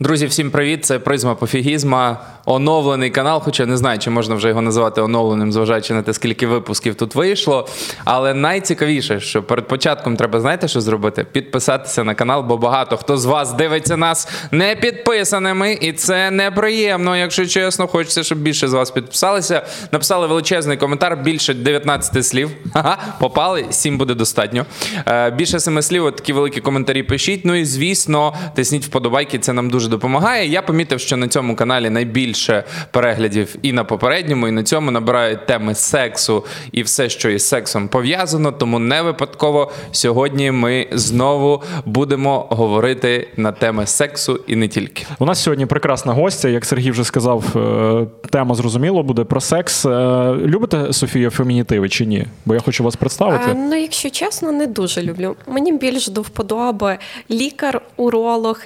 [0.00, 0.84] Друзі, всім привіт!
[0.84, 3.42] Це призма пофігізма, оновлений канал.
[3.44, 7.14] Хоча не знаю, чи можна вже його назвати оновленим, зважаючи на те, скільки випусків тут
[7.14, 7.68] вийшло.
[8.04, 11.26] Але найцікавіше, що перед початком треба знаєте, що зробити?
[11.32, 17.16] Підписатися на канал, бо багато хто з вас дивиться нас не підписаними, і це неприємно.
[17.16, 19.62] Якщо чесно, хочеться, щоб більше з вас підписалися.
[19.92, 22.50] Написали величезний коментар, більше 19 слів.
[22.72, 24.66] Ага, попали, 7 буде достатньо.
[25.06, 27.44] Е, більше 7 слів, от такі великі коментарі пишіть.
[27.44, 30.48] Ну і звісно, тисніть вподобайки, це нам дуже допомагає.
[30.48, 35.46] Я помітив, що на цьому каналі найбільше переглядів і на попередньому, і на цьому набирають
[35.46, 38.52] теми сексу і все, що із сексом пов'язано.
[38.52, 45.06] Тому не випадково сьогодні ми знову будемо говорити на теми сексу і не тільки.
[45.18, 49.86] У нас сьогодні прекрасна гостя, як Сергій вже сказав, е, тема зрозуміло буде про секс.
[49.86, 49.90] Е,
[50.34, 52.26] любите Софію фемінітиви чи ні?
[52.44, 53.44] Бо я хочу вас представити.
[53.50, 55.36] А, ну, якщо чесно, не дуже люблю.
[55.46, 56.98] Мені більш до вподоби
[57.30, 58.60] лікар-уролог,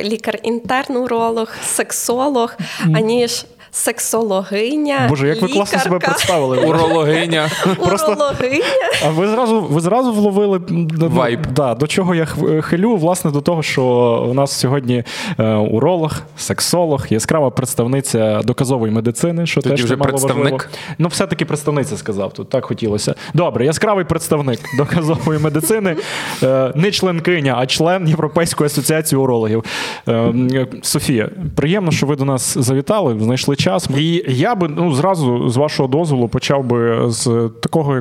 [1.09, 2.57] лікар-інтерн-уролог, сексолог,
[2.95, 5.07] аніж сексологиня.
[5.09, 6.57] Боже, як ви класно себе представили.
[6.59, 7.49] Урологиня.
[7.87, 8.65] Просто- Урологиня.
[9.07, 10.61] А ви зразу ви зразу вловили
[10.99, 11.47] Вайб.
[11.47, 13.83] Да, до чого я хв- хилю, власне, до того, що
[14.31, 15.05] у нас сьогодні
[15.39, 20.53] е, уролог, сексолог, яскрава представниця доказової медицини, що Тоді теж вже представник.
[20.53, 20.59] важливо.
[20.99, 23.15] Ну, все-таки представниця сказав тут, так хотілося.
[23.35, 25.97] Добре, яскравий представник доказової медицини,
[26.43, 29.65] е, не членкиня, а член Європейської асоціації урологів.
[30.09, 33.89] Е, Софія, приємно, що ви до нас завітали, знайшли час.
[33.97, 38.01] І я би ну, зразу, з вашого дозволу, почав би з такого.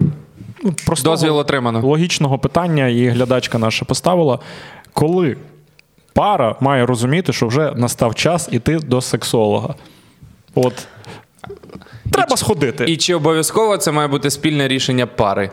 [0.63, 1.81] ну, простого, Дозвіл отримано.
[1.81, 4.39] логічного питання, і глядачка наша поставила.
[4.93, 5.37] Коли
[6.13, 9.75] пара має розуміти, що вже настав час іти до сексолога?
[10.55, 10.87] От.
[12.11, 12.85] Треба сходити.
[12.87, 15.49] І чи обов'язково це має бути спільне рішення пари?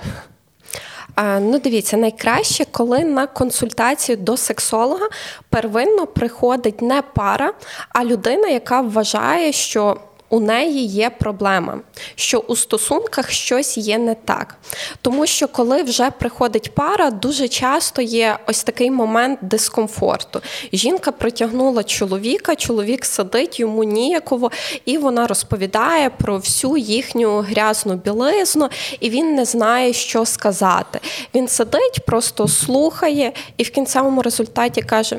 [1.18, 5.08] Ну, дивіться, найкраще, коли на консультацію до сексолога
[5.48, 7.52] первинно приходить не пара,
[7.88, 9.96] а людина, яка вважає, що
[10.34, 11.80] у неї є проблема,
[12.14, 14.56] що у стосунках щось є не так.
[15.02, 20.41] Тому що коли вже приходить пара, дуже часто є ось такий момент дискомфорту.
[20.72, 24.50] Жінка притягнула чоловіка, чоловік сидить, йому ніяково,
[24.84, 28.69] і вона розповідає про всю їхню грязну білизну,
[29.00, 31.00] і він не знає, що сказати.
[31.34, 35.19] Він сидить, просто слухає, і в кінцевому результаті каже.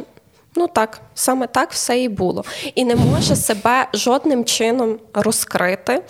[0.57, 2.43] Ну так, саме так все і було.
[2.75, 6.03] І не може себе жодним чином розкрити,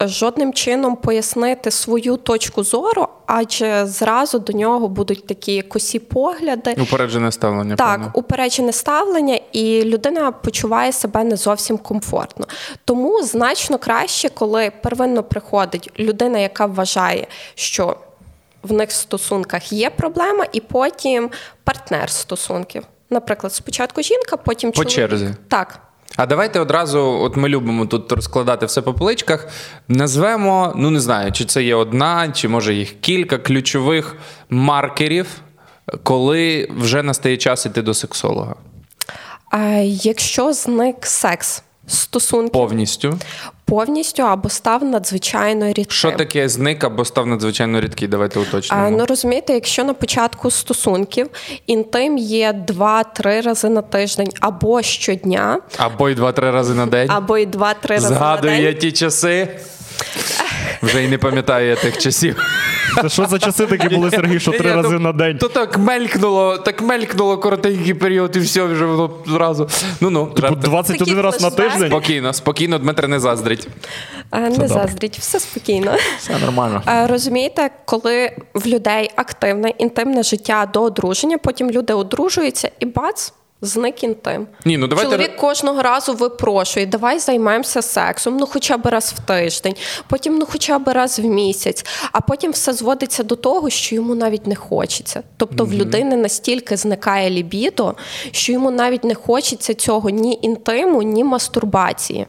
[0.00, 6.76] жодним чином пояснити свою точку зору, адже зразу до нього будуть такі косі погляди.
[6.82, 7.76] Упереджене ставлення.
[7.76, 8.10] Так, певно.
[8.14, 12.46] упереджене ставлення, і людина почуває себе не зовсім комфортно.
[12.84, 17.96] Тому значно краще, коли первинно приходить людина, яка вважає, що
[18.62, 21.30] в них в стосунках є проблема, і потім
[21.64, 22.82] партнер стосунків.
[23.10, 24.92] Наприклад, спочатку жінка, потім По чоловік.
[24.94, 25.34] черзі.
[25.48, 25.80] Так.
[26.16, 29.48] А давайте одразу, от ми любимо тут розкладати все по поличках.
[29.88, 34.16] Назвемо, ну не знаю, чи це є одна, чи може їх кілька ключових
[34.50, 35.26] маркерів,
[36.02, 38.54] коли вже настає час іти до сексолога.
[39.50, 43.18] А якщо зник секс стосунків Повністю.
[43.68, 45.84] Повністю або став надзвичайно рідким.
[45.90, 48.08] Що таке зник або став надзвичайно рідкий?
[48.08, 48.82] Давайте уточнимо.
[48.86, 51.30] А, ну розумієте, якщо на початку стосунків
[51.66, 57.10] інтим є 2-3 рази на тиждень або щодня, Або й два-три рази на день.
[57.10, 59.48] або й 2-3 рази Згадую на я Згадує ті часи.
[60.82, 62.36] Вже й не пам'ятаю я тих часів.
[63.02, 65.38] Це що за часи такі були, Сергій, що три рази на день?
[65.38, 69.68] То так мелькнуло, так мелькнуло коротенький період, і все вже воно зразу.
[70.00, 71.88] Ну ну, Типу, 21 раз на тиждень?
[71.88, 73.68] спокійно, спокійно, Дмитре не заздрить.
[74.32, 74.68] Не добре.
[74.68, 75.96] заздріть, все спокійно.
[76.18, 76.82] Все нормально.
[77.08, 83.32] Розумієте, коли в людей активне інтимне життя до одруження, потім люди одружуються і бац.
[83.62, 84.46] Зник інтим.
[84.64, 89.26] Ні, ну давайте- Чоловік кожного разу випрошує, давай займемося сексом, ну хоча б раз в
[89.26, 89.74] тиждень,
[90.08, 94.14] потім ну хоча б раз в місяць, а потім все зводиться до того, що йому
[94.14, 95.22] навіть не хочеться.
[95.36, 97.94] Тобто в людини настільки зникає лібідо,
[98.30, 102.26] що йому навіть не хочеться цього ні інтиму, ні мастурбації.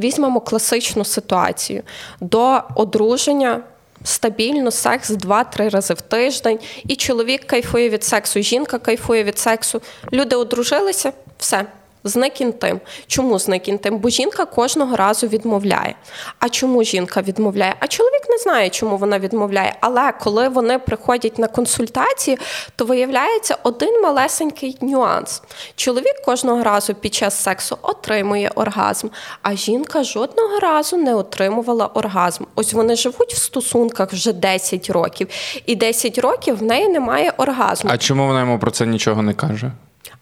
[0.00, 1.82] Візьмемо класичну ситуацію.
[2.20, 3.60] До одруження
[4.06, 6.58] стабільно секс 2-3 рази в тиждень,
[6.88, 9.82] і чоловік кайфує від сексу, жінка кайфує від сексу.
[10.12, 11.66] Люди одружилися, все.
[12.08, 12.80] Зник інтим.
[13.06, 13.98] Чому зник інтим?
[13.98, 15.94] Бо жінка кожного разу відмовляє.
[16.38, 17.74] А чому жінка відмовляє?
[17.80, 19.76] А чоловік не знає, чому вона відмовляє.
[19.80, 22.38] Але коли вони приходять на консультації,
[22.76, 25.42] то виявляється один малесенький нюанс.
[25.76, 29.08] Чоловік кожного разу під час сексу отримує оргазм,
[29.42, 32.44] а жінка жодного разу не отримувала оргазм.
[32.54, 35.28] Ось вони живуть в стосунках вже 10 років,
[35.66, 37.90] і 10 років в неї немає оргазму.
[37.92, 39.72] А чому вона йому про це нічого не каже?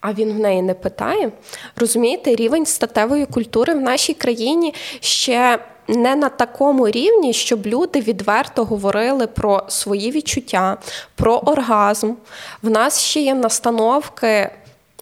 [0.04, 1.32] А він в неї не питає.
[1.76, 5.58] Розумієте, рівень статевої культури в нашій країні ще.
[5.88, 10.76] Не на такому рівні, щоб люди відверто говорили про свої відчуття,
[11.14, 12.12] про оргазм.
[12.62, 14.50] В нас ще є настановки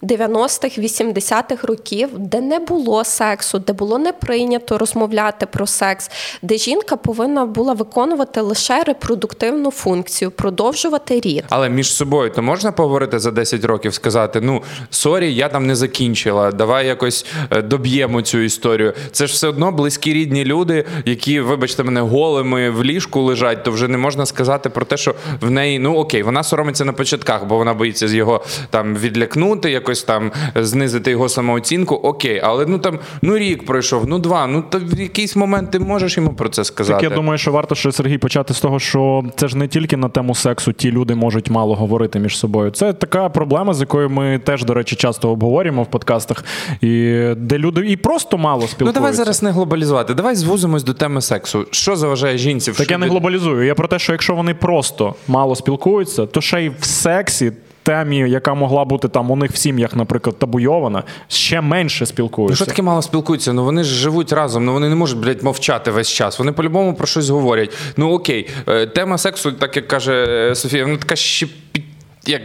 [0.02, 6.10] 90-х, 80-х років, де не було сексу, де було не прийнято розмовляти про секс,
[6.42, 11.44] де жінка повинна була виконувати лише репродуктивну функцію, продовжувати рід.
[11.48, 15.76] Але між собою то можна поговорити за 10 років, сказати: ну sorry, я там не
[15.76, 16.52] закінчила.
[16.52, 18.94] Давай якось е, доб'ємо цю історію.
[19.12, 23.70] Це ж все одно близькі рідні люди, які, вибачте, мене голими в ліжку лежать, то
[23.70, 27.44] вже не можна сказати про те, що в неї ну okay, вона соромиться на початках,
[27.44, 31.94] бо вона боїться з його там відлякнути, якось там знизити його самооцінку.
[31.94, 34.46] Okay, але ну там ну рік пройшов, ну два.
[34.46, 37.00] Ну то в якийсь момент ти можеш йому про це сказати.
[37.02, 39.96] Так я думаю, що варто ще Сергій почати з того, що це ж не тільки
[39.96, 42.70] на тему сексу, ті люди можуть мало говорити між собою.
[42.70, 46.44] Це така проблема, з якою ми теж, до речі, часто обговорюємо в подкастах,
[46.80, 48.84] і де люди і просто мало спілкуються.
[48.84, 50.14] Ну давай зараз не глобалізувати.
[50.14, 51.66] Давай звузимось до теми сексу.
[51.70, 53.66] Що заважає жінці Так я не глобалізую.
[53.66, 57.52] Я про те, що якщо вони просто мало спілкуються, то ще й в сексі.
[57.82, 62.56] Темі, яка могла бути там у них в сім'ях, наприклад, табуйована, ще менше Ну, спілкуються.
[62.56, 63.52] що таке мало спілкуються?
[63.52, 66.38] Ну вони ж живуть разом, ну вони не можуть, блядь, мовчати весь час.
[66.38, 67.72] Вони по-любому про щось говорять.
[67.96, 71.84] Ну окей, е, тема сексу, так як каже е, Софія, вона така ще під-
[72.26, 72.42] як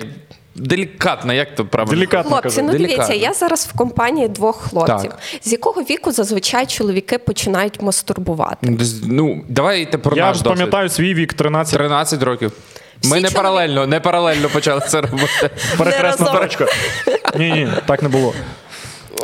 [0.56, 1.96] делікатна, як то правильно?
[1.96, 2.62] Делікатно Хлопці, казати.
[2.68, 3.06] ну Делікатно.
[3.08, 5.10] дивіться, я зараз в компанії двох хлопців.
[5.12, 5.20] Так.
[5.42, 8.58] З якого віку зазвичай чоловіки починають мастурбувати?
[8.62, 10.58] Ну, Ну, давайте про Я наш досвід.
[10.58, 12.52] пам'ятаю свій вік 13 13 років.
[13.04, 13.36] Ми не чоловік...
[13.36, 15.50] паралельно, не паралельно почали це робити.
[15.78, 16.42] перехресна разом.
[16.42, 16.68] точка.
[17.36, 18.34] Ні, ні, так не було.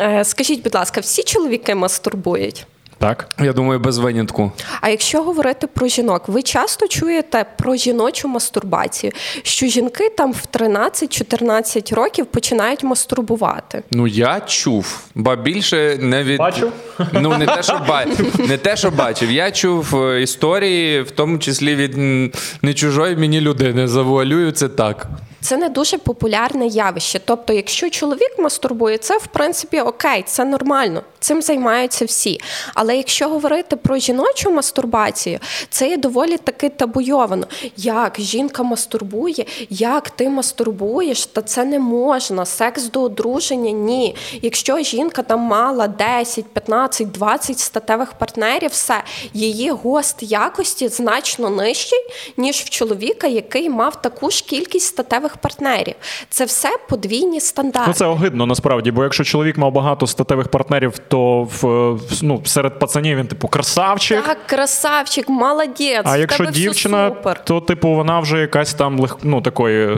[0.02, 2.66] Е, Скажіть, будь ласка, всі чоловіки мастурбують?
[3.04, 3.28] Так.
[3.40, 4.52] Я думаю, без винятку.
[4.82, 9.12] А якщо говорити про жінок, ви часто чуєте про жіночу мастурбацію,
[9.44, 13.84] що жінки там в 13-14 років починають мастурбувати.
[13.92, 16.72] Ну я чув, ба більше не від Бачив?
[17.14, 18.06] Ну не те, що ба...
[18.48, 19.32] не те, що бачив.
[19.32, 21.98] Я чув е, історії, в тому числі від
[22.62, 23.88] не чужої мені людини.
[23.88, 25.08] Завуалюю це так.
[25.44, 27.20] Це не дуже популярне явище.
[27.26, 31.04] Тобто, якщо чоловік мастурбує, це в принципі окей, це нормально.
[31.20, 32.40] Цим займаються всі.
[32.74, 37.48] Але якщо говорити про жіночу мастурбацію, це є доволі таки табуйовано.
[37.78, 42.46] Як жінка мастурбує, як ти мастурбуєш, та це не можна.
[42.46, 44.16] Секс до одруження ні.
[44.42, 49.04] Якщо жінка там мала 10, 15, 20 статевих партнерів, все
[49.34, 52.00] її гост якості значно нижчий,
[52.38, 55.96] ніж в чоловіка, який мав таку ж кількість статевих партнерів.
[56.30, 57.88] Це все подвійні стандарти.
[57.88, 62.80] Ну це огидно насправді, бо якщо чоловік мав багато статевих партнерів, то в- ну, серед
[62.84, 64.26] пацанів він типу красавчик.
[64.26, 66.02] Так, красавчик, молодець.
[66.04, 67.44] А якщо дівчина, супер.
[67.44, 69.98] то типу вона вже якась там лег, ну, такої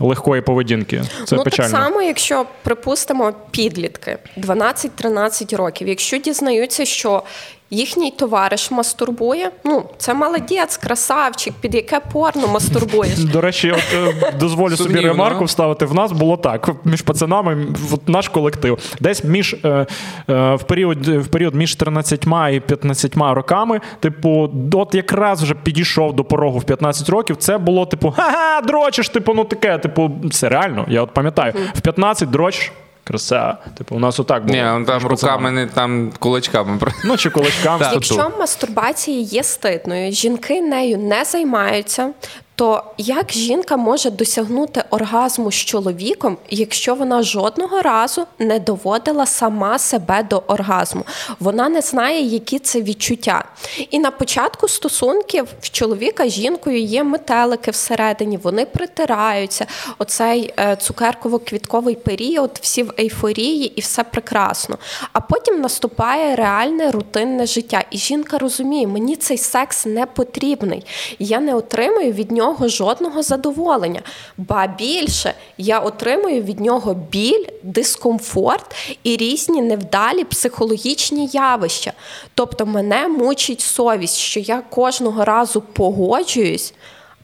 [0.00, 1.02] легкої поведінки.
[1.24, 1.72] Це ну печально.
[1.72, 7.22] так само, якщо припустимо підлітки 12-13 років, якщо дізнаються, що
[7.70, 13.18] їхній товариш мастурбує, ну це молодець, красавчик, під яке порно мастурбуєш.
[13.18, 15.84] До речі, от, е, дозволю собі ремарку вставити.
[15.84, 19.86] В нас було так: між пацанами, от наш колектив, десь між е,
[20.28, 26.12] е, в період в період між 13 і 15 роками, типу, от якраз вже підійшов
[26.12, 27.36] до порогу в 15 років.
[27.36, 29.78] Це було типу, ха-ха, дрочиш, типу, ну таке.
[29.78, 30.84] Типу, це реально.
[30.88, 32.72] Я от пам'ятаю, в 15 дрочиш.
[33.06, 33.58] Краса.
[33.78, 34.58] Типу, у нас отак було.
[34.58, 36.78] Ні, он там руками, не там кулачками.
[37.04, 37.90] Ну, чи кулачками.
[37.92, 42.10] Якщо мастурбація є стидною, жінки нею не займаються.
[42.56, 49.78] То як жінка може досягнути оргазму з чоловіком, якщо вона жодного разу не доводила сама
[49.78, 51.04] себе до оргазму?
[51.40, 53.44] Вона не знає, які це відчуття.
[53.90, 59.66] І на початку стосунків в чоловіка з жінкою є метелики всередині, вони притираються.
[59.98, 64.78] Оцей е, цукерково-квітковий період, всі в ейфорії, і все прекрасно.
[65.12, 67.84] А потім наступає реальне рутинне життя.
[67.90, 70.86] І жінка розуміє, мені цей секс не потрібний.
[71.18, 74.00] Я не отримую від нього жодного задоволення.
[74.36, 81.92] Ба більше я отримую від нього біль, дискомфорт і різні невдалі психологічні явища.
[82.34, 86.74] Тобто мене мучить совість, що я кожного разу погоджуюсь.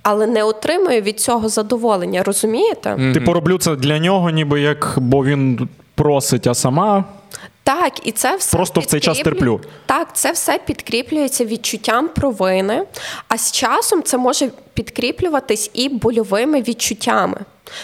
[0.03, 3.13] Але не отримую від цього задоволення, розумієте?
[3.15, 7.05] Типу, роблю це для нього, ніби як, бо він просить, а сама
[7.65, 9.61] Так, і це все Просто в цей час терплю.
[9.87, 12.83] Так, це все підкріплюється відчуттям провини,
[13.29, 17.37] а з часом це може підкріплюватись і больовими відчуттями.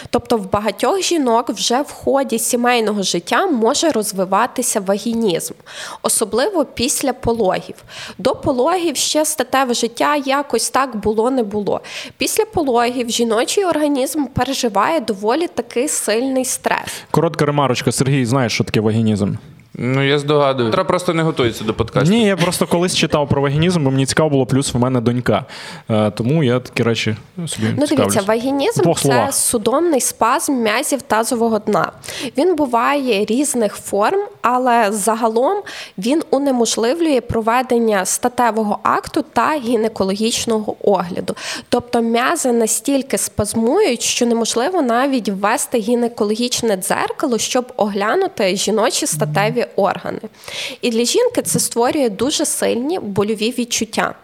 [0.09, 5.53] Тобто в багатьох жінок вже в ході сімейного життя може розвиватися вагінізм,
[6.01, 7.75] особливо після пологів.
[8.17, 11.81] До пологів ще статеве життя якось так було не було.
[12.17, 17.03] Після пологів жіночий організм переживає доволі такий сильний стрес.
[17.11, 19.35] Коротка ремарочка, Сергій, знаєш, що таке вагінізм?
[19.81, 20.71] Ну, я здогадую.
[20.71, 22.09] Треба просто не готується до подкасту.
[22.09, 25.45] Ні, я просто колись читав про вагінізм, бо мені цікаво було, плюс в мене донька.
[25.89, 27.15] Е, тому я такі речі
[27.47, 27.89] собі Ну, цікавлюсь.
[27.89, 29.33] дивіться, вагінізм це словах.
[29.33, 31.91] судомний спазм м'язів тазового дна.
[32.37, 35.57] Він буває різних форм, але загалом
[35.97, 41.35] він унеможливлює проведення статевого акту та гінекологічного огляду.
[41.69, 50.19] Тобто м'язи настільки спазмують, що неможливо навіть ввести гінекологічне дзеркало, щоб оглянути жіночі статеві органи.
[50.81, 54.15] І для жінки це створює дуже сильні больові відчуття.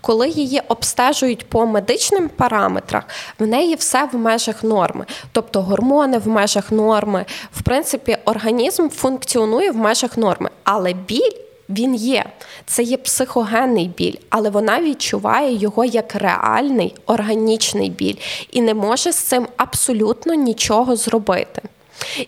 [0.00, 3.04] Коли її обстежують по медичним параметрах,
[3.38, 7.24] в неї все в межах норми, тобто гормони в межах норми.
[7.52, 11.44] В принципі, організм функціонує в межах норми, але біль.
[11.68, 12.24] Він є,
[12.66, 18.16] це є психогенний біль, але вона відчуває його як реальний органічний біль
[18.52, 21.62] і не може з цим абсолютно нічого зробити.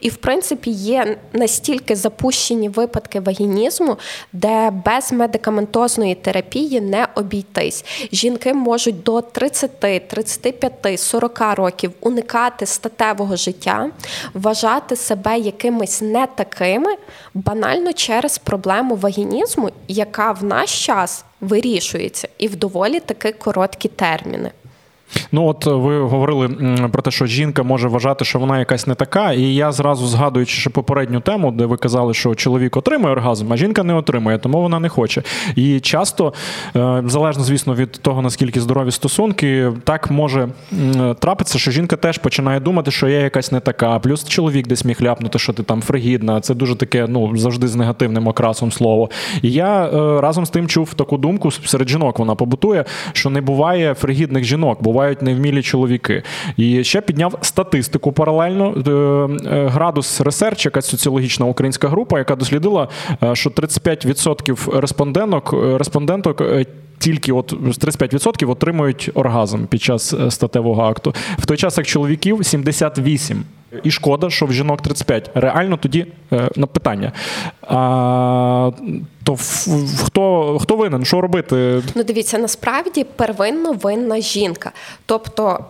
[0.00, 3.96] І, в принципі, є настільки запущені випадки вагінізму,
[4.32, 7.84] де без медикаментозної терапії не обійтись.
[8.12, 13.90] Жінки можуть до 30, 35, 40 років уникати статевого життя,
[14.34, 16.96] вважати себе якимись не такими,
[17.34, 24.50] банально через проблему вагінізму, яка в наш час вирішується і в доволі таки короткі терміни.
[25.32, 26.48] Ну, от ви говорили
[26.92, 29.32] про те, що жінка може вважати, що вона якась не така.
[29.32, 33.56] І я зразу згадуючи ще попередню тему, де ви казали, що чоловік отримує оргазм, а
[33.56, 35.22] жінка не отримує, тому вона не хоче.
[35.56, 36.32] І часто,
[36.76, 40.48] е, залежно, звісно, від того, наскільки здорові стосунки, так може
[41.18, 43.98] трапитися, що жінка теж починає думати, що я якась не така.
[43.98, 46.40] Плюс чоловік десь міг ляпнути, що ти там фригідна.
[46.40, 49.10] Це дуже таке, ну завжди з негативним окрасом слово.
[49.42, 52.18] І я е, разом з тим чув таку думку серед жінок.
[52.18, 56.22] Вона побутує, що не буває фригідних жінок, бувають невмілі чоловіки.
[56.56, 58.74] І ще підняв статистику паралельно.
[58.86, 62.88] Е, е, Gradus Research, якась соціологічна українська група, яка дослідила,
[63.22, 66.42] е, що 35% респонденток, респонденток.
[66.98, 71.14] Тільки от 35% отримують оргазм під час статевого акту.
[71.38, 73.36] В той час як чоловіків 78%.
[73.84, 75.30] І шкода, що в жінок 35.
[75.34, 77.12] Реально тоді е, на питання.
[77.62, 78.70] А,
[79.24, 79.36] то
[80.04, 81.04] хто, хто винен?
[81.04, 81.82] Що робити?
[81.94, 84.72] Ну, дивіться, насправді первинно винна жінка.
[85.06, 85.64] Тобто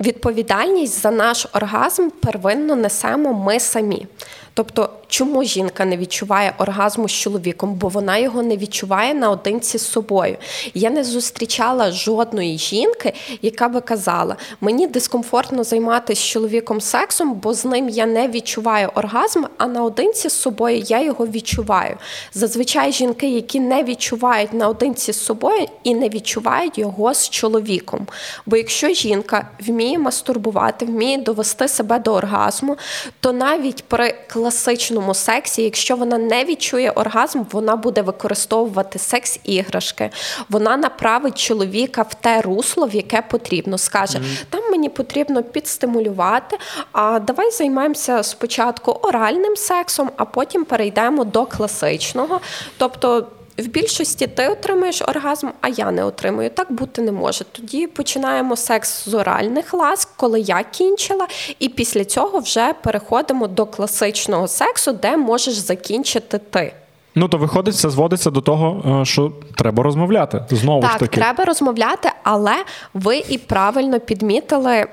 [0.00, 4.06] відповідальність за наш оргазм первинно несемо ми самі.
[4.54, 7.74] Тобто, чому жінка не відчуває оргазму з чоловіком?
[7.74, 10.36] Бо вона його не відчуває наодинці з собою.
[10.74, 13.12] Я не зустрічала жодної жінки,
[13.42, 19.44] яка би казала: мені дискомфортно займатися чоловіком сексом, бо з ним я не відчуваю оргазм,
[19.58, 21.96] а наодинці з собою я його відчуваю.
[22.34, 28.06] Зазвичай жінки, які не відчувають наодинці з собою і не відчувають його з чоловіком.
[28.46, 32.76] Бо якщо жінка вміє мастурбувати, вміє довести себе до оргазму,
[33.20, 40.10] то навіть при класичному сексі, якщо вона не відчує оргазм, вона буде використовувати секс-іграшки.
[40.48, 43.78] Вона направить чоловіка в те русло, в яке потрібно.
[43.78, 46.58] Скаже: там мені потрібно підстимулювати.
[46.92, 52.40] А давай займаємося спочатку оральним сексом, а потім перейдемо до класичного.
[52.78, 53.26] Тобто.
[53.58, 56.50] В більшості ти отримуєш оргазм, а я не отримую.
[56.50, 57.44] Так бути не може.
[57.44, 61.26] Тоді починаємо секс з оральних ласк, коли я кінчила,
[61.58, 66.72] і після цього вже переходимо до класичного сексу, де можеш закінчити ти.
[67.14, 70.44] Ну то виходить, це зводиться до того, е, що треба розмовляти.
[70.50, 71.20] Знову ж таки.
[71.20, 72.54] треба розмовляти, але
[72.94, 74.86] ви і правильно підмітили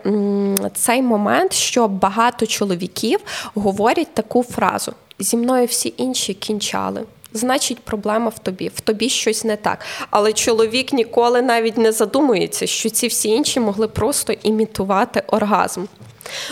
[0.76, 3.20] цей момент, що багато чоловіків
[3.56, 7.02] говорять таку фразу: зі мною всі інші кінчали.
[7.34, 9.86] Значить, проблема в тобі, в тобі щось не так.
[10.10, 15.86] Але чоловік ніколи навіть не задумується, що ці всі інші могли просто імітувати оргазм.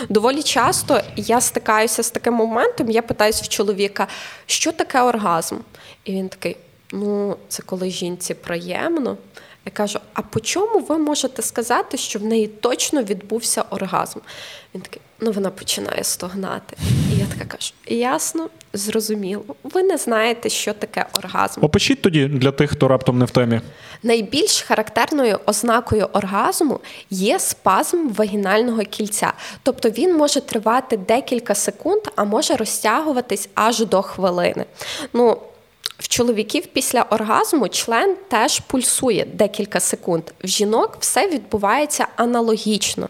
[0.08, 4.06] Доволі часто я стикаюся з таким моментом, я питаюся в чоловіка,
[4.46, 5.56] що таке оргазм?
[6.04, 6.56] І він такий:
[6.92, 9.16] ну, це коли жінці приємно.
[9.64, 14.18] Я кажу: а по чому ви можете сказати, що в неї точно відбувся оргазм?
[14.74, 16.76] Він такий, ну вона починає стогнати.
[17.14, 19.44] І я така кажу: ясно, зрозуміло.
[19.64, 21.64] Ви не знаєте, що таке оргазм.
[21.64, 23.60] Опишіть тоді для тих, хто раптом не в темі.
[24.02, 26.80] Найбільш характерною ознакою оргазму
[27.10, 29.32] є спазм вагінального кільця.
[29.62, 34.64] Тобто він може тривати декілька секунд, а може розтягуватись аж до хвилини.
[35.12, 35.38] Ну,
[35.98, 40.22] В чоловіків після оргазму член теж пульсує декілька секунд.
[40.44, 43.08] В жінок все відбувається аналогічно.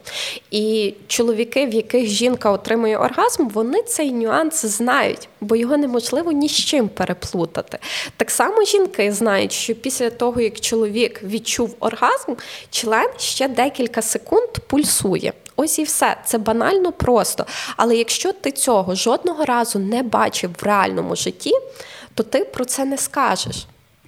[0.51, 6.49] І чоловіки, в яких жінка отримує оргазм, вони цей нюанс знають, бо його неможливо ні
[6.49, 7.79] з чим переплутати.
[8.17, 12.33] Так само жінки знають, що після того, як чоловік відчув оргазм,
[12.71, 15.33] член ще декілька секунд пульсує.
[15.57, 16.17] Ось і все.
[16.25, 17.47] Це банально просто.
[17.77, 21.53] Але якщо ти цього жодного разу не бачив в реальному житті,
[22.17, 23.67] то ти про це не скажеш.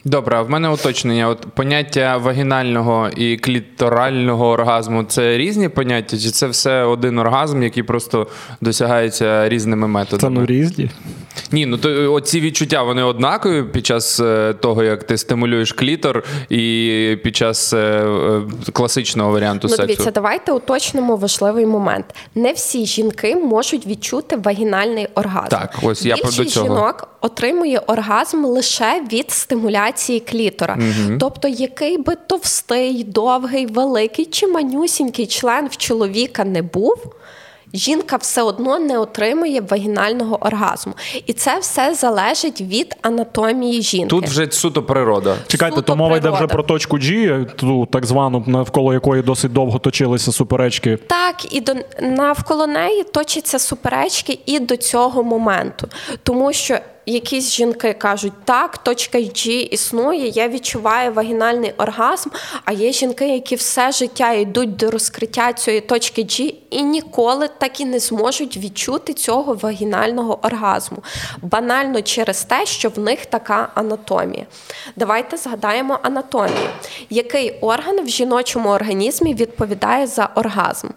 [0.09, 1.29] Добре, а в мене уточнення.
[1.29, 7.83] От поняття вагінального і кліторального оргазму це різні поняття, чи це все один оргазм, який
[7.83, 8.27] просто
[8.61, 10.41] досягається різними Це методами?
[10.41, 10.91] ну різні.
[11.53, 16.25] Ні, ну то оці відчуття вони однакові під час е, того, як ти стимулюєш клітор,
[16.49, 19.87] і під час е, е, класичного варіанту Ну, сексу.
[19.87, 22.05] дивіться, давайте уточнимо важливий момент.
[22.35, 25.49] Не всі жінки можуть відчути вагінальний оргазм.
[25.49, 26.67] Так, ось я Більшість до цього.
[26.67, 30.79] жінок отримує оргазм лише від стимуляції клітора.
[31.21, 37.15] Тобто, який би товстий, довгий, великий чи манюсінький член в чоловіка не був.
[37.75, 40.95] Жінка все одно не отримує вагінального оргазму,
[41.27, 44.09] і це все залежить від анатомії жінки.
[44.09, 45.37] Тут вже суто природа.
[45.47, 49.53] Чекайте, Суто то мова йде вже про точку G, ту так звану, навколо якої досить
[49.53, 50.97] довго точилися суперечки.
[50.97, 55.89] Так, і до навколо неї точаться суперечки і до цього моменту,
[56.23, 56.79] тому що.
[57.09, 62.31] Якісь жінки кажуть, так, точка G існує, я відчуваю вагінальний оргазм.
[62.65, 67.81] А є жінки, які все життя йдуть до розкриття цієї точки G і ніколи так
[67.81, 70.99] і не зможуть відчути цього вагінального оргазму.
[71.43, 74.47] Банально через те, що в них така анатомія.
[74.97, 76.69] Давайте згадаємо анатомію.
[77.11, 80.89] Який орган в жіночому організмі відповідає за оргазм?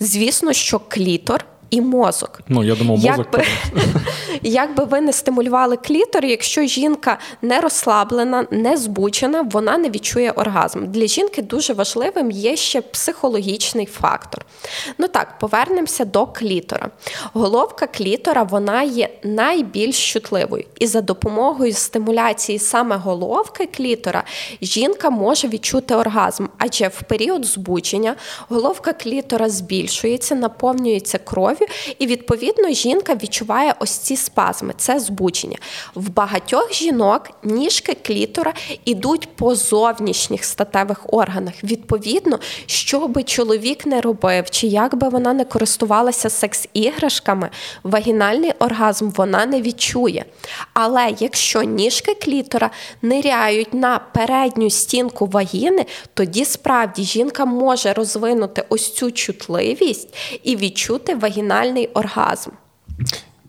[0.00, 2.40] Звісно, що клітор і мозок.
[2.48, 3.26] Ну, я думав, мозок.
[3.32, 3.44] Якби,
[4.42, 10.86] якби ви не стимулювали клітор, якщо жінка не розслаблена, не збучена, вона не відчує оргазм.
[10.86, 14.44] Для жінки дуже важливим є ще психологічний фактор.
[14.98, 16.90] Ну так, повернемося до клітора.
[17.32, 20.64] Головка клітора вона є найбільш чутливою.
[20.78, 24.24] І за допомогою стимуляції саме головки клітора
[24.62, 28.16] жінка може відчути оргазм, адже в період збучення
[28.48, 31.61] головка клітора збільшується, наповнюється кров'ю,
[31.98, 34.74] і відповідно жінка відчуває ось ці спазми.
[34.76, 35.58] Це збучення.
[35.94, 38.52] В багатьох жінок ніжки клітора
[38.84, 41.54] ідуть по зовнішніх статевих органах.
[41.64, 47.48] Відповідно, що би чоловік не робив, чи як би вона не користувалася секс-іграшками,
[47.82, 50.24] вагінальний оргазм вона не відчує.
[50.72, 52.70] Але якщо ніжки клітора
[53.02, 61.14] ниряють на передню стінку вагіни, тоді справді жінка може розвинути ось цю чутливість і відчути
[61.14, 61.51] вагінальний
[61.94, 62.52] оргазм.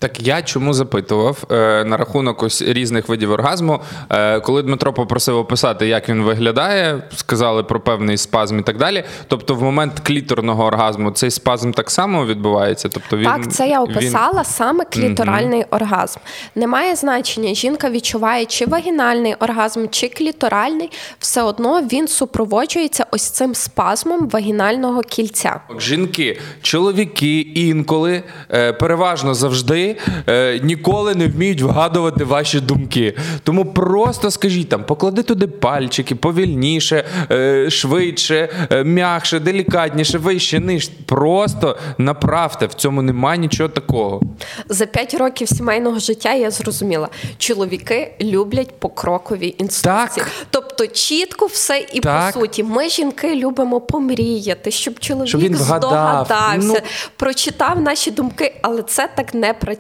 [0.04, 3.80] Так я чому запитував е, на рахунок ось різних видів оргазму.
[4.10, 9.04] Е, коли Дмитро попросив описати, як він виглядає, сказали про певний спазм і так далі.
[9.28, 12.90] Тобто, в момент кліторного оргазму цей спазм так само відбувається.
[12.90, 16.20] Тобто він так, це я він- описала саме кліторальний оргазм.
[16.56, 23.56] Немає значення, жінка відчуває чи вагінальний оргазм, чи кліторальний, все одно він супроводжується ось цим
[23.56, 25.60] спазмом вагінального кільця.
[25.80, 29.93] Жінки, чоловіки інколи е, переважно завжди
[30.30, 33.18] е, ніколи не вміють вгадувати ваші думки.
[33.44, 40.92] Тому просто скажіть там, поклади туди пальчики повільніше, е, швидше, е, м'якше, делікатніше, вище, нижче.
[41.06, 42.66] Просто направте.
[42.66, 44.22] В цьому немає нічого такого.
[44.70, 50.26] За 5 років сімейного життя я зрозуміла, чоловіки люблять покрокові інструкції.
[50.26, 50.32] Так.
[50.50, 52.34] Тобто чітко все і Так.
[52.34, 52.64] по суті.
[52.64, 56.76] Ми жінки любимо помріяти, щоб чоловік Щоб він здогадався, Ну.
[57.16, 59.73] прочитав наші думки, але це так не працює.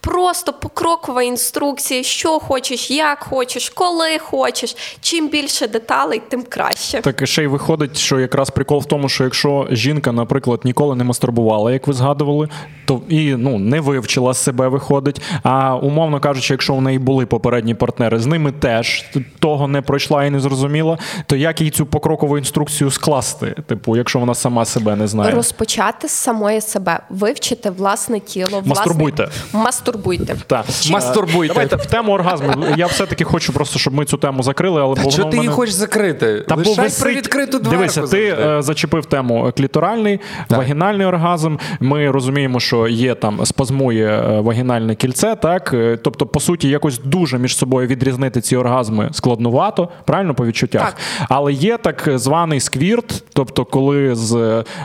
[0.00, 4.76] Просто покрокова інструкція, що хочеш, як хочеш, коли хочеш.
[5.00, 7.00] Чим більше деталей, тим краще.
[7.00, 11.04] Так ще й виходить, що якраз прикол в тому, що якщо жінка, наприклад, ніколи не
[11.04, 12.48] мастурбувала, як ви згадували,
[12.84, 15.22] то і ну не вивчила себе, виходить.
[15.42, 19.04] А умовно кажучи, якщо в неї були попередні партнери, з ними теж
[19.38, 23.54] того не пройшла і не зрозуміла, то як їй цю покрокову інструкцію скласти?
[23.66, 25.30] Типу, якщо вона сама себе не знає.
[25.30, 29.07] Розпочати з самої себе, вивчити власне тіло, власне...
[29.12, 29.28] Мастурбуйте.
[29.52, 30.36] Мастурбуйте.
[30.46, 30.64] Так.
[30.90, 31.54] Мастурбуйте.
[31.54, 32.48] Давайте в тему оргазму.
[32.76, 35.32] Я все-таки хочу просто, щоб ми цю тему закрили, але Та бо воно ти в
[35.34, 36.44] її мене- хочеш закрити?
[36.48, 38.36] Та Лишай висить- при відкриту дверку Дивися, ти завжди.
[38.42, 41.56] е, зачепив тему кліторальний, вагінальний оргазм.
[41.80, 46.98] Ми розуміємо, що є там спазмує е, вагінальне кільце, так Е, тобто, по суті, якось
[47.04, 49.88] дуже між собою відрізнити ці оргазми складнувато.
[50.04, 50.82] правильно по відчуттях.
[50.84, 50.94] Так.
[51.28, 54.34] Але є так званий сквірт, тобто, коли з,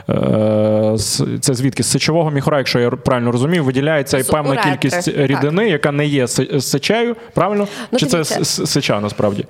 [0.09, 4.71] е, з це звідки з сечового міхора, якщо я правильно розумію, виділяється З певна уретри,
[4.71, 5.29] кількість так.
[5.29, 7.67] рідини, яка не є сичаю, сечею, правильно?
[7.91, 8.43] Ну, Чи дивіться.
[8.43, 9.45] це сеча насправді?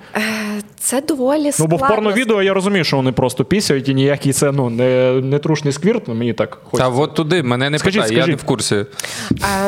[0.84, 4.52] Це доволі Ну, бо в порновідео я розумію, що вони просто пісяють і ніякий це
[4.52, 8.18] ну, не, не трушний сквірт, ну, мені так Та от туди мене не Скажіть, питай,
[8.18, 8.76] я не в курсі.
[8.76, 8.86] Е,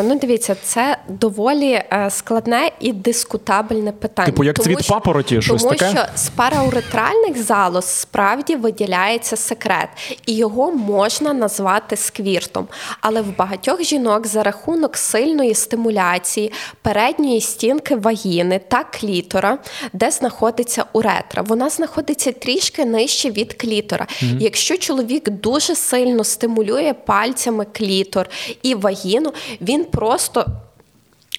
[0.03, 4.25] Ну, дивіться, це доволі е, складне і дискутабельне питання.
[4.25, 5.91] Типу, як цвіт папороті, щось тому таке?
[5.91, 9.89] що з парауретральних залоз справді виділяється секрет,
[10.25, 12.67] і його можна назвати сквіртом.
[13.01, 16.51] Але в багатьох жінок за рахунок сильної стимуляції
[16.81, 19.57] передньої стінки вагіни та клітора,
[19.93, 24.07] де знаходиться уретра, вона знаходиться трішки нижче від клітора.
[24.39, 28.29] Якщо чоловік дуже сильно стимулює пальцями клітор
[28.63, 30.45] і вагіну, він просто.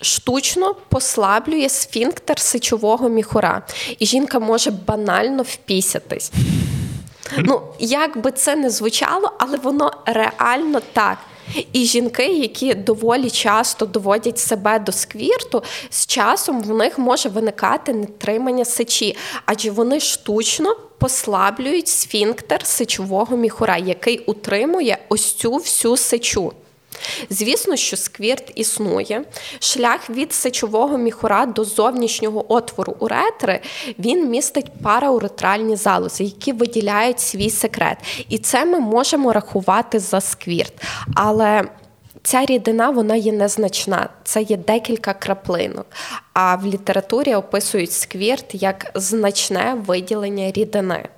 [0.02, 3.62] Штучно послаблює сфінктер сечового міхура,
[3.98, 6.32] і жінка може банально впісятись.
[7.38, 11.18] Ну, як би це не звучало, але воно реально так.
[11.72, 17.92] І жінки, які доволі часто доводять себе до сквірту, з часом в них може виникати
[17.92, 26.52] нетримання сечі, адже вони штучно послаблюють сфінктер сечового міхура, який утримує ось цю всю сечу.
[27.30, 29.24] Звісно, що сквірт існує.
[29.58, 33.60] Шлях від сечового міхура до зовнішнього отвору уретри
[33.98, 37.98] він містить парауретральні залози, які виділяють свій секрет.
[38.28, 40.72] І це ми можемо рахувати за сквірт.
[41.14, 41.64] Але
[42.22, 45.86] ця рідина вона є незначна, це є декілька краплинок.
[46.32, 51.08] А в літературі описують сквірт як значне виділення рідини.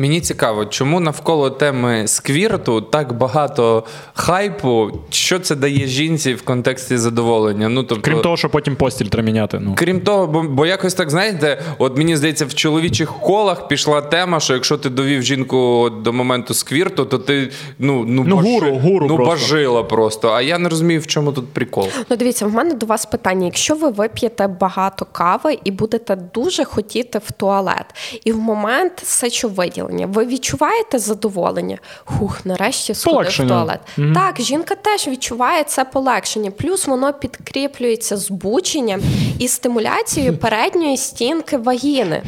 [0.00, 3.84] Мені цікаво, чому навколо теми сквірту так багато
[4.14, 7.68] хайпу, що це дає жінці в контексті задоволення?
[7.68, 9.58] Ну, тобто, Крім того, що потім постіль треба міняти.
[9.58, 9.74] Ну.
[9.78, 14.40] Крім того, бо, бо якось так знаєте, от мені здається, в чоловічих колах пішла тема,
[14.40, 19.06] що якщо ти довів жінку до моменту сквірту, то ти ну ну, Ну, гуру, гуру
[19.08, 19.34] ну просто.
[19.34, 20.28] бажила просто.
[20.28, 21.88] А я не розумію, в чому тут прикол.
[22.10, 26.64] Ну, дивіться, в мене до вас питання: якщо ви вип'єте багато кави і будете дуже
[26.64, 27.86] хотіти в туалет,
[28.24, 31.78] і в момент сечовиділення, ви відчуваєте задоволення?
[32.04, 33.80] Хух, нарешті сходив в туалет.
[33.98, 34.14] Mm-hmm.
[34.14, 36.50] Так, жінка теж відчуває це полегшення.
[36.50, 39.00] Плюс воно підкріплюється збученням
[39.38, 42.22] і стимуляцією передньої стінки вагіни.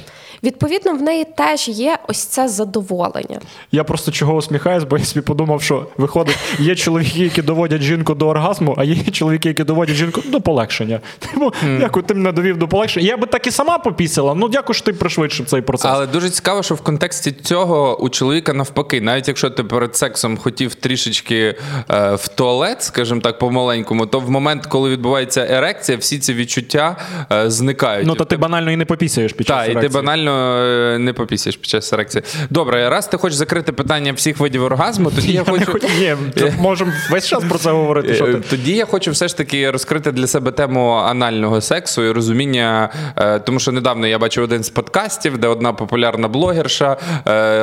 [0.45, 3.41] Відповідно, в неї теж є ось це задоволення.
[3.73, 8.15] Я просто чого усміхаюсь, бо я собі подумав, що виходить, є чоловіки, які доводять жінку
[8.15, 11.01] до оргазму, а є чоловіки, які доводять жінку до полегшення.
[11.35, 13.07] Тому дякую, ти мене довів до полегшення.
[13.07, 14.35] Я би так і сама попісила.
[14.35, 15.91] Ну дякую, що ти пришвидшив цей процес.
[15.95, 20.37] Але дуже цікаво, що в контексті цього у чоловіка навпаки, навіть якщо ти перед сексом
[20.37, 21.55] хотів трішечки
[21.91, 26.97] е, в туалет, скажімо так, по-маленькому, то в момент, коли відбувається ерекція, всі ці відчуття
[27.33, 28.07] е, зникають.
[28.07, 31.13] Ну, то ти банально і не попісяєш під час Так, і ти банально е, не
[31.13, 32.25] попісиш під час ерекції.
[32.51, 35.73] Добре, раз ти хочеш закрити питання всіх видів оргазму, тоді я, Я хочу.
[35.73, 36.15] хоч- Ні,
[36.61, 38.15] можемо весь час про це говорити.
[38.15, 38.41] Що Е, ти?
[38.51, 43.39] Тоді я хочу все ж таки розкрити для себе тему анального сексу і розуміння, е,
[43.39, 46.97] тому що недавно я бачив один з подкастів, де одна популярна блогерша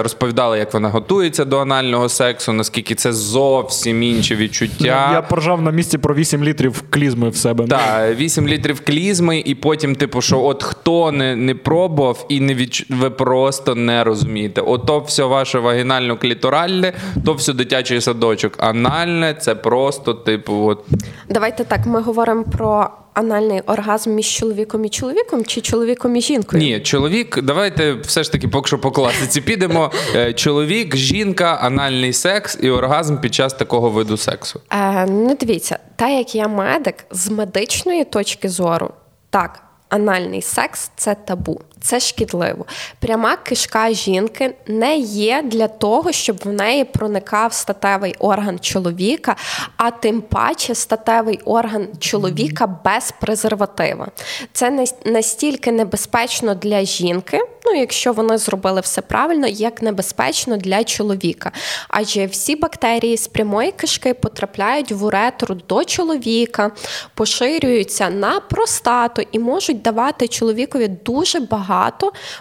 [0.01, 5.09] розповідала, як вона готується до анального сексу, наскільки це зовсім інші відчуття.
[5.13, 7.67] Я поржав на місці про 8 літрів клізми в себе.
[7.67, 12.53] Так, 8 літрів клізми, і потім, типу, що от хто не, не пробував і не
[12.59, 12.85] відч...
[12.89, 14.61] ви просто не розумієте.
[14.61, 16.93] Ото все ваше вагінально-кліторальне,
[17.25, 18.53] то все дитячий садочок.
[18.57, 20.85] Анальне це просто, типу, от
[21.29, 26.63] Давайте так, ми говоримо про анальний оргазм між чоловіком і чоловіком чи чоловіком і жінкою?
[26.63, 29.91] Ні, чоловік, давайте все ж таки поки що по класиці підемо.
[30.15, 34.61] Е, Чоловік, жінка, анальний секс і оргазм під час такого виду сексу.
[34.71, 38.91] Е, ну, дивіться, та як я медик, з медичної точки зору,
[39.29, 42.65] так, анальний секс це табу, це шкідливо.
[42.99, 49.35] Пряма кишка жінки не є для того, щоб в неї проникав статевий орган чоловіка,
[49.77, 54.07] а тим паче статевий орган чоловіка без презерватива.
[54.53, 61.51] Це настільки небезпечно для жінки, ну якщо вони зробили все правильно, як небезпечно для чоловіка.
[61.87, 66.71] Адже всі бактерії з прямої кишки потрапляють в уретру до чоловіка,
[67.13, 71.68] поширюються на простату і можуть давати чоловікові дуже багато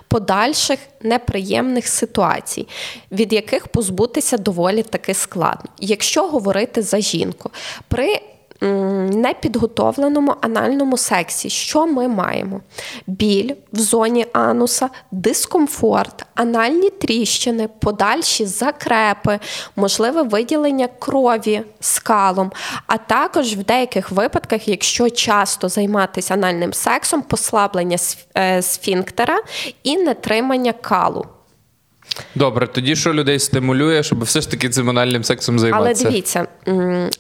[0.09, 2.69] подальших неприємних ситуацій,
[3.13, 5.71] від яких позбутися доволі таки складно.
[5.79, 7.51] Якщо говорити за жінку,
[7.89, 8.21] при
[8.61, 12.61] непідготовленому анальному сексі, що ми маємо?
[13.07, 19.39] Біль в зоні ануса, дискомфорт, анальні тріщини, подальші закрепи,
[19.77, 22.53] можливе виділення крові скалом,
[22.87, 27.97] а також в деяких випадках, якщо часто займатися анальним сексом, послаблення
[28.37, 29.39] е, сфінктера
[29.83, 31.27] і нетримання калу.
[32.35, 36.05] Добре, тоді що людей стимулює, щоб все ж таки цим анальним сексом займатися?
[36.05, 36.47] Але дивіться,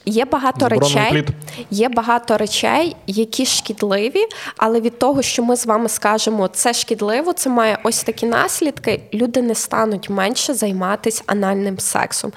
[0.07, 1.29] є багато Зборонний речей, плід.
[1.70, 4.24] є багато речей, які шкідливі,
[4.57, 9.01] але від того, що ми з вами скажемо, це шкідливо, це має ось такі наслідки.
[9.14, 12.33] Люди не стануть менше займатися анальним сексом.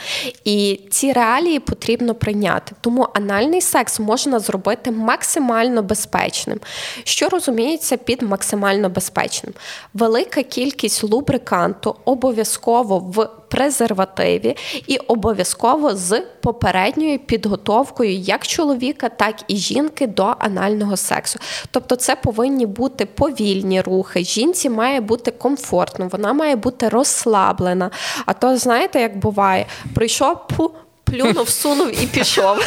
[0.46, 2.72] І ці реалії потрібно прийняти.
[2.82, 6.60] Тому анальний секс можна зробити максимально безпечним.
[7.04, 9.54] Що розуміється під максимально безпечним?
[9.94, 19.36] Велика кількість лубриканту обов'язково обов'язково в презервативі і обов'язково з попередньою підготовкою як чоловіка, так
[19.48, 21.40] і жінки до анального сексу.
[21.72, 24.24] Тобто, це повинні бути повільні рухи.
[24.24, 27.92] Жінці має бути комфортно, вона має бути розслаблена.
[28.26, 30.72] А то знаєте, як буває, прийшов пу.
[31.04, 32.58] Плюнув, сунув і пішов.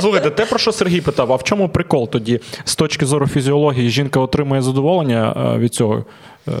[0.00, 3.90] Слухайте, те, про що Сергій питав, а в чому прикол тоді з точки зору фізіології
[3.90, 6.04] жінка отримує задоволення е, від цього?
[6.48, 6.52] Е,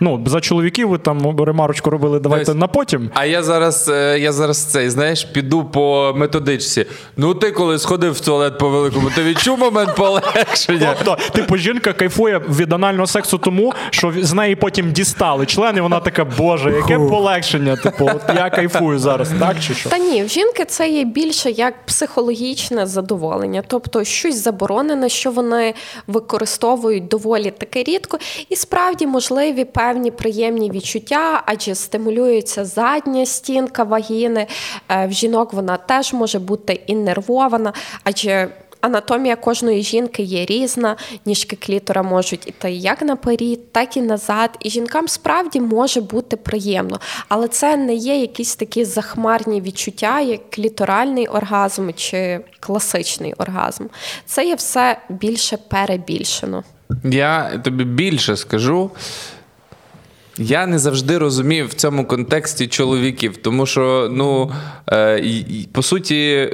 [0.00, 2.58] ну, за чоловіків ви там ремарочку робили, давайте Ось.
[2.58, 3.10] на потім.
[3.14, 6.86] А я зараз е, я зараз цей, знаєш, піду по методичці.
[7.16, 10.94] Ну, ти коли сходив в туалет по великому, ти відчув момент полегшення.
[11.04, 15.80] Тобто, типу, жінка кайфує від анального сексу тому, що з неї потім дістали член, і
[15.80, 17.76] вона така, боже, яке полегшення.
[17.76, 19.90] Типу, от я кайфую зараз, так чи що?
[19.90, 25.74] Та ні, в жінки це є більше як психологічне задоволення, тобто щось заборонене, що вони
[26.06, 34.46] використовують доволі таки рідко, і справді можливі певні приємні відчуття, адже стимулюється задня стінка вагіни.
[34.88, 37.72] Е, в жінок вона теж може бути іннервована,
[38.04, 38.48] адже.
[38.80, 44.50] Анатомія кожної жінки є різна, ніжки клітора можуть іти як наперед, так і назад.
[44.60, 50.50] І жінкам справді може бути приємно, але це не є якісь такі захмарні відчуття, як
[50.50, 53.84] кліторальний оргазм чи класичний оргазм.
[54.26, 56.64] Це є все більше перебільшено.
[57.04, 58.90] Я тобі більше скажу.
[60.38, 64.52] Я не завжди розумів в цьому контексті чоловіків, тому що, ну,
[64.92, 65.22] е,
[65.72, 66.50] по суті,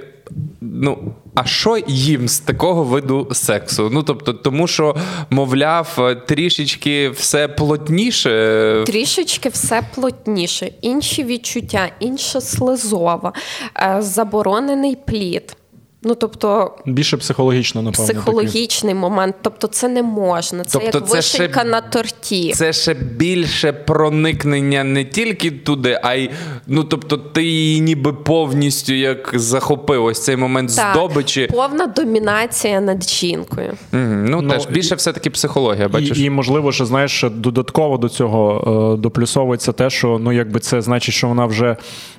[0.60, 3.90] ну, а що їм з такого виду сексу?
[3.92, 4.96] Ну, тобто, тому що,
[5.30, 8.82] мовляв, трішечки все плотніше.
[8.86, 13.32] Трішечки все плотніше, інші відчуття, інша слизова,
[13.76, 15.56] е, заборонений плід.
[16.04, 18.06] Ну, тобто, Більше психологічно, напевно.
[18.06, 18.22] такий.
[18.22, 20.64] психологічний момент, тобто це не можна.
[20.64, 22.52] Це Тобто як це ще- на торті.
[22.52, 26.30] Це ще більше проникнення не тільки туди, а й
[26.66, 31.46] ну тобто, ти її ніби повністю як захопив ось цей момент Так, здобичі.
[31.52, 33.72] повна домінація над жінкою.
[33.92, 34.26] Мгм.
[34.26, 36.18] Ну, Ну, теж більше все-таки психологія, бачиш.
[36.18, 40.82] І, і можливо, що знаєш, додатково до цього е, доплюсовується те, що ну якби це
[40.82, 41.76] значить, що вона вже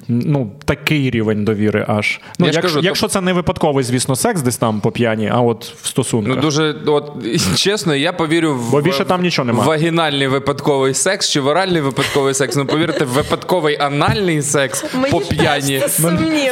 [0.08, 2.20] ну такий рівень довіри аж.
[2.40, 3.34] Ну Я якщо, кажу, якщо це не
[3.76, 6.36] випадковий, звісно, секс десь там по п'яні, а от в стосунках.
[6.36, 7.12] Ну дуже от
[7.56, 9.68] чесно, я повірю в Бо більше там нічого немає.
[9.70, 12.56] вагінальний випадковий секс чи в оральний випадковий секс.
[12.56, 15.82] Ну повірте, в випадковий анальний секс по п'яні.
[15.90, 16.04] це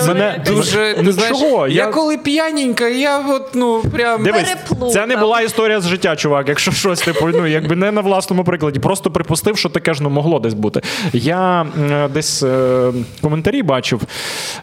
[0.07, 1.67] мене- Дуже Ну, знаєш, чого?
[1.67, 1.73] я...
[1.83, 4.91] Я- коли п'яненька, я от ну прям Дивись, Переплутав.
[4.91, 6.49] це не була історія з життя, чувак.
[6.49, 10.09] Якщо щось типу, ну якби не на власному прикладі, просто припустив, що таке ж ну
[10.09, 10.81] могло десь бути.
[11.13, 14.01] Я м, десь е, коментарі бачив.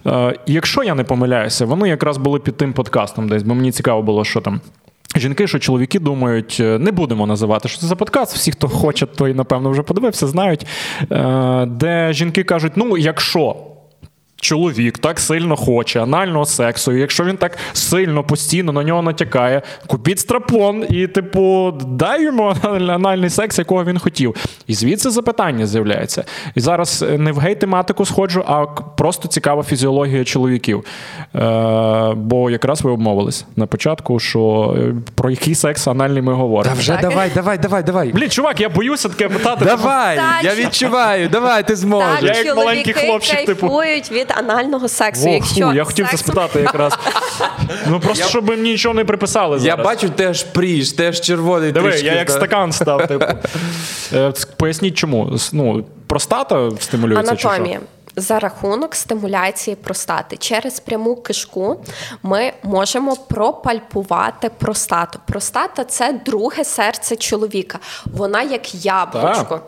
[0.06, 4.02] Е, якщо я не помиляюся, вони якраз були під тим подкастом, десь, бо мені цікаво
[4.02, 4.60] було, що там.
[5.16, 8.34] Жінки, що чоловіки думають, е, не будемо називати, що це за подкаст.
[8.34, 10.66] Всі, хто хоче, той напевно вже подивився, знають.
[11.12, 13.56] Е, Де жінки кажуть: ну, якщо
[14.40, 19.62] чоловік так сильно хоче анального сексу, і якщо він так сильно постійно на нього натякає,
[19.86, 24.34] купіть страпон і, типу, дай йому анальний секс, якого він хотів.
[24.66, 26.24] І звідси запитання з'являється.
[26.54, 30.84] І зараз е, не в гей-тематику сходжу, а просто цікава фізіологія чоловіків.
[31.34, 36.74] Е, бо якраз ви обмовились на початку, що е, про який секс анальний ми говоримо.
[36.74, 38.12] Та вже давай, давай, давай, давай.
[38.12, 39.64] Блін, чувак, я боюся таке питати.
[39.64, 42.22] Давай, Так, я відчуваю, давай, ти зможеш.
[42.22, 43.68] Я як маленький хлопчик, типу.
[43.68, 45.24] кайфують від анального сексу.
[45.24, 46.98] Во, якщо фу, я хотів це спитати якраз.
[47.86, 49.58] Ну просто щоб мені нічого не приписали.
[49.58, 51.72] Я бачу, ти аж пріж, ти аж червоний.
[51.72, 52.32] Диви, трішки, я як та.
[52.32, 53.06] стакан став.
[53.06, 53.26] Типу.
[54.12, 55.36] Е, Поясніть чому.
[55.52, 57.80] Ну, простата стимулюється чи Анатомія.
[58.14, 58.22] що?
[58.22, 61.84] За рахунок стимуляції простати через пряму кишку
[62.22, 65.18] ми можемо пропальпувати простату.
[65.26, 67.78] Простата це друге серце чоловіка.
[68.04, 69.44] Вона як яблучко.
[69.50, 69.62] Так,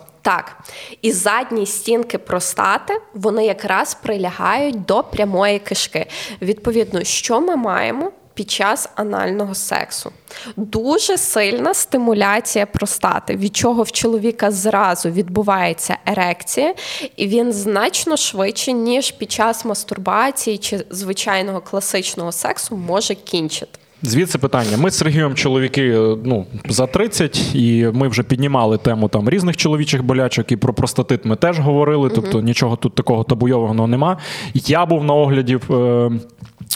[1.03, 6.07] і задні стінки простати вони якраз прилягають до прямої кишки.
[6.43, 8.13] Відповідно, що ми маємо?
[8.35, 10.13] під час анального сексу.
[10.57, 16.75] Дуже сильна стимуляція простати, від чого в чоловіка зразу відбувається ерекція,
[17.17, 23.79] і він значно швидше, ніж під час мастурбації чи звичайного класичного сексу може кінчити.
[24.03, 24.77] Звідси питання.
[24.77, 29.57] Ми з Сергієм чоловіки е, ну, за 30, і ми вже піднімали тему там різних
[29.57, 32.11] чоловічих болячок, і про простатит ми теж говорили.
[32.15, 34.19] Тобто нічого тут такого табуйованого нема.
[34.55, 35.59] Я був на огляді.
[35.71, 36.11] Е,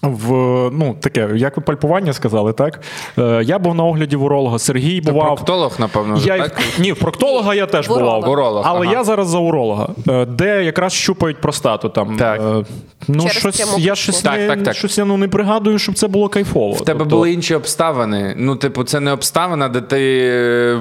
[0.03, 0.31] в
[0.73, 2.81] ну таке, як ви пальпування сказали, так?
[3.19, 4.59] Е, я був на огляді в уролога.
[4.59, 5.27] Сергій Ти бував.
[5.27, 6.63] проктолог, напевно, вже, Я, так?
[6.79, 8.29] Ні, в проктолога я теж в бував.
[8.29, 8.93] Уролог, але ага.
[8.93, 11.89] я зараз за уролога, е, де якраз щупають простату.
[11.89, 12.41] Там, Так.
[12.41, 12.65] Е,
[13.09, 14.75] Ну, Через щось, я щось, Так, не, так, так.
[14.77, 16.73] щось я ну, не пригадую, щоб це було кайфово.
[16.73, 18.35] В тебе Тобто- були інші обставини.
[18.39, 20.81] Ну, типу, це не обставина, де ти е,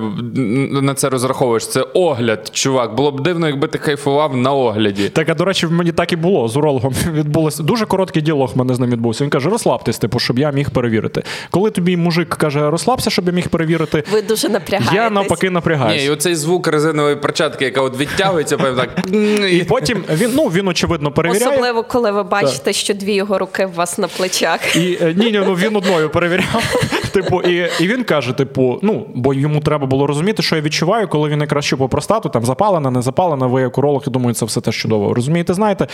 [0.81, 1.67] на це розраховуєш.
[1.67, 2.95] Це огляд, чувак.
[2.95, 5.09] Було б дивно, якби ти кайфував на огляді.
[5.09, 6.93] Так, а до речі, в мені так і було з урологом.
[7.13, 9.23] Відбулося дуже короткий діалог в мене з ним відбувся.
[9.23, 11.23] Він каже: розслабтесь, типу, щоб я міг перевірити.
[11.51, 14.95] Коли тобі мужик каже, розслабся, щоб я міг перевірити, Ви дуже напрягаєтесь.
[14.95, 16.05] я навпаки Ні, напрягаюся.
[16.05, 19.05] і оцей звук резинової перчатки, яка от відтягується, певно так.
[19.51, 21.51] І потім він, ну, він очевидно перевіряє.
[21.51, 24.75] Особливо, коли ви бачите, що дві його руки у вас на плечах.
[24.75, 26.75] І е, ні, ні, ну він одною перевіряв.
[27.11, 31.07] Типу, і, і він каже: типу, ну, бо йому треба було розуміти, що я відчуваю,
[31.07, 34.45] коли він якраз щупав простату, там запалена, не запалена, ви як уролог, я думаю, це
[34.45, 35.13] все теж чудово.
[35.13, 35.87] Розумієте, знаєте?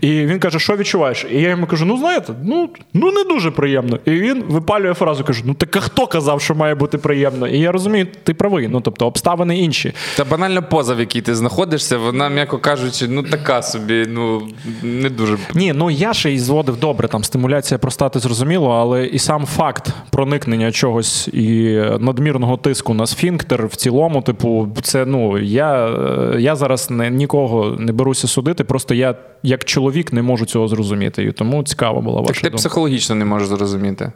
[0.00, 1.26] І він каже, що відчуваєш?
[1.30, 2.55] І я йому кажу: ну знаєте, ну,
[2.94, 3.98] ну не дуже приємно.
[4.04, 7.48] І він випалює фразу, каже: Ну так а хто казав, що має бути приємно?
[7.48, 8.68] І я розумію, ти правий.
[8.68, 9.92] Ну тобто обставини інші.
[10.16, 14.42] Та банальна поза, в якій ти знаходишся, вона, м'яко кажучи, ну така собі, ну
[14.82, 15.38] не дуже.
[15.54, 19.92] Ні, ну я ще й зводив добре, там стимуляція простати зрозуміло, але і сам факт
[20.10, 25.98] проникнення чогось і надмірного тиску на сфінктер в цілому, типу, це ну я,
[26.38, 31.24] я зараз не, нікого не беруся судити, просто я як чоловік не можу цього зрозуміти.
[31.24, 34.12] І тому цікава була ваша ти психологічно не можеш зрозуміти.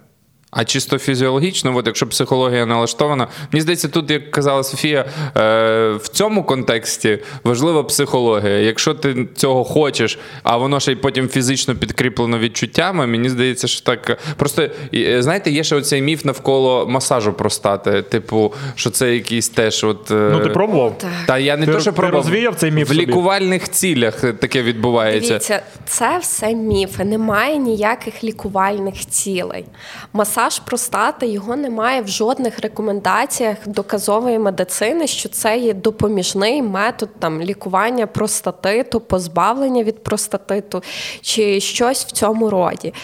[0.52, 5.04] А чисто фізіологічно, от якщо психологія налаштована, мені здається, тут, як казала Софія,
[5.36, 8.58] е, в цьому контексті важлива психологія.
[8.58, 13.84] Якщо ти цього хочеш, а воно ще й потім фізично підкріплено відчуттями, мені здається, що
[13.84, 14.18] так.
[14.36, 18.02] Просто е, знаєте, є ще оцей міф навколо масажу простати.
[18.02, 20.10] Типу, що це якийсь теж от.
[20.10, 20.96] е, Ну ти пробував?
[21.26, 22.24] Та я не Ти- то, що ти пробував.
[22.24, 23.00] розвіяв цей міф в собі?
[23.06, 25.28] лікувальних цілях таке відбувається.
[25.28, 29.64] Дивіться, це все міфи, немає ніяких лікувальних цілей.
[30.12, 37.40] Масаж простати його немає в жодних рекомендаціях доказової медицини, що це є допоміжний метод там
[37.40, 40.82] лікування простатиту, позбавлення від простатиту
[41.20, 42.94] чи щось в цьому роді.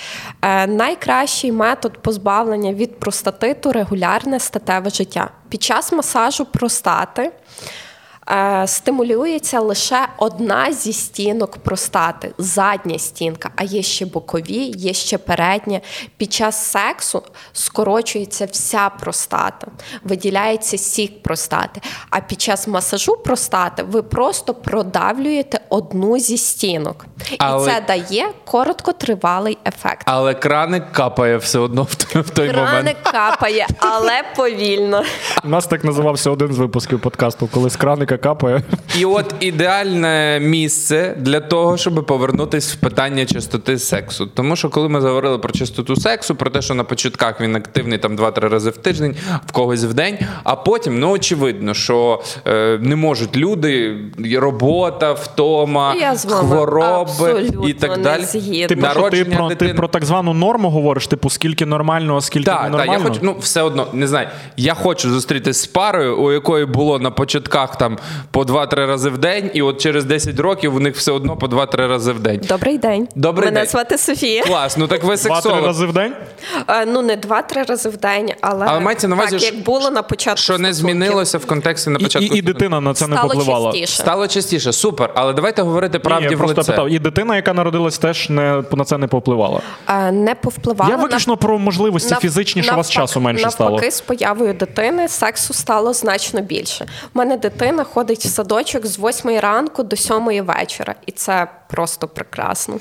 [0.42, 5.30] Е, найкращий метод позбавлення від простатиту регулярне статеве життя.
[5.48, 7.32] Під час масажу простати.
[8.30, 15.18] Е, Стимулюється лише одна зі стінок простати, задня стінка, а є ще бокові, є ще
[15.18, 15.80] передня.
[16.16, 19.66] Під час сексу скорочується вся простата,
[20.04, 21.80] виділяється сік простати.
[22.10, 27.06] А під час масажу простати ви просто продавлюєте одну зі стінок.
[27.38, 30.02] Але- І це дає короткотривалий ефект.
[30.04, 32.70] Але краник капає все одно в той, в той момент.
[32.70, 35.02] Краник капає, але повільно.
[35.44, 38.62] У нас так називався один з випусків подкасту, коли з краника капає.
[38.98, 44.26] І от ідеальне місце для того, щоб повернутись в питання чистоти сексу.
[44.26, 47.98] Тому що коли ми говорили про чистоту сексу, про те, що на початках він активний
[47.98, 52.78] там 2-3 рази в тиждень, в когось в день, а потім, ну очевидно, що е,
[52.80, 53.96] не можуть люди,
[54.38, 58.24] робота, втома, Я з вами хвороби і так не далі.
[58.24, 58.66] згідна.
[58.66, 62.46] Ти про, ти, про, ти про так звану норму говориш, типу, скільки нормально, а скільки
[62.46, 62.92] Так, так, ненормально?
[62.92, 64.28] я хочу, ну все одно не знаю.
[64.56, 67.98] Я хочу зустрітись з парою, у якої було на початках там
[68.30, 71.46] по 2-3 рази в день, і от через 10 років у них все одно по
[71.46, 72.40] 2-3 рази в день.
[72.48, 73.08] Добрий день.
[73.14, 73.68] Добрий Мене день.
[73.68, 74.42] звати Софія.
[74.44, 75.64] Клас, ну так ви сексолог.
[75.64, 76.12] рази в день?
[76.68, 79.64] Е, Ну, не два-три рази в день, але, Але мається на увазі, так, що- як
[79.64, 80.36] було на початку.
[80.42, 82.34] Що не змінилося в контексті на початку.
[82.34, 83.72] і, і дитина на це не Стало попливала.
[83.72, 84.02] частіше.
[84.02, 85.10] Стало частіше, супер.
[85.14, 86.72] Але давайте говорити Ні, правді я в просто лице.
[86.72, 89.60] питав, і дитина, яка народилась, теж не, на це не попливала.
[89.88, 90.90] Е, Не повпливало.
[90.90, 93.90] я виключно про можливості Нав- фізичні, що у вас часу менше навпаки, стало.
[93.90, 96.84] з появою дитини сексу стало значно більше.
[97.14, 102.08] У мене дитина ходить в садочок з 8 ранку до 7 вечора, і це просто
[102.08, 102.76] прекрасно.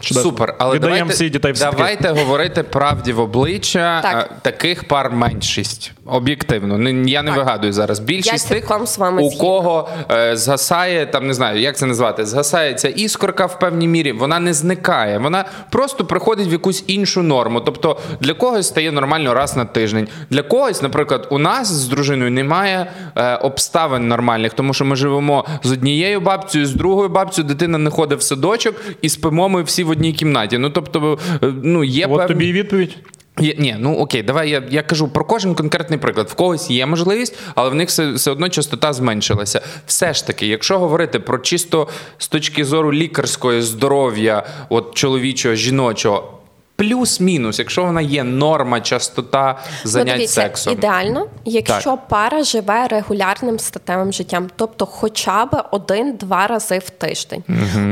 [0.00, 0.30] Чудесно.
[0.30, 4.00] Супер, але Віддаємо давайте, всі дітей давайте говорити правді в обличчя.
[4.02, 4.28] Так.
[4.30, 5.92] Е, Таких пар меншість.
[6.06, 6.90] Об'єктивно.
[6.90, 7.38] Я не Так.
[7.38, 7.98] вигадую зараз.
[7.98, 12.26] Більшість Я тих, з вами у кого е, згасає, там не знаю, як це назвати,
[12.26, 15.18] згасає ця іскорка в певній мірі, вона не зникає.
[15.18, 17.60] Вона просто приходить в якусь іншу норму.
[17.60, 20.08] Тобто для когось стає нормально раз на тиждень.
[20.30, 25.44] Для когось, наприклад, у нас з дружиною немає е, обставин нормальних, тому що ми живемо
[25.62, 29.84] з однією бабцею, з другою бабцею, дитина не ходить в садочок і спимо ми всі
[29.84, 30.58] в одній кімнаті.
[30.58, 32.28] Ну тобто, е, ну є От певні...
[32.28, 32.96] тобі і відповідь.
[33.40, 36.28] Є, ні, ну окей, давай я, я кажу про кожен конкретний приклад.
[36.28, 39.62] В когось є можливість, але в них все, все одно частота зменшилася.
[39.86, 46.39] Все ж таки, якщо говорити про чисто з точки зору лікарської здоров'я, от чоловічого, жіночого.
[46.80, 50.72] Плюс-мінус, якщо вона є норма, частота занять ну, дивіться, сексом.
[50.72, 57.44] ідеально, якщо пара живе регулярним статевим життям, тобто хоча б один-два рази в тиждень,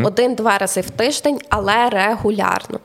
[0.05, 2.81] один-два рази в тиждень, але регулярно.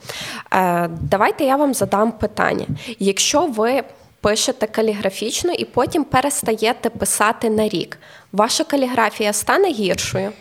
[0.54, 2.66] Е, Давайте я вам задам питання.
[3.00, 3.84] Якщо ви
[4.22, 7.98] пишете каліграфічно і потім перестаєте писати на рік,
[8.32, 10.32] ваша каліграфія стане гіршою?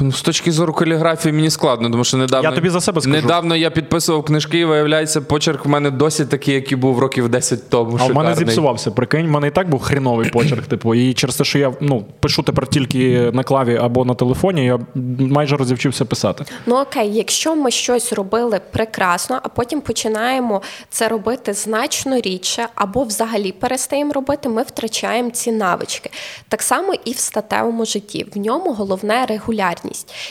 [0.00, 3.16] Ну, з точки зору каліграфії мені складно, тому що недавно Я тобі за себе скажу.
[3.16, 7.70] недавно я підписував книжки, і виявляється, почерк в мене досі такий, який був років 10
[7.70, 7.98] тому.
[8.00, 8.90] А в мене зіпсувався.
[8.90, 10.66] Прикинь, в мене і так був хріновий почерк.
[10.66, 14.64] Типу, і через те, що я ну пишу тепер тільки на клаві або на телефоні,
[14.64, 14.78] я
[15.18, 16.44] майже розівчився писати.
[16.66, 23.04] Ну окей, якщо ми щось робили прекрасно, а потім починаємо це робити значно рідше, або
[23.04, 26.10] взагалі перестаємо робити, ми втрачаємо ці навички.
[26.48, 28.26] Так само і в статевому житті.
[28.34, 29.75] В ньому головне регулярність.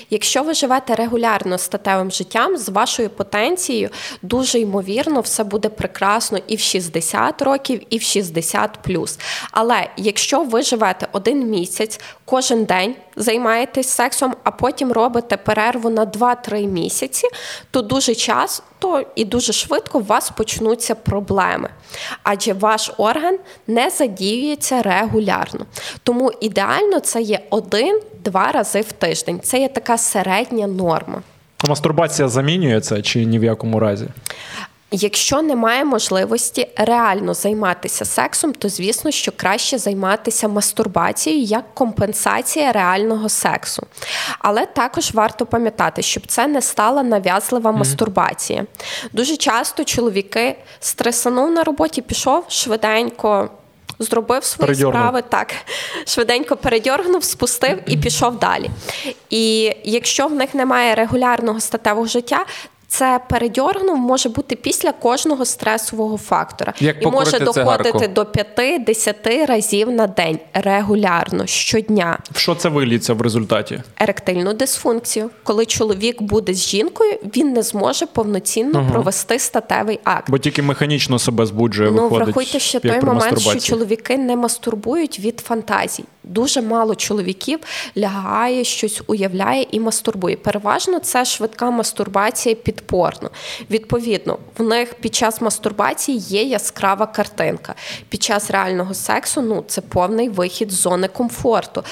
[0.10, 3.89] Якщо ви живете регулярно статевим життям, з вашою потенцією
[4.22, 9.20] дуже ймовірно все буде прекрасно і в 60 років, і в 60 плюс.
[9.52, 16.05] Але якщо ви живете один місяць, кожен день займаєтесь сексом, а потім робите перерву на
[16.05, 17.28] 2-3 місяці,
[17.72, 21.70] то дуже часто і дуже швидко у вас почнуться проблеми.
[22.24, 23.38] Адже ваш орган
[23.68, 25.66] не задіюється регулярно.
[26.03, 29.39] Тому ідеально це є один-два рази в тиждень.
[29.43, 31.22] Це є така середня норма.
[31.68, 34.07] Мастурбація замінює це чи ні в якому разі?
[34.91, 43.29] Якщо немає можливості реально займатися сексом, то звісно, що краще займатися мастурбацією як компенсація реального
[43.29, 43.88] сексу.
[44.39, 48.65] Але також варто пам'ятати, щоб це не стала нав'язлива мастурбація.
[49.11, 53.49] Дуже часто чоловіки стресанув на роботі, пішов швиденько.
[53.99, 55.01] Зробив свої Передьорнув.
[55.01, 55.53] справи, так
[56.07, 58.69] швиденько передьоргнув, спустив і пішов далі.
[59.29, 62.45] І якщо в них немає регулярного статевого життя,
[62.98, 68.08] це передьоргнув може бути після кожного стресового фактора Як і може доходити цигарку.
[68.08, 72.18] до 5-10 разів на день регулярно щодня.
[72.32, 73.82] В що це виліться в результаті?
[74.00, 80.30] Еректильну дисфункцію, коли чоловік буде з жінкою, він не зможе повноцінно провести статевий акт.
[80.30, 82.26] Бо тільки механічно себе збуджує, Ну, виходить.
[82.26, 86.04] врахуйте ще той момент, що чоловіки не мастурбують від фантазій.
[86.28, 87.59] Дуже мало чоловіків
[87.97, 90.36] лягає, щось уявляє і мастурбує.
[90.36, 93.30] Переважно це швидка мастурбація під порно.
[93.69, 97.76] Відповідно, в них під час мастурбації є яскрава картинка.
[98.09, 101.84] Під час реального сексу ну це повний вихід з зони комфорту.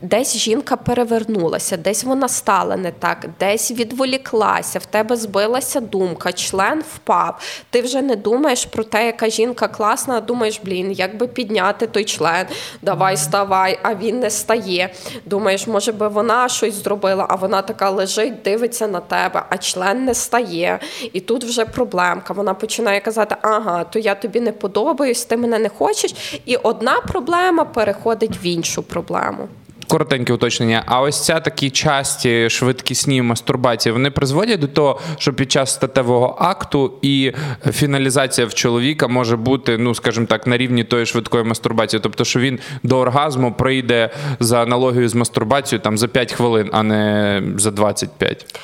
[0.00, 6.82] Десь жінка перевернулася, десь вона стала не так, десь відволіклася, в тебе збилася думка, член
[6.94, 7.40] впав.
[7.70, 11.86] Ти вже не думаєш про те, яка жінка класна, а думаєш, блін, як би підняти
[11.86, 12.46] той член,
[12.82, 14.92] давай ставай, а він не стає.
[15.24, 20.04] Думаєш, може би вона щось зробила, а вона така лежить, дивиться на тебе, а член
[20.04, 20.78] не стає.
[21.12, 22.34] І тут вже проблемка.
[22.34, 26.40] Вона починає казати: ага, то я тобі не подобаюсь, ти мене не хочеш.
[26.44, 29.48] І одна проблема переходить в іншу проблему.
[29.88, 30.82] Коротеньке уточнення.
[30.86, 36.36] А ось ця такі часті швидкісні мастурбації вони призводять до того, що під час статевого
[36.38, 37.32] акту і
[37.72, 42.00] фіналізація в чоловіка може бути, ну скажімо так, на рівні тої швидкої мастурбації.
[42.00, 44.10] Тобто, що він до оргазму прийде
[44.40, 48.58] за аналогією з мастурбацією там за 5 хвилин, а не за 25.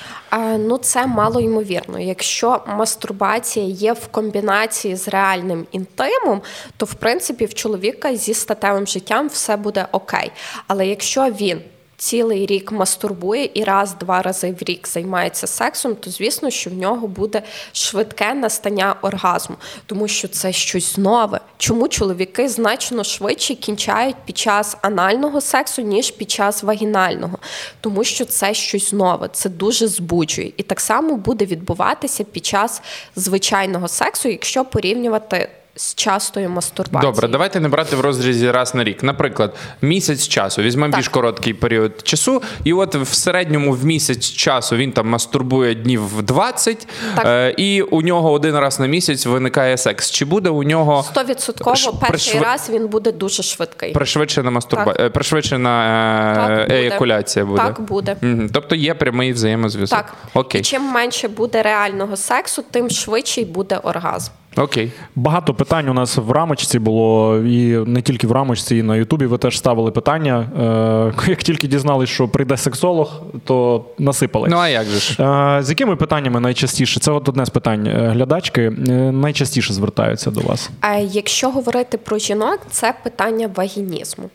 [0.58, 1.98] Ну, це мало ймовірно.
[1.98, 6.42] Якщо мастурбація є в комбінації з реальним інтимом,
[6.76, 10.32] то в принципі в чоловіка зі статевим життям все буде окей.
[10.66, 11.60] Але якщо він
[12.00, 17.08] цілий рік мастурбує і раз-два рази в рік займається сексом, то звісно, що в нього
[17.08, 17.42] буде
[17.72, 21.40] швидке настання оргазму, тому що це щось нове.
[21.58, 27.38] Чому чоловіки значно швидше кінчають під час анального сексу, ніж під час вагінального?
[27.80, 30.52] Тому що це щось нове, це дуже збуджує.
[30.56, 32.82] І так само буде відбуватися під час
[33.16, 37.12] звичайного сексу, якщо порівнювати з частою мастурбацією.
[37.12, 39.02] Добре, давайте не брати в розрізі раз на рік.
[39.02, 40.62] Наприклад, місяць часу.
[40.62, 45.74] Візьмемо більш короткий період часу, і от в середньому в місяць часу він там мастурбує
[45.74, 47.26] днів 20, Так.
[47.26, 50.10] е, і у нього один раз на місяць виникає секс.
[50.10, 53.92] Чи буде у нього Стовідсотково Ш- перший пришви- раз він буде дуже швидкий.
[53.92, 54.92] пришвидшена мастурба...
[54.92, 55.00] Так.
[55.00, 57.62] е, пришвидшена е, еякуляція буде?
[57.62, 58.16] Так, буде.
[58.20, 58.50] Мгм.
[58.52, 59.98] Тобто є прямий взаємозв'язок.
[59.98, 60.14] Так.
[60.34, 60.60] Окей.
[60.60, 64.32] І чим менше буде реального сексу, тим швидший буде оргазм.
[64.56, 64.92] Окей.
[65.16, 69.26] Багато питань у нас в рамочці було, і не тільки в рамочці, і на Ютубі
[69.26, 70.48] ви теж ставили питання.
[71.26, 74.48] Е, Як тільки дізналися, що прийде сексолог, то насипали.
[74.50, 75.22] Ну а як же ж?
[75.22, 77.00] Е, З якими питаннями найчастіше?
[77.00, 77.86] Це от одне з питань.
[77.86, 78.70] Е, Глядачки е,
[79.12, 80.70] найчастіше звертаються до вас.
[80.80, 84.30] А якщо говорити про жінок, це питання вагінізму.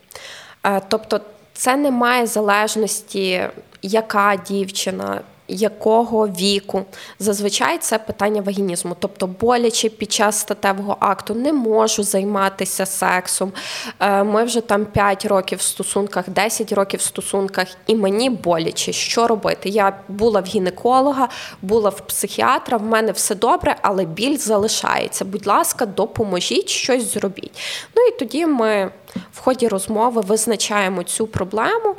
[0.66, 1.20] Е, Тобто,
[1.54, 3.42] це не має залежності,
[3.82, 5.22] яка дівчина.
[5.48, 6.86] Якого віку
[7.20, 13.52] зазвичай це питання вагінізму, тобто боляче під час статевого акту не можу займатися сексом.
[14.00, 18.94] Е, Ми вже там 5 років в стосунках, 10 років в стосунках, і мені боляче.
[18.94, 19.70] Що робити?
[19.70, 21.30] Я була в гінеколога,
[21.62, 22.78] була в психіатра.
[22.78, 25.26] В мене все добре, але біль залишається.
[25.26, 27.60] Будь ласка, допоможіть щось зробіть.
[27.96, 28.92] Ну і тоді ми
[29.32, 31.96] в ході розмови визначаємо цю проблему,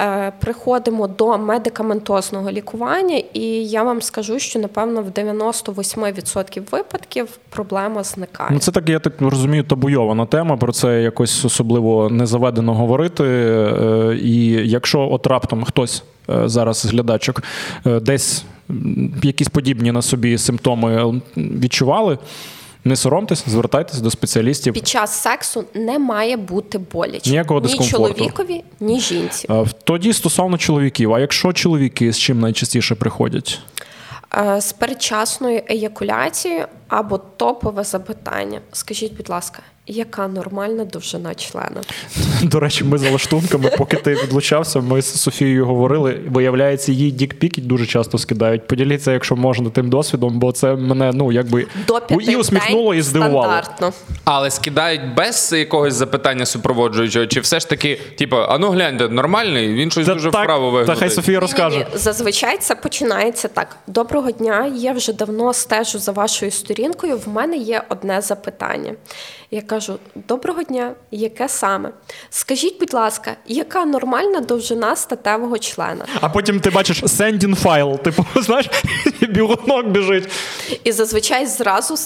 [0.00, 8.04] е, приходимо до медикаментозного лікування, і я вам скажу, що напевно в 98% випадків проблема
[8.04, 8.50] зникає.
[8.52, 10.56] Ну, це так, я так розумію, табуйована тема.
[10.56, 13.24] Про це якось особливо не заведено говорити.
[13.24, 17.42] Е, І якщо от раптом хтось е, зараз з глядачок
[17.84, 18.44] десь
[19.22, 22.18] якісь подібні на собі симптоми відчували.
[22.84, 24.74] Не соромтесь, звертайтеся до спеціалістів.
[24.74, 29.46] Під час сексу не має бути боляче Ніякого ні чоловікові, ні жінці.
[29.50, 33.58] Е, Тоді стосовно чоловіків, а якщо чоловіки з чим найчастіше приходять?
[34.38, 38.60] Е, З передчасною еякуляцією або топове запитання.
[38.72, 41.80] Скажіть, будь ласка, яка нормальна довжина члена?
[42.42, 46.20] До речі, ми за лаштунками, поки ти відлучався, ми з Софією говорили.
[46.28, 48.66] Виявляється, їй дікпіки дуже часто скидають.
[48.66, 53.42] Поділіться, якщо можна, тим досвідом, бо це мене ну якби До і усміхнуло, і здивувало.
[53.42, 53.92] стандартно.
[54.24, 59.74] Але скидають без якогось запитання супроводжуючого, чи все ж таки, типу, а ну гляньте, нормальний,
[59.74, 61.78] він щось Це дуже так, вправо Та хай Софія розкаже.
[61.78, 63.76] Ні-ні-ні, Зазвичай це починається так.
[63.86, 64.72] Доброго дня.
[64.76, 67.16] Я вже давно стежу за вашою сторінкою.
[67.16, 68.92] В мене є одне запитання.
[69.50, 69.79] Я кажу:
[70.14, 71.90] доброго дня, яке саме?
[72.30, 76.06] Скажіть, будь ласка, яка нормальна довжина статевого члена?
[76.20, 78.70] А потім ти бачиш sending файл, типу, знаєш,
[79.20, 80.28] бігунок біжить.
[80.84, 81.96] І зазвичай зразу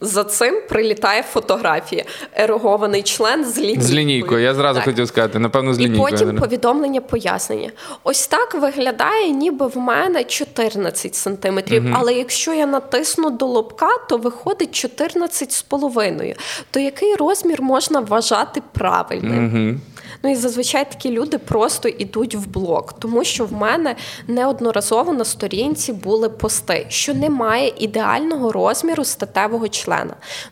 [0.00, 2.04] за цим прилітає фотографія.
[2.32, 3.86] Ерогований член з лінійкою.
[3.86, 4.84] З лінійкою, я зразу Так.
[4.84, 6.10] хотів сказати, напевно, з І лінійкою.
[6.16, 7.70] потім повідомлення пояснення.
[8.04, 11.84] Ось так виглядає, ніби в мене 14 сантиметрів.
[11.94, 16.34] Але якщо я натисну до лобка, то виходить 14 з половиною.
[16.70, 19.80] То який розмір можна вважати правильним?
[20.22, 23.96] Ну і зазвичай такі люди просто йдуть в блок, тому що в мене
[24.28, 29.83] неодноразово на сторінці були пости, що немає ідеального розміру статевого члена.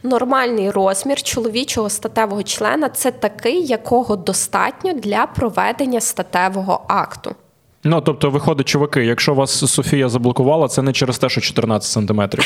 [0.02, 7.34] Нормальний розмір чоловічого статевого члена це такий, якого достатньо для проведення статевого акту.
[7.84, 12.44] Ну, тобто, виходить, чуваки, якщо вас Софія заблокувала, це не через те, що 14 сантиметрів.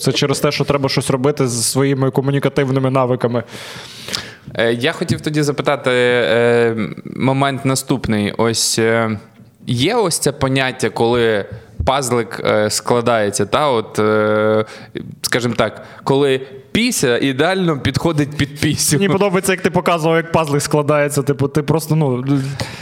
[0.00, 3.44] Це через те, що треба щось робити з своїми комунікативними навиками.
[4.54, 6.76] Е, Я хотів тоді запитати е,
[7.16, 8.32] момент наступний.
[8.32, 9.18] Ось е,
[9.66, 11.44] є ось це поняття, коли
[11.86, 14.64] пазлик е, складається, та от, е,
[15.22, 16.40] скажімо так, коли
[16.72, 18.96] піся ідеально підходить під пісю.
[18.96, 21.22] Мені подобається, як ти показував, як пазлик складається.
[21.22, 22.24] Типу, ти просто ну.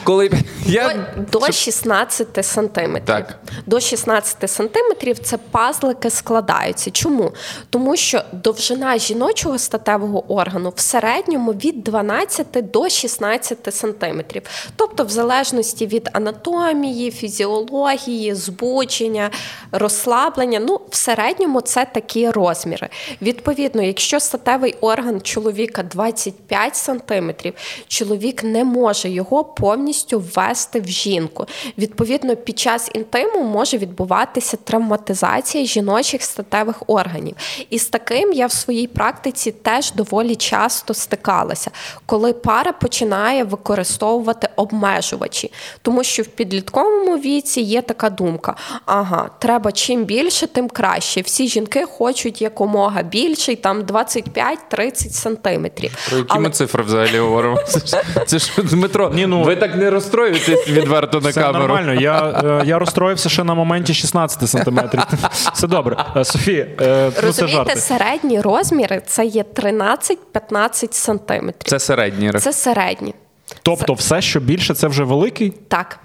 [0.05, 0.31] Коли
[0.67, 1.07] я...
[1.33, 3.05] До, до 16 сантиметрів.
[3.05, 3.39] Так.
[3.67, 6.91] До 16 сантиметрів це пазлики складаються.
[6.91, 7.33] Чому?
[7.71, 14.43] Тому що довжина жіночого статевого органу в середньому від 12 до 16 сантиметрів.
[14.77, 19.31] Тобто, в залежності від анатомії, фізіології, збудження,
[19.73, 22.89] розслаблення, ну в середньому це такі розміри.
[23.23, 27.55] Відповідно, якщо статевий орган чоловіка 25 сантиметрів,
[27.89, 31.47] чоловік не може його повністю ввести в жінку.
[31.79, 37.37] Відповідно, під час інтиму може відбуватися травматизація жіночих статевих органів.
[37.71, 41.71] І з таким я в своїй практиці теж доволі часто стикалася,
[42.07, 45.53] коли пара починає використовувати обмежувачі,
[45.83, 48.57] тому що в підлітковому віці є така думка:
[48.87, 51.21] ага, треба чим більше, тим краще.
[51.21, 55.91] Всі жінки хочуть якомога більше, і там 25-30 сантиметрів.
[56.09, 57.57] Про які Але- ми цифри взагалі говоримо?
[58.27, 61.59] Це ж, Дмитро, Ні, ну- ви так не розстроюєтесь відверто на Все камеру.
[61.67, 62.01] нормально.
[62.01, 65.03] Я, е, я розстроївся ще на моменті 16 сантиметрів.
[65.55, 65.97] Все добре.
[66.17, 67.81] Е, Софія, е, ну це Розумієте, жарти.
[67.81, 71.71] середні розміри це є 13-15 сантиметрів.
[71.71, 72.43] Це середній реф.
[72.43, 73.15] Це середні.
[73.63, 75.51] Тобто, все, що більше, це вже великий.
[75.69, 75.99] Так.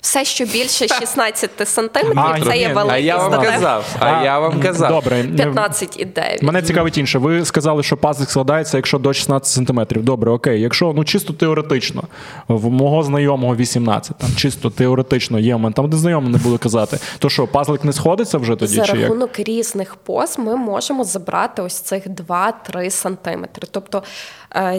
[0.00, 4.60] Все, що більше 16 сантиметрів, це є великий А я вам казав, а я вам
[4.60, 4.90] казав.
[4.90, 5.22] Добре.
[5.22, 6.44] 15,9.
[6.44, 7.18] Мене цікавить інше.
[7.18, 10.04] Ви сказали, що пазик складається, якщо до 16 сантиметрів.
[10.04, 10.60] Добре, окей.
[10.60, 12.02] Якщо ну чисто теоретично,
[12.48, 16.98] в мого знайомого 18, там чисто теоретично є момент, там де знайомі не буду казати,
[17.18, 18.74] то що пазлик не сходиться вже тоді?
[18.74, 19.02] За чи як?
[19.02, 23.68] рахунок різних поз ми можемо забрати ось цих 2-3 сантиметри.
[23.70, 24.02] Тобто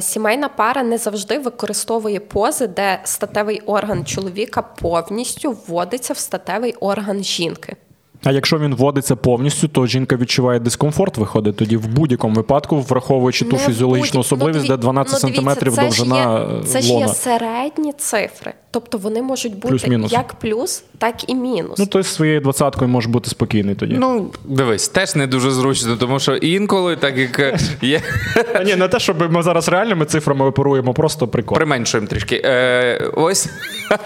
[0.02, 7.24] сімейна пара не завжди використовує пози, де статевий орган чоловіка повністю вводиться в статевий орган
[7.24, 7.76] жінки.
[8.24, 13.46] А якщо він вводиться повністю, то жінка відчуває дискомфорт, виходить тоді в будь-якому випадку, враховуючи
[13.46, 16.60] ту Не в фізіологічну будь- особливість, ну, де 12 ну, сантиметрів це ж довжина є,
[16.60, 18.54] е, Це ж є середні цифри.
[18.72, 20.12] Тобто вони можуть бути Плюс-мінус.
[20.12, 21.80] як плюс, так і мінус.
[21.80, 23.96] Ну, то з своєю двадцяткою може бути спокійний тоді.
[24.00, 28.02] Ну, дивись, теж не дуже зручно, тому що інколи, так як е, є.
[28.66, 31.56] Ні, не те, щоб ми зараз реальними цифрами оперуємо, просто прикол.
[31.56, 32.42] Применшуємо трішки.
[32.46, 33.50] Е, ось,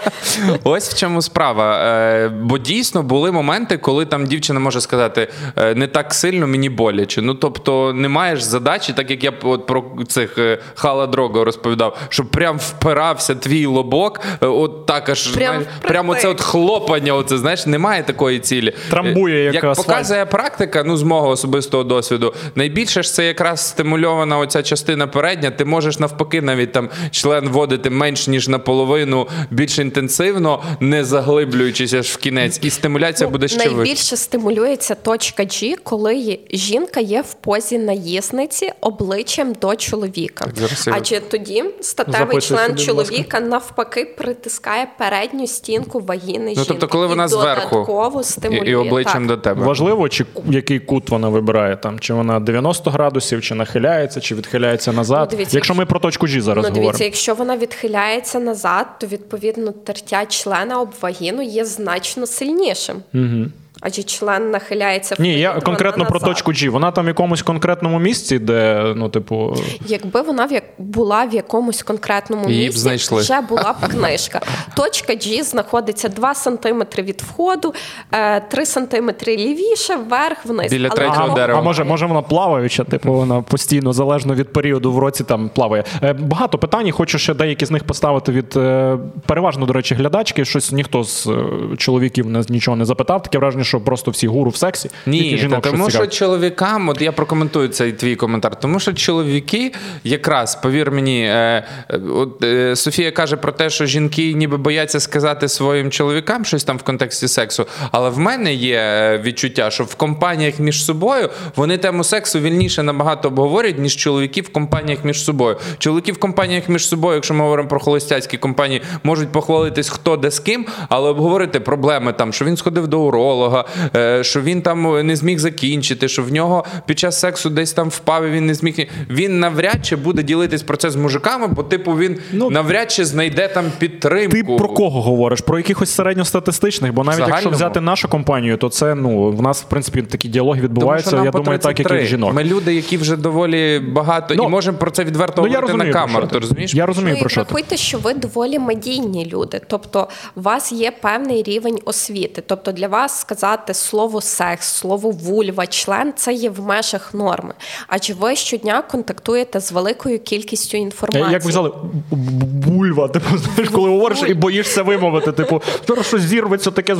[0.64, 1.78] ось в чому справа.
[1.78, 6.68] Е, бо дійсно були моменти, коли там дівчина може сказати е, не так сильно мені
[6.68, 7.22] боляче.
[7.22, 11.98] Ну тобто не маєш задачі, так як я от про цих е, хала дрого розповідав,
[12.08, 17.14] що прям впирався твій лобок, е, от так аж Прям знаєш, прямо оце от хлопання.
[17.14, 18.74] Оце знаєш, немає такої цілі.
[18.90, 19.86] Трамбує, як як асфальт.
[19.86, 25.50] показує практика, ну з мого особистого досвіду, найбільше ж це якраз стимульована оця частина передня.
[25.50, 32.06] Ти можеш навпаки навіть там член вводити менш ніж наполовину більш інтенсивно, не заглиблюючись аж
[32.06, 33.93] в кінець, і стимуляція буде ще вища.
[33.94, 40.46] Найбільше стимулюється точка G, коли жінка є в позі наїзниці обличчям до чоловіка.
[40.86, 42.84] Адже тоді статевий член собі, будь ласка.
[42.86, 46.54] чоловіка навпаки притискає передню стінку вагіни жінки.
[46.56, 48.70] Ну, тобто, коли і вона зверху додатково І, стимулює.
[48.70, 49.26] і обличчям так.
[49.26, 49.64] до тебе.
[49.66, 54.34] Важливо, чи ку- який кут вона вибирає там, чи вона 90 градусів, чи нахиляється, чи
[54.34, 55.28] відхиляється назад.
[55.32, 57.04] Ну, дивіться, якщо ми про точку G зараз Ну, дивіться, говоримо.
[57.04, 62.96] якщо вона відхиляється назад, то відповідно тертя члена об вагіну є значно сильнішим.
[63.14, 63.46] Угу.
[63.86, 66.28] Адже член нахиляється Ні, я конкретно про назад.
[66.28, 66.68] точку G.
[66.70, 69.56] Вона там в якомусь конкретному місці, де, ну, типу,
[69.86, 73.20] Якби вона в як була в якомусь конкретному Її б місці, знайшли.
[73.22, 74.40] вже була б книжка.
[74.76, 77.74] Точка G знаходиться 2 см від входу,
[78.12, 80.72] е, 3 см лівіше, вверх, вниз.
[80.72, 81.58] Біля Але третього там- дерева.
[81.58, 85.84] А може, може вона плаваюча, типу вона постійно залежно від періоду в році там плаває.
[86.02, 86.90] Е, Багато питань.
[86.90, 90.44] Хочу ще деякі з них поставити від е, переважно, до речі, глядачки.
[90.44, 91.36] Щось ніхто з е,
[91.76, 93.22] чоловіків не нічого не запитав.
[93.22, 94.90] Таке враження, що просто всі гуру в сексі.
[95.06, 99.72] Ні, жінок та, тому що чоловікам, от я прокоментую цей твій коментар, тому що чоловіки,
[100.04, 105.00] якраз повір мені, е, е, от е, Софія каже про те, що жінки ніби бояться
[105.00, 107.66] сказати своїм чоловікам щось там в контексті сексу.
[107.92, 112.82] Але в мене є е, відчуття, що в компаніях між собою вони тему сексу вільніше
[112.82, 115.56] набагато обговорюють, ніж чоловіки в компаніях між собою.
[115.78, 120.30] Чоловіки в компаніях між собою, якщо ми говоримо про холостяцькі компанії, можуть похвалитись хто де
[120.30, 123.63] з ким, але обговорити проблеми там, що він сходив до уролога,
[123.96, 127.88] е, що він там не зміг закінчити, що в нього під час сексу десь там
[127.88, 128.88] впав і він не зміг.
[129.10, 133.04] Він навряд чи буде ділитись про це з мужиками, бо типу він Ну, навряд чи
[133.04, 134.36] знайде там підтримку.
[134.36, 135.40] Ти про кого говориш?
[135.40, 136.92] Про якихось середньостатистичних?
[136.92, 140.60] Бо навіть якщо взяти нашу компанію, то це ну в нас в принципі такі діалоги
[140.60, 141.22] відбуваються.
[141.24, 142.34] я думаю, так як і в жінок.
[142.34, 145.94] Ми люди, які вже доволі багато Ну, і можемо про це відверто Ну говорити розумію,
[145.94, 146.26] на камеру.
[146.26, 146.38] ти.
[146.38, 146.74] Розумієш?
[146.74, 147.44] Я розумію Ну, про що ти.
[147.44, 152.42] врахуйте, що ви доволі медійні люди, тобто у вас є певний рівень освіти.
[152.46, 157.54] Тобто для вас сказати слово секс, слово вульва, член це є в межах норми.
[157.88, 161.24] Адже ви щодня контактуєте з великою кількістю інформації.
[161.28, 161.72] Е, Як ви взяли
[162.10, 166.98] бульва, типу, знаєш, коли говориш і боїшся вимовити, типу, зараз щось зірветься таке з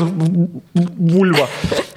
[0.98, 1.48] вульва.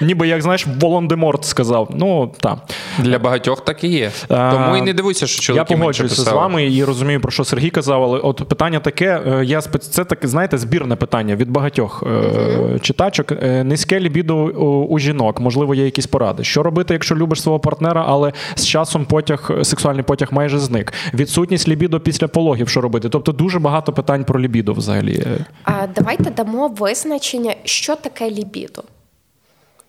[0.02, 1.90] Ніби як знаєш, Волан-де-Морт сказав.
[1.94, 2.58] Ну так.
[3.00, 4.12] Для багатьох так і є.
[4.28, 7.44] Тому і не дивуйся, що Я чоловіки менше погоджуюся з вами і розумію, про що
[7.46, 9.88] Сергій казав, але от питання таке: е, я спец...
[9.88, 13.32] це таке, знаєте, збірне питання від багатьох е- читачок.
[13.32, 16.44] Е, Низьке лібідо у, у жінок, можливо, є якісь поради.
[16.44, 20.94] Що робити, якщо любиш свого партнера, але з часом потяг, сексуальний потяг майже зник?
[21.14, 23.10] Відсутність лібідо після пологів, що робити?
[23.10, 25.26] Тобто дуже багато питань про лібідо взагалі.
[25.64, 28.84] А давайте дамо визначення, що таке лібідо.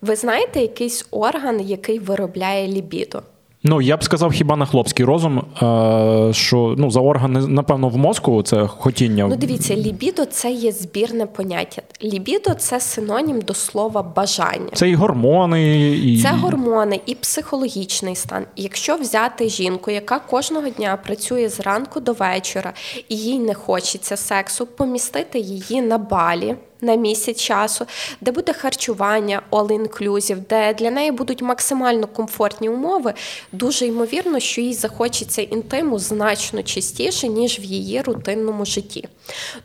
[0.03, 3.23] Ви знаєте якийсь орган, який виробляє лібідо?
[3.69, 7.97] Ну, я б сказав, хіба на хлопський розум, е- що ну, за органи, напевно, в
[7.97, 9.27] мозку це хотіння.
[9.29, 11.83] Ну, дивіться, лібідо це є збірне поняття.
[12.03, 14.71] Лібідо це синонім до слова бажання.
[14.73, 18.45] Це і гормони, і Це гормони і психологічний стан.
[18.57, 22.73] Якщо взяти жінку, яка кожного дня працює зранку до вечора,
[23.09, 26.57] і їй не хочеться сексу, помістити її на балі.
[26.81, 27.87] На місяць часу,
[28.21, 33.15] де буде харчування all-inclusive, де для неї будуть максимально комфортні умови,
[33.53, 39.09] дуже ймовірно, що їй захочеться інтиму значно частіше, ніж в її рутинному житті.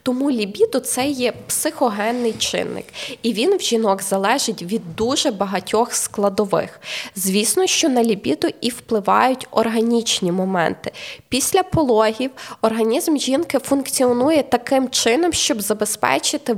[0.03, 2.85] Тому лібідо це є психогенний чинник,
[3.21, 6.79] і він в жінок залежить від дуже багатьох складових.
[7.15, 10.91] Звісно, що на лібідо і впливають органічні моменти.
[11.29, 16.53] Після пологів організм жінки функціонує таким чином, щоб забезпечити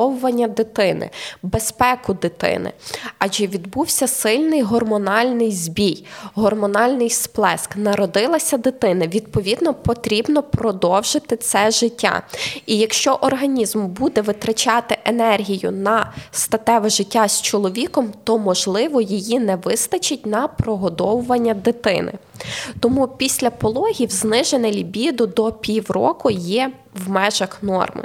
[0.00, 1.10] вигодовування дитини,
[1.42, 2.72] безпеку дитини.
[3.18, 7.76] Адже відбувся сильний гормональний збій, гормональний сплеск.
[7.76, 9.06] Народилася дитина.
[9.06, 12.22] Відповідно, потрібно продовжити це життя.
[12.66, 19.56] І якщо організм буде витрачати енергію на статеве життя з чоловіком, то можливо її не
[19.56, 22.12] вистачить на прогодовування дитини.
[22.80, 26.72] Тому після пологів знижене лібіду до півроку є
[27.06, 28.04] в межах норми.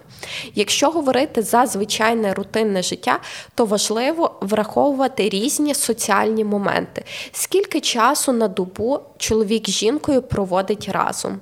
[0.55, 3.19] Якщо говорити за звичайне рутинне життя,
[3.55, 7.03] то важливо враховувати різні соціальні моменти.
[7.31, 11.39] Скільки часу на добу чоловік з жінкою проводить разом?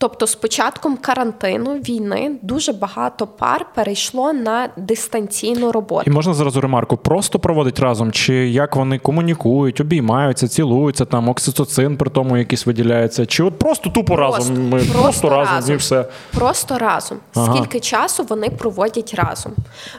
[0.00, 6.04] Тобто, з початком карантину війни дуже багато пар перейшло на дистанційну роботу.
[6.06, 11.96] І можна зразу ремарку, просто проводить разом, чи як вони комунікують, обіймаються, цілуються, там окситоцин
[11.96, 14.68] при тому якийсь виділяється, чи от просто тупо разом.
[14.68, 16.04] Ми просто, просто разом, разом і все.
[16.34, 17.18] Просто разом.
[17.34, 17.56] Ага.
[17.56, 19.52] Скільки часу вони проводять разом?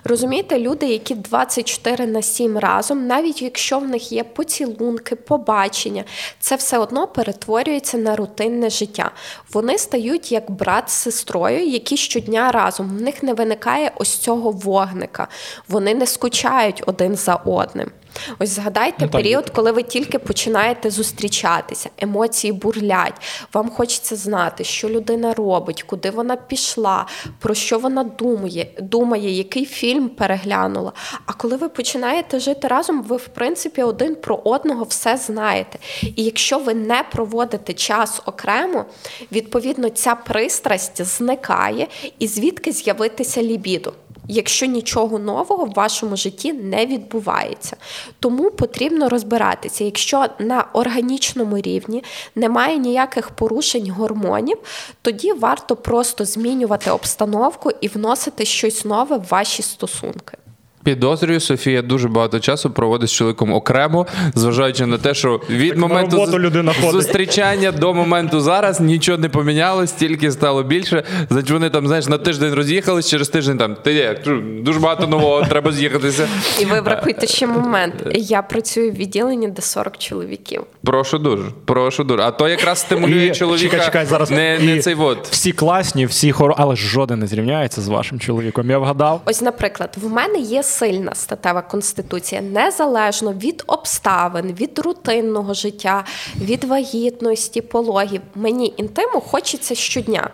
[0.04, 6.04] Розумієте, люди, які 24 на 7 разом, навіть якщо в них є поцілунки, побачення,
[6.40, 9.12] це все одно перетворюється на рутинне життя.
[9.54, 12.90] Вони стають як брат з сестрою, які щодня разом.
[12.90, 15.28] В них не виникає ось цього вогника.
[15.68, 17.92] Вони не скучають один за одним.
[18.40, 23.14] Ось згадайте ну, період, коли ви тільки починаєте зустрічатися, емоції бурлять.
[23.54, 27.06] Вам хочеться знати, що людина робить, куди вона пішла,
[27.40, 30.92] про що вона думає, думає, який фільм переглянула.
[31.26, 35.80] А коли ви починаєте жити разом, ви в принципі один про одного все знаєте.
[36.02, 38.86] І якщо ви не проводите час окремо,
[39.32, 41.88] відповідно ця пристрасть зникає
[42.20, 43.94] і звідки з'явитися лібіду
[44.30, 47.78] якщо нічого нового в вашому житті не відбувається.
[48.20, 52.04] Тому потрібно розбиратися, якщо на органічному рівні
[52.36, 54.58] немає ніяких порушень гормонів,
[55.02, 60.38] тоді варто просто змінювати обстановку і вносити щось нове в ваші стосунки.
[60.84, 65.80] Підозрюю, Софія дуже багато часу проводить з чоловіком окремо, зважаючи на те, що від так
[65.80, 71.04] моменту людина зустрічання до моменту зараз нічого не помінялось, тільки стало більше.
[71.30, 74.18] Значить, вони там знаєш на тиждень роз'їхались, через тиждень там ти як
[74.64, 76.28] дуже багато нового треба з'їхатися.
[76.60, 77.94] І ви врахуйте ще момент.
[78.16, 80.64] Я працюю в відділенні, де 40 чоловіків.
[80.84, 82.24] Прошу дуже, прошу дуже.
[82.24, 83.70] А то якраз стимулює і, чоловіка.
[83.70, 85.28] Чекай, чекай, зараз не, не цей вот.
[85.32, 88.70] Всі класні, всі хоро, але жоден не зрівняється з вашим чоловіком.
[88.70, 89.22] Я вгадав.
[89.26, 96.06] Ось, наприклад, в мене є сильна статева конституція, незалежно від обставин, від рутинного життя,
[96.42, 98.22] від вагітності, пологів.
[98.36, 100.30] Мені інтиму хочеться щодня.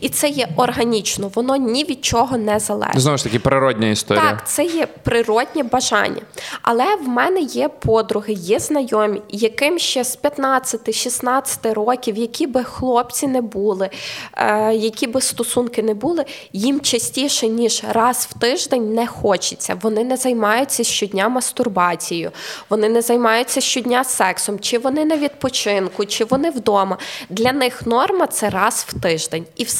[0.00, 3.00] І це є органічно, воно ні від чого не залежить.
[3.00, 4.24] Знову ж таки, природня історія.
[4.24, 6.22] Так, це є природнє бажання.
[6.62, 13.26] Але в мене є подруги, є знайомі, яким ще з 15-16 років, які би хлопці
[13.26, 13.90] не були,
[14.36, 19.78] е, які би стосунки не були, їм частіше ніж раз в тиждень не хочеться.
[19.82, 22.30] Вони не займаються щодня мастурбацією,
[22.70, 26.98] вони не займаються щодня сексом, чи вони на відпочинку, чи вони вдома.
[27.28, 29.46] Для них норма це раз в тиждень.
[29.56, 29.77] І все.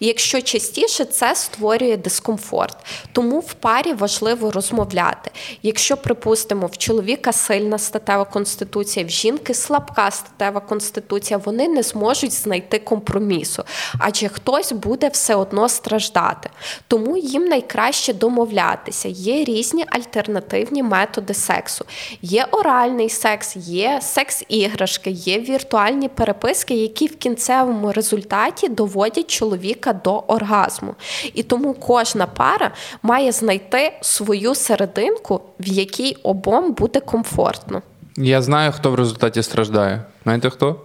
[0.00, 2.76] І якщо частіше, це створює дискомфорт.
[3.12, 5.30] Тому в парі важливо розмовляти.
[5.62, 12.32] Якщо, припустимо, в чоловіка сильна статева конституція, в жінки слабка статева конституція, вони не зможуть
[12.32, 13.64] знайти компромісу,
[13.98, 16.50] адже хтось буде все одно страждати.
[16.88, 19.08] Тому їм найкраще домовлятися.
[19.08, 21.84] Є різні альтернативні методи сексу.
[22.22, 30.18] Є оральний секс, є секс-іграшки, є віртуальні переписки, які в кінцевому результаті доводять чоловіка до
[30.18, 30.94] оргазму.
[31.34, 32.70] І тому кожна пара
[33.02, 37.82] має знайти свою серединку, в якій обом буде комфортно.
[38.16, 40.02] Я знаю, хто в результаті страждає.
[40.24, 40.80] Знаєте хто?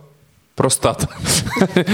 [0.55, 1.07] Простата.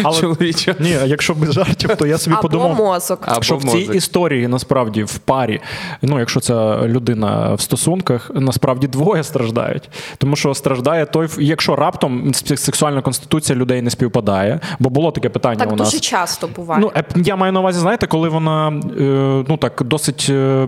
[0.04, 0.76] Але, Чоловіча.
[0.80, 3.28] Ні, якщо без жартів, то я собі Або подумав, мозок.
[3.42, 3.70] Що мозок.
[3.70, 5.62] в цій історії насправді в парі,
[6.02, 9.90] ну якщо це людина в стосунках, насправді двоє страждають.
[10.18, 15.60] Тому що страждає той, якщо раптом сексуальна конституція людей не співпадає, бо було таке питання
[15.60, 15.88] так у нас.
[15.92, 16.82] дуже часто буває.
[16.82, 19.02] Ну, Я маю на увазі, знаєте, коли вона е,
[19.48, 20.68] ну так досить е,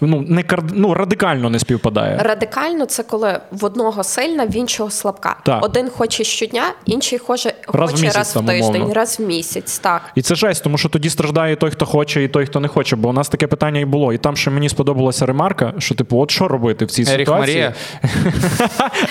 [0.00, 2.18] ну, не ну, радикально не співпадає.
[2.22, 5.36] Радикально це коли в одного сильна, в іншого слабка.
[5.44, 5.64] Так.
[5.64, 8.94] Один хоче щодня, інший хоче Раз в хоче місяць, раз в тиждень, умовно.
[8.94, 9.78] раз в місяць.
[9.78, 10.02] Так.
[10.14, 12.96] І це жесть, тому що тоді страждає той, хто хоче, і той, хто не хоче.
[12.96, 14.12] Бо у нас таке питання і було.
[14.12, 17.56] І там ще мені сподобалася ремарка, що типу, от що робити в цій Еріх ситуації?
[17.56, 17.74] Марія.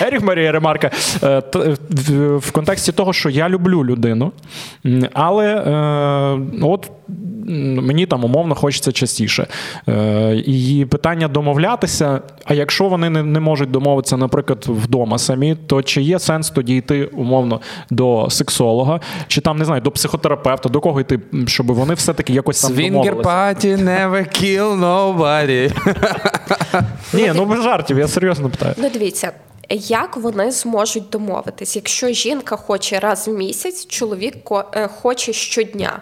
[0.00, 0.90] Еріх Марія ремарка.
[1.22, 1.42] Е,
[1.90, 4.32] в- В контексті того, що я люблю людину,
[5.12, 6.90] але е, от
[7.48, 9.46] мені там умовно хочеться частіше.
[9.88, 12.20] Е, І питання домовлятися.
[12.44, 16.76] А якщо вони не, не можуть домовитися, наприклад, вдома самі, то чи є сенс тоді
[16.76, 21.94] йти умовно до сексолога, чи там не знаю, до психотерапевта, до кого йти, щоб вони
[21.94, 25.72] все-таки якось там Свінгер паті never kill nobody.
[27.12, 28.74] Ні, ну без жартів, я серйозно питаю.
[28.78, 29.32] Ну, дивіться,
[29.88, 36.00] як вони зможуть домовитись, якщо жінка хоче раз в місяць, чоловік ко- е, хоче щодня.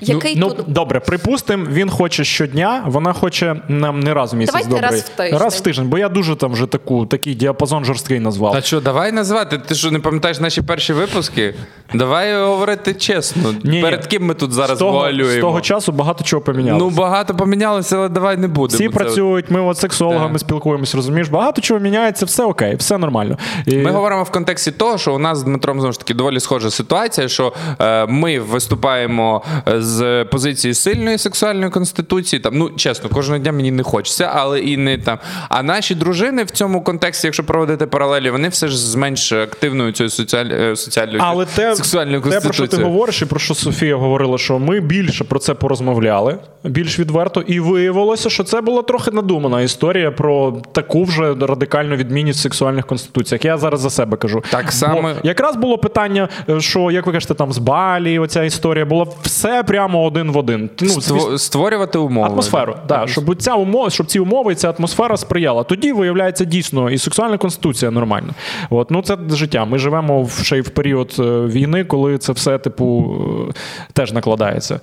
[0.00, 4.52] Який ну, тут добре, припустимо, він хоче щодня, вона хоче нам не раз в місяць.
[4.52, 4.88] Давайте добре.
[4.88, 5.38] раз в тиждень.
[5.38, 8.52] Раз в тиждень, бо я дуже там вже таку, такий діапазон жорсткий назвав.
[8.52, 9.58] Та що, давай назвати.
[9.58, 11.54] Ти що не пам'ятаєш наші перші випуски?
[11.94, 13.54] Давай говорити чесно.
[13.64, 15.38] Ні, Перед ким ми тут зараз з того, вуалюємо?
[15.38, 16.84] з того часу багато чого помінялося.
[16.84, 18.76] Ну, багато помінялося, але давай не будемо.
[18.76, 20.38] Всі це- працюють, ми от сексологами Да.
[20.38, 21.28] спілкуємось, розумієш?
[21.28, 23.38] Багато чого міняється, все окей, все нормально.
[23.66, 23.76] І...
[23.76, 26.70] Ми говоримо в контексті того, що у нас з Дмитром знову ж таки доволі схожа
[26.70, 32.40] ситуація, що е, ми виступаємо з позиції сильної сексуальної конституції.
[32.40, 35.18] Там, ну чесно, кожного дня мені не хочеться, але і не там.
[35.48, 39.92] А наші дружини в цьому контексті, якщо проводити паралелі, вони все ж з менш активною
[39.92, 40.46] цією соціаль...
[40.46, 44.38] е, соціальною Але те, сексуальною те, про що ти говориш, і про що Софія говорила,
[44.38, 49.60] що ми більше про це порозмовляли, більш відверто, і виявилося, що це була трохи надумана
[49.62, 53.44] історія про таку вже радикальну відмінність в сексуальних конституціях.
[53.44, 54.42] Я зараз за себе кажу.
[54.50, 58.84] Так само- якраз було питання, е, що як ви кажете, там з Балі, оця історія
[58.84, 60.70] була все прямо один в один.
[60.80, 62.28] Ну, Створювати умови.
[62.28, 65.62] Атмосферу, да, щоб ця умова, щоб ці умови, і ця атмосфера сприяла.
[65.62, 68.34] Тоді виявляється дійсно і сексуальна конституція нормальна.
[68.70, 69.64] От ну це життя.
[69.64, 73.16] Ми живемо в ще й в період е, війни, коли це все типу
[73.50, 73.52] е,
[73.92, 74.80] теж накладається.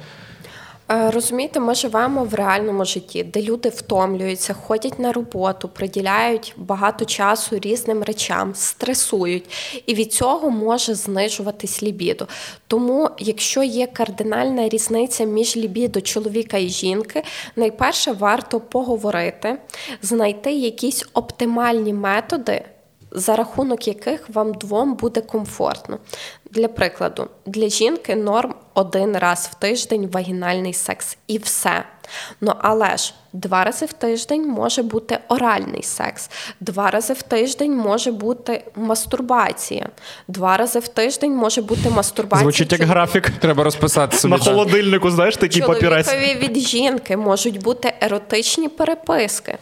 [0.94, 7.06] Е, Розумієте, ми живемо в реальному житті, де люди втомлюються, ходять на роботу, приділяють багато
[7.06, 9.50] часу різним речам, стресують,
[9.86, 12.28] і від цього може знижуватись лібідо.
[12.68, 17.24] Тому, якщо є кардинальна різниця між лібідо чоловіка і жінки,
[17.56, 19.58] найперше варто поговорити,
[20.02, 22.62] знайти якісь оптимальні методи.
[23.16, 25.98] За рахунок яких вам двом буде комфортно.
[26.54, 31.84] Для прикладу, для жінки норм один раз в тиждень вагінальний секс і все.
[32.42, 36.30] Ну але ж два рази в тиждень може бути оральний секс,
[36.60, 39.90] два рази в тиждень може бути мастурбація,
[40.28, 42.44] два рази в тиждень може бути мастурбація.
[42.44, 43.30] Звучить як графік.
[43.30, 44.32] Треба розписати собі.
[44.32, 46.10] На холодильнику, знаєш, такий папірець.
[46.12, 49.58] Чоловікові від жінки можуть бути еротичні переписки.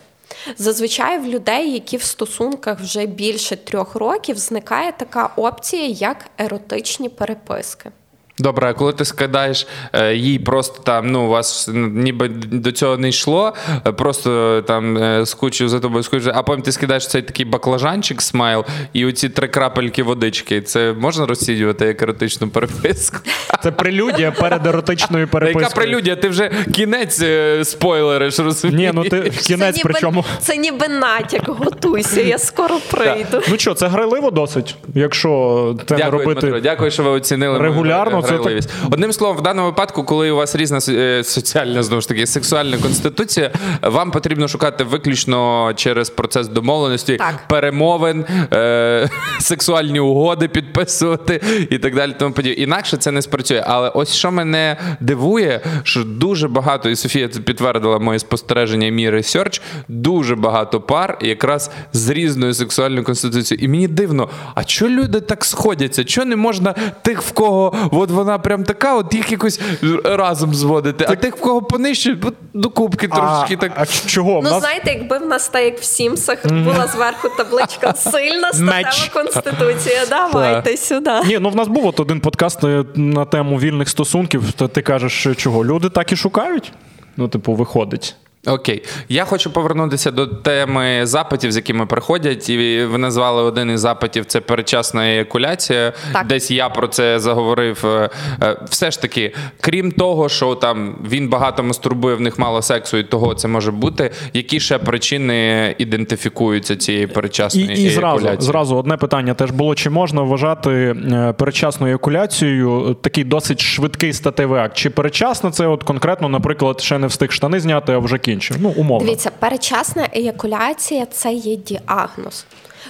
[0.58, 7.10] Зазвичай в людей, які в стосунках вже більше трьох років, зникає така опція, як еротичні
[7.10, 7.92] переписки.
[8.40, 12.98] Добре, а коли ти скидаєш е, їй просто там, ну, у вас ніби до цього
[12.98, 13.54] не йшло,
[13.88, 18.22] е, просто там е, скучив за тобою, скучив, а потім ти скидаєш цей такий баклажанчик
[18.22, 20.62] смайл і оці три крапельки водички.
[20.62, 23.18] Це можна розцінювати як еротичну переписку?
[23.64, 25.64] Це прелюдія перед еротичною перепискою.
[25.64, 26.16] яка прелюдія?
[26.16, 28.94] Ти вже кінець е, спойлериш, розумієш?
[28.94, 30.26] Ні, ну ти кінець, це ніби, причому.
[30.40, 33.42] це ніби натяк, готуйся, я скоро прийду.
[33.50, 36.42] Ну що, це грайливо досить, якщо це не робити.
[36.42, 38.70] Дмитро, дякую, що ви оцінили регулярно, грайливість.
[38.92, 42.78] Одним словом, в даному випадку, коли у вас різна е, соціальна знову ж таки сексуальна
[42.78, 43.52] конституція,
[43.82, 47.48] вам потрібно шукати виключно через процес домовленості, Так.
[47.48, 49.10] перемовин, е-
[49.40, 52.16] сексуальні угоди підписувати і так далі.
[52.20, 52.64] Тому подібне.
[52.64, 53.64] Інакше це не спрацює.
[53.68, 58.92] Але ось що мене дивує, що дуже багато, і Софія це підтвердила моє спостереження і
[58.92, 63.66] мій research, дуже багато пар якраз з різною сексуальною конституцією.
[63.66, 66.04] І мені дивно, а чого люди так сходяться?
[66.04, 69.60] Чого не можна тих, в кого от вона прям така, от їх якось
[70.04, 73.72] разом зводити, а тих, в кого понижче, от до кубки так.
[73.76, 74.42] а чого?
[74.44, 74.60] Ну, нас...
[74.60, 80.06] знаєте, якби в нас так, як в Сімсах, була зверху табличка сильна статева конституція.
[80.10, 81.12] Давайте сюди.
[81.26, 84.52] Ні, ну в нас був от один подкаст е, на тему вільних стосунків.
[84.52, 86.74] Та ти кажеш, чого люди так і шукають?
[87.18, 88.16] Ну, типу, виходить.
[88.48, 92.50] Окей, я хочу повернутися до теми запитів, з якими приходять.
[92.50, 95.94] І ви назвали один із запитів це передчасна еякуляція.
[96.14, 96.28] Так.
[96.28, 97.86] Десь я про це заговорив.
[97.86, 98.10] Е,
[98.44, 102.98] е, Все ж таки, крім того, що там він багато мастурбує, в них мало сексу,
[102.98, 104.12] і того це може бути.
[104.34, 108.48] Які ще причини ідентифікуються цієї І, передчасної і зразу, еякуляції?
[108.48, 114.62] зразу одне питання теж було: чи можна вважати е, передчасною еякуляцією такий досить швидкий статевий
[114.62, 114.78] акт?
[114.78, 118.31] Чи передчасно це от конкретно, наприклад, ще не встиг штани зняти, а вже кінчив?
[118.32, 118.58] Закінчив.
[118.60, 119.06] Ну, умовно.
[119.06, 122.46] Дивіться, перечасна еякуляція це є діагноз.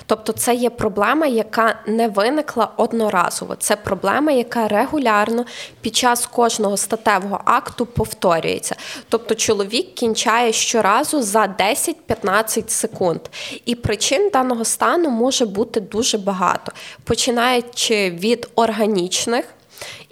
[0.05, 3.55] Тобто це є проблема, яка не виникла одноразово.
[3.55, 5.45] Це проблема, яка регулярно
[5.81, 8.75] під час кожного статевого акту повторюється.
[9.09, 13.19] Тобто чоловік кінчає щоразу за 10-15 секунд.
[13.65, 16.71] І причин даного стану може бути дуже багато,
[17.03, 19.45] починаючи від органічних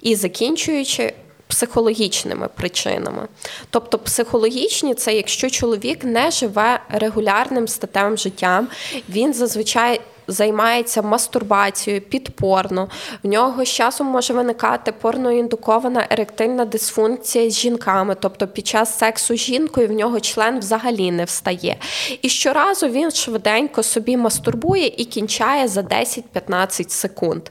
[0.02, 1.12] і закінчуючи
[1.50, 3.28] психологічними причинами.
[3.70, 8.68] Тобто, психологічні це якщо чоловік не живе регулярним статевим життям,
[9.08, 12.88] він зазвичай займається мастурбацією підпорно.
[13.22, 19.36] В нього з часом може виникати порноіндукована еректильна дисфункція з жінками, тобто під час сексу
[19.36, 21.76] з жінкою в нього член взагалі не встає.
[22.22, 27.42] І щоразу він швиденько собі мастурбує і кінчає за 10-15 секунд.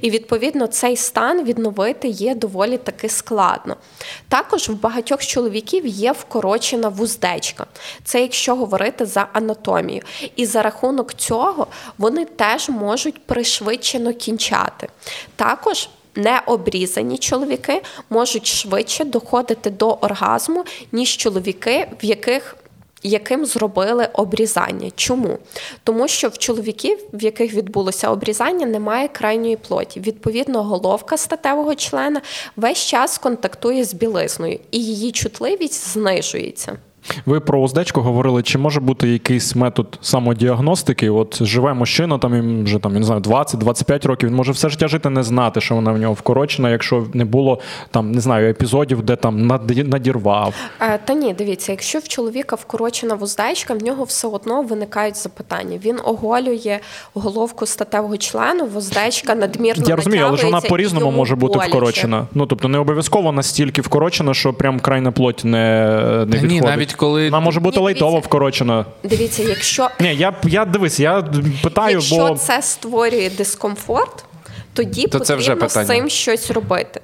[0.00, 3.76] І відповідно цей стан відновити є доволі таки складно.
[4.28, 7.66] Також в багатьох чоловіків є вкорочена вуздечка.
[8.04, 10.02] Це якщо говорити за анатомію.
[10.36, 11.66] І за рахунок цього
[11.98, 14.88] вони теж можуть пришвидшено кінчати.
[15.36, 22.56] Також необрізані чоловіки можуть швидше доходити до оргазму, ніж чоловіки, в яких
[23.02, 24.90] яким зробили обрізання.
[24.96, 25.38] Чому?
[25.84, 30.00] Тому що в чоловіків, в яких відбулося обрізання, немає крайньої плоті.
[30.00, 32.20] Відповідно, головка статевого члена
[32.56, 36.76] весь час контактує з білизною, і її чутливість знижується.
[37.26, 41.10] Ви про уздечку говорили, чи може бути якийсь метод самодіагностики?
[41.10, 44.28] От живе мужчина, там їм вже там я не знаю, 20-25 років.
[44.28, 47.58] Він може все життя жити, не знати, що вона в нього вкорочена, якщо не було
[47.90, 49.46] там не знаю епізодів, де там
[49.84, 50.54] надірвав.
[50.80, 55.78] Е, та ні, дивіться, якщо в чоловіка вкорочена вуздечка, в нього все одно виникають запитання.
[55.84, 56.78] Він оголює
[57.14, 61.70] головку статевого члену, вуздечка надмірно Я розумію, але ж вона по-різному може бути боляче.
[61.70, 62.26] вкорочена.
[62.34, 66.50] Ну тобто не обов'язково настільки вкорочена, що прям крайна плоть не, не Та відходить.
[66.50, 68.28] ні, навіть коли Вона може бути Ні, лайтово дивіться.
[68.28, 68.86] вкорочена.
[69.02, 71.24] Дивіться, якщо Ні, я я дивись, я
[71.62, 74.24] питаю, Якщо бо це створює дискомфорт,
[74.72, 77.00] тоді То потрібно вже з цим щось робити.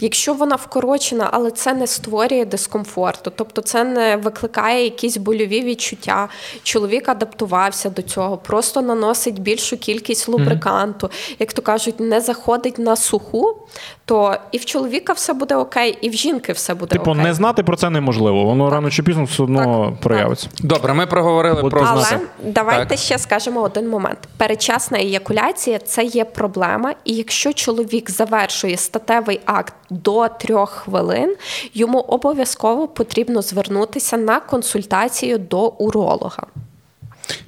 [0.00, 6.28] Якщо вона вкорочена, але це не створює дискомфорту, тобто це не викликає якісь больові відчуття.
[6.62, 12.96] Чоловік адаптувався до цього, просто наносить більшу кількість лубриканту, як то кажуть, не заходить на
[12.96, 13.56] суху,
[14.06, 17.22] то і в чоловіка все буде окей, і в жінки все буде типу окей.
[17.22, 18.44] не знати про це неможливо.
[18.44, 20.48] Воно рано чи пізно все одно Так, проявиться.
[20.60, 22.26] добре, ми проговорили От про Але Але знати.
[22.44, 22.98] давайте Так.
[22.98, 24.18] ще скажемо один момент.
[24.36, 31.36] Передчасна еякуляція це є проблема, і якщо чоловік завершує статевий акт до трьох хвилин,
[31.74, 36.46] йому обов'язково потрібно звернутися на консультацію до уролога.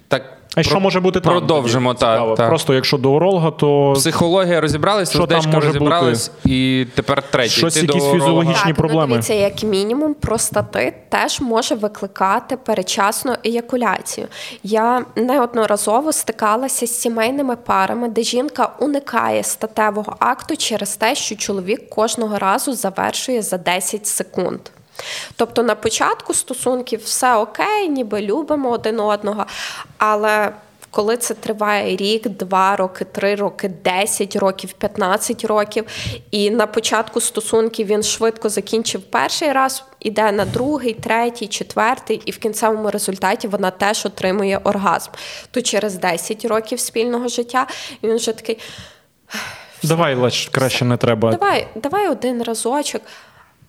[0.08, 1.32] Так, А що може бути там?
[1.32, 1.94] Продовжимо?
[1.94, 2.48] Так, так.
[2.48, 7.50] Просто якщо до уролога, то Психологія розібралась, Що там може розібралась, і тепер третій.
[7.50, 9.06] Щось Ти до якісь фізіологічні Так, проблеми.
[9.06, 14.26] Ну, дивіться, як мінімум, простатит теж може викликати перечасну еякуляцію.
[14.62, 21.88] Я неодноразово стикалася з сімейними парами, де жінка уникає статевого акту через те, що чоловік
[21.88, 24.60] кожного разу завершує за 10 секунд.
[25.36, 29.46] Тобто на початку стосунків все окей, ніби любимо один одного,
[29.98, 30.52] але
[30.90, 35.84] коли це триває рік, два роки, три роки, 10 років, 15 років,
[36.30, 42.30] і на початку стосунків він швидко закінчив перший раз, іде на другий, третій, четвертий, і
[42.30, 45.10] в кінцевому результаті вона теж отримує оргазм.
[45.50, 47.66] То через 10 років спільного життя
[48.02, 48.58] він вже такий.
[49.82, 51.30] давай краще не треба.
[51.30, 53.02] Давай, давай один разочок.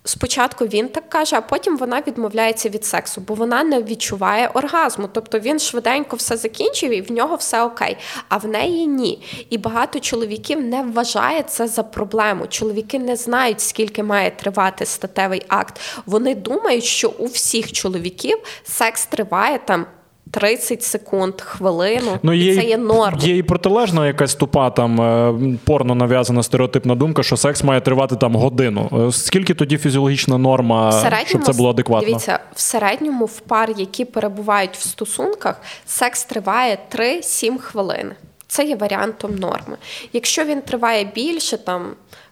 [0.04, 5.10] Спочатку він так каже, а потім вона відмовляється від сексу, бо вона не відчуває оргазму.
[5.14, 7.98] Тобто він швиденько все закінчив і в нього все окей.
[8.30, 9.46] А в неї ні.
[9.50, 12.48] І багато чоловіків не вважає це за проблему.
[12.48, 15.82] Чоловіки не знають, скільки має тривати статевий акт.
[16.06, 19.86] Вони думають, що у всіх чоловіків секс триває там
[20.32, 22.20] 30 секунд, хвилину.
[22.24, 23.20] Ну, є, і це є норма.
[23.22, 28.16] Є і протилежна якась тупа там е, порно нав'язана стереотипна думка, що секс має тривати
[28.16, 29.08] там годину.
[29.08, 32.08] Е, Скільки тоді фізіологічна норма, щоб це було адекватно?
[32.08, 38.12] Дивіться, в середньому в пар, які перебувають в стосунках, секс триває 3-7 хвилин.
[38.48, 39.78] Це є варіантом норми.
[40.14, 41.86] Якщо він триває більше, там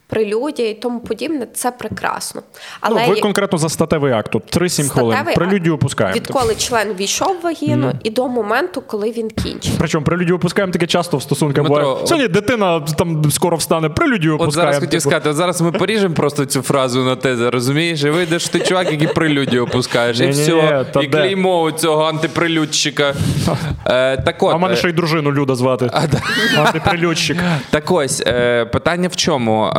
[0.08, 2.42] прелюдія і тому подібне, це прекрасно.
[2.82, 5.18] Але ну, ви є- конкретно за статевий акт, тут 3-7 хвилин.
[5.36, 6.16] Прелюдію опускаємо.
[6.16, 9.74] Відколи член війшов в вагіну і до моменту, коли він кінчить.
[9.78, 12.02] Причому прелюдію опускаємо таке часто в стосунках Дмитро, буває.
[12.02, 14.72] от- Сьогодні дитина там скоро встане, прелюдію От опускаємо.
[14.72, 15.02] зараз хотів типу.
[15.02, 18.04] сказати, от зараз ми поріжемо просто цю фразу на те, розумієш?
[18.04, 20.20] І вийдеш ти чувак, який прелюдію опускаєш.
[20.20, 21.18] І все, та і де?
[21.18, 23.14] клеймо у цього антиприлюдчика.
[23.90, 25.90] Е, так от, А в мене е, ще й дружину Люда звати.
[26.58, 27.38] Антипрелюдчик.
[27.70, 29.66] Так ось, е, питання в чому?
[29.66, 29.72] Е,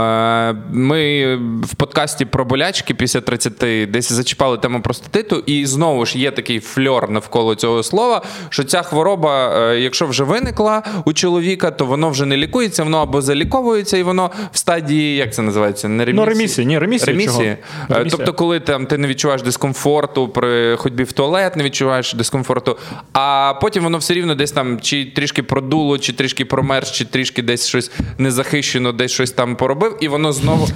[0.70, 6.30] ми в подкасті про болячки після 30 десь зачіпали тему простатиту, і знову ж є
[6.30, 11.86] такий фльор навколо цього слова, що ця хвороба, е, якщо вже виникла у чоловіка, то
[11.86, 15.88] воно вже не лікується, воно або заліковується, і воно в стадії, як це називається?
[15.88, 16.26] Не ремісії?
[16.26, 16.66] Ну, ремісії.
[16.66, 17.56] Ні, ремісія ремісії.
[17.88, 18.00] чого?
[18.00, 22.78] Е, Тобто, коли там ти не відчуваєш дискомфорту при ходьбі в туалет, не відчуваєш дискомфорту,
[23.12, 27.42] а потім воно все рівно десь там чи трішки продуло, чи трішки промерз, чи трішки
[27.42, 30.68] десь щось незахищено, десь щось там поробив, і воно знову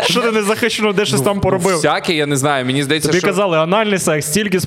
[0.00, 1.76] Що ти не захищено, де щось там поробив?
[1.76, 2.66] всяке, я не знаю.
[2.66, 4.66] Мені здається, Тобі що казали, анальний секс, тільки з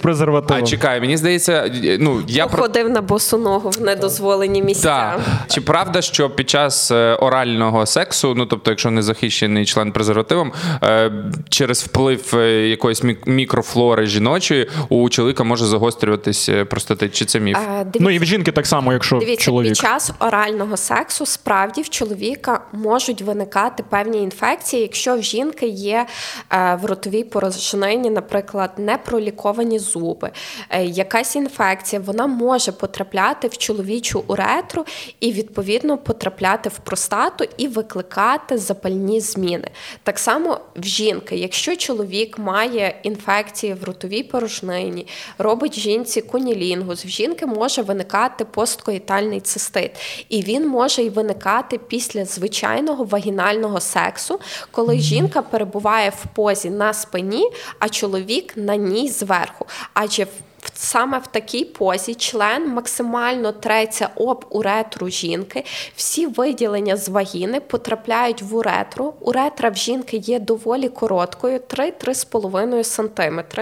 [0.50, 4.84] а чекай, мені здається, ну я про Ходив на босу ногу в недозволені місця.
[4.88, 5.20] Так.
[5.48, 10.52] Чи правда, що під час е, орального сексу, ну тобто, якщо не захищений член презервативом,
[10.84, 11.12] е,
[11.50, 17.16] через вплив е, якоїсь мікрофлори жіночої у чоловіка може загострюватись простатит?
[17.16, 17.58] Чи це міф?
[17.58, 19.70] Дивіться, Ну і в жінки так само, якщо Дивіться, чоловік.
[19.70, 23.47] під час орального сексу справді в чоловіка можуть виникати
[23.90, 26.06] певні інфекції, якщо в жінки є
[26.54, 30.32] е, в ротовій порожнині, наприклад, непроліковані зуби,
[30.70, 34.86] е, якась інфекція, вона може потрапляти в чоловічу уретру
[35.20, 39.68] і відповідно потрапляти в простату і викликати запальні зміни.
[40.04, 47.08] Так само в жінки, якщо чоловік має інфекції в ротовій порожнині, робить жінці кунілінгус, в
[47.08, 49.92] жінки може виникати посткоїтальний цистит,
[50.30, 53.37] і він може й виникати після звичайного вагінального
[53.80, 54.40] сексу,
[54.72, 59.66] коли жінка перебуває в позі на спині, а чоловік на ній зверху.
[59.94, 60.28] Адже
[60.74, 65.64] Саме в такій позі член максимально треться об уретру жінки.
[65.96, 69.14] Всі виділення з вагіни потрапляють в уретру.
[69.20, 73.62] Уретра в жінки є доволі короткою 3-3,5 см.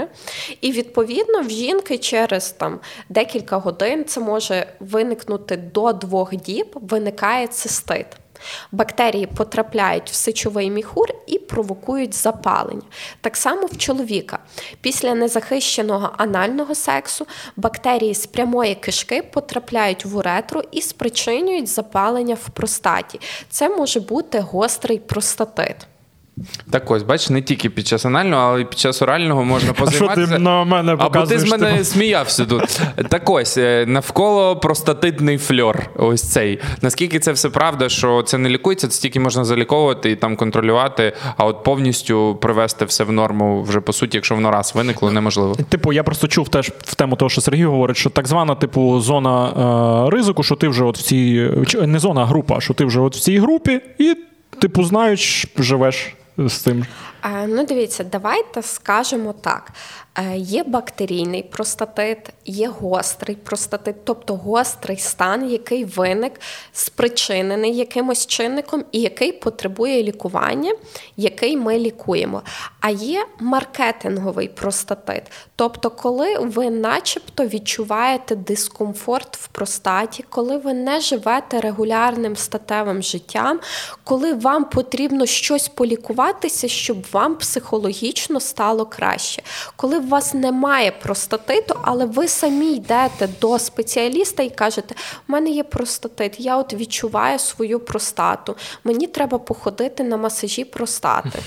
[0.61, 7.47] І відповідно в жінки через там декілька годин це може виникнути до двох діб, виникає
[7.47, 8.05] цистит.
[8.71, 12.81] Бактерії потрапляють в сечовий міхур і провокують запалення.
[13.21, 14.39] Так само в чоловіка.
[14.81, 22.49] Після незахищеного анального сексу бактерії з прямої кишки потрапляють в уретру і спричинюють запалення в
[22.49, 23.19] простаті.
[23.49, 25.75] Це може бути гострий простатит.
[26.69, 29.91] Так ось, бачиш, не тільки під час анального, але й під час орального можна А
[29.91, 31.83] що ти на мене Або ти з мене типу?
[31.83, 32.81] сміявся тут.
[33.09, 35.89] Так ось, е, навколо простатитний фльор.
[35.95, 36.59] Ось цей.
[36.81, 41.13] Наскільки це все правда, що це не лікується, це тільки можна заліковувати і там контролювати,
[41.37, 45.55] а от повністю привести все в норму вже по суті, якщо воно раз виникло, неможливо.
[45.69, 48.99] Типу, я просто чув теж в тему того, що Сергій говорить, що так звана, типу,
[48.99, 49.49] зона
[50.07, 52.99] е, ризику, що ти вже от в цій не зона, а група, що ти вже
[52.99, 54.15] от в цій групі, і,
[54.59, 56.85] типу, знаєш, живеш з цим.
[57.23, 59.71] Е, Ну, дивіться, давайте скажемо так:
[60.17, 66.41] Е, є бактерійний простатит, є гострий простатит, тобто гострий стан, який виник,
[66.73, 70.75] спричинений якимось чинником і який потребує лікування,
[71.17, 72.41] який ми лікуємо.
[72.79, 75.23] А є маркетинговий простатит,
[75.55, 83.59] тобто, коли ви, начебто, відчуваєте дискомфорт в простаті, коли ви не живете регулярним статевим життям,
[84.03, 89.41] коли вам потрібно щось полікуватися, щоб вам психологічно стало краще.
[89.75, 94.95] Коли у вас немає простатиту, але ви самі йдете до спеціаліста і кажете:
[95.29, 101.39] у мене є простатит, я от відчуваю свою простату, мені треба походити на масажі простати.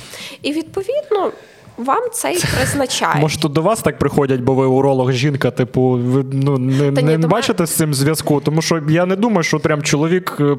[0.42, 1.32] І відповідно.
[1.78, 3.20] Вам це і призначають.
[3.20, 7.00] Може, тут до вас так приходять, бо ви уролог, жінка, типу, ви ну, не, Та
[7.00, 8.40] ні, не мене- бачите з цим зв'язку?
[8.40, 10.56] Тому що я не думаю, що прям чоловік е,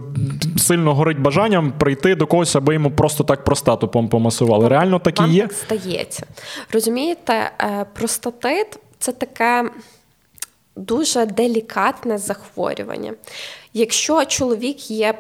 [0.58, 4.68] сильно горить бажанням прийти до когось, аби йому просто так простату пом- помасували.
[4.68, 5.48] Реально так і Вам є.
[5.48, 6.26] так здається.
[6.74, 9.70] Розумієте, е, простатит це таке
[10.80, 13.14] дуже делікатне захворювання.
[13.74, 15.14] Якщо чоловік є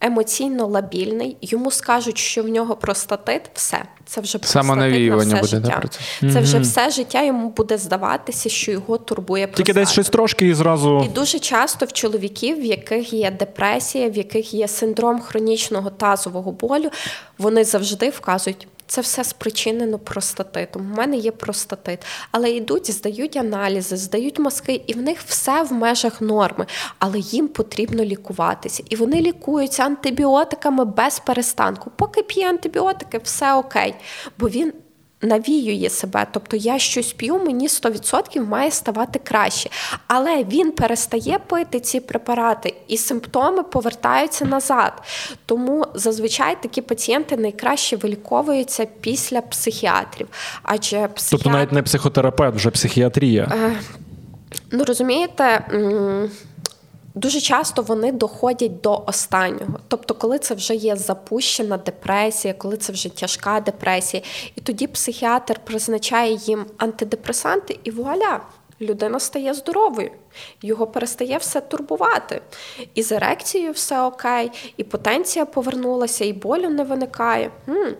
[0.00, 3.82] емоційно лабільний, йому скажуть, що в нього простатит, все.
[4.06, 5.82] Це вже простатит на все буде, життя.
[5.90, 6.32] це?
[6.32, 10.54] Це вже все життя йому буде здаватися, що його турбує Тільки десь щось трошки і
[10.54, 11.02] зразу.
[11.04, 16.52] І дуже часто в чоловіків, в яких є депресія, в яких є синдром хронічного тазового
[16.52, 16.90] болю,
[17.38, 18.68] вони завжди вказують.
[18.86, 20.92] Це все спричинено простатитом.
[20.92, 21.98] У мене є простатит.
[22.30, 26.66] Але йдуть, здають аналізи, здають мазки, і в них все в межах норми.
[26.98, 28.82] Але їм потрібно лікуватися.
[28.90, 31.90] І вони лікуються антибіотиками без перестанку.
[31.96, 33.94] Поки п'є антибіотики, все окей.
[34.38, 34.72] Бо він
[35.26, 36.26] навіює себе.
[36.32, 39.70] Тобто я щось п'ю, мені 100% має ставати краще.
[40.06, 44.92] Але він перестає пити ці препарати, і симптоми повертаються назад.
[45.46, 50.28] Тому зазвичай такі пацієнти найкраще виліковуються після психіатрів.
[50.62, 51.30] Адже психіатр...
[51.30, 53.72] Тобто навіть не психотерапевт, вже психіатрія.
[54.72, 55.64] Ну розумієте.
[55.72, 56.30] м,
[57.16, 59.78] Дуже часто вони доходять до останнього.
[59.88, 64.22] Тобто, коли це вже є запущена депресія, коли це вже тяжка депресія,
[64.56, 68.40] і тоді психіатр призначає їм антидепресанти, і вуаля,
[68.80, 70.10] людина стає здоровою,
[70.62, 72.40] його перестає все турбувати.
[72.94, 77.50] І з ерекцією все окей, і потенція повернулася, і болю не виникає.
[77.68, 77.94] М-м,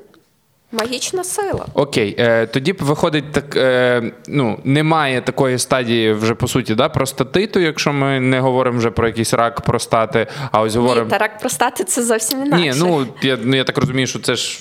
[0.73, 1.67] Магічна сила.
[1.75, 7.61] Окей, е, тоді виходить так, е, ну немає такої стадії вже по суті, да, простатиту,
[7.61, 11.05] якщо ми не говоримо вже про якийсь рак простати, а ось говоримо.
[11.05, 12.65] Ні, та рак простати це зовсім інакше.
[12.65, 14.59] Ні, ну я ну я так розумію, що це ж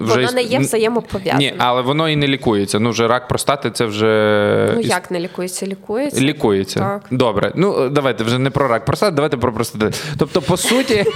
[0.00, 1.38] вже воно не є взаємопов'язане.
[1.38, 2.78] Ні, але воно і не лікується.
[2.78, 5.66] Ну вже рак простати це вже ну як не лікується?
[5.66, 6.20] Лікується.
[6.20, 6.80] Лікується.
[6.80, 7.02] Так.
[7.10, 7.52] Добре.
[7.54, 10.02] Ну давайте вже не про рак простати, давайте про простатит.
[10.18, 11.04] Тобто, по суті.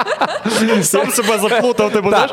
[0.82, 2.30] Сам себе заплутав, ти будеш.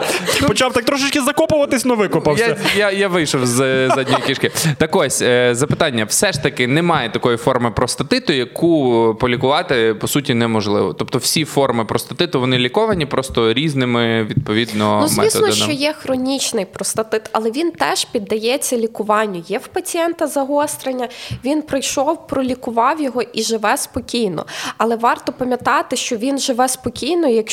[0.47, 2.57] Почав так трошечки закопуватись, но викопався.
[2.75, 4.51] Я я, я вийшов з задньої кішки.
[4.77, 10.33] Так ось е, запитання: все ж таки немає такої форми простатиту, яку полікувати по суті
[10.33, 10.93] неможливо.
[10.93, 15.51] Тобто, всі форми простатиту вони ліковані просто різними відповідно Ну, звісно, методами.
[15.53, 19.43] що є хронічний простатит, але він теж піддається лікуванню.
[19.47, 21.07] Є в пацієнта загострення,
[21.45, 24.45] він прийшов, пролікував його і живе спокійно.
[24.77, 27.52] Але варто пам'ятати, що він живе спокійно, якщо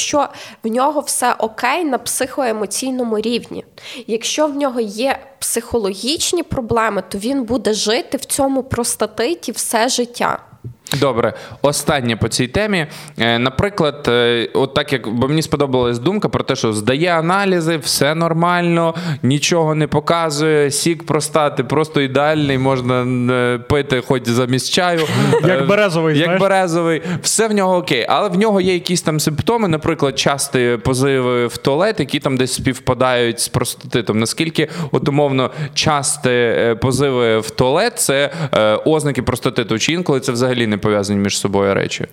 [0.63, 3.65] в нього все окей на психоемоційному рівні.
[4.07, 10.39] Якщо в нього є психологічні проблеми, то він буде жити в цьому простатиті все життя.
[10.99, 12.87] Добре, останнє по цій темі.
[13.19, 17.77] Е, Наприклад, е, от так як бо мені сподобалась думка про те, що здає аналізи,
[17.77, 23.03] все нормально, нічого не показує, сік простати просто ідеальний, можна
[23.35, 25.01] е, пити хоч замість чаю.
[25.47, 26.41] Як березовий, Як знаєш?
[26.43, 28.07] березовий, все в нього окей.
[28.09, 32.53] Але в нього є якісь там симптоми, наприклад, часті позиви в туалет, які там десь
[32.53, 34.19] співпадають з простатитом.
[34.19, 38.31] Наскільки, от умовно, часті позиви в туалет це
[38.85, 42.07] ознаки простатиту, чи інколи це взагалі не пов'язані між собою речі?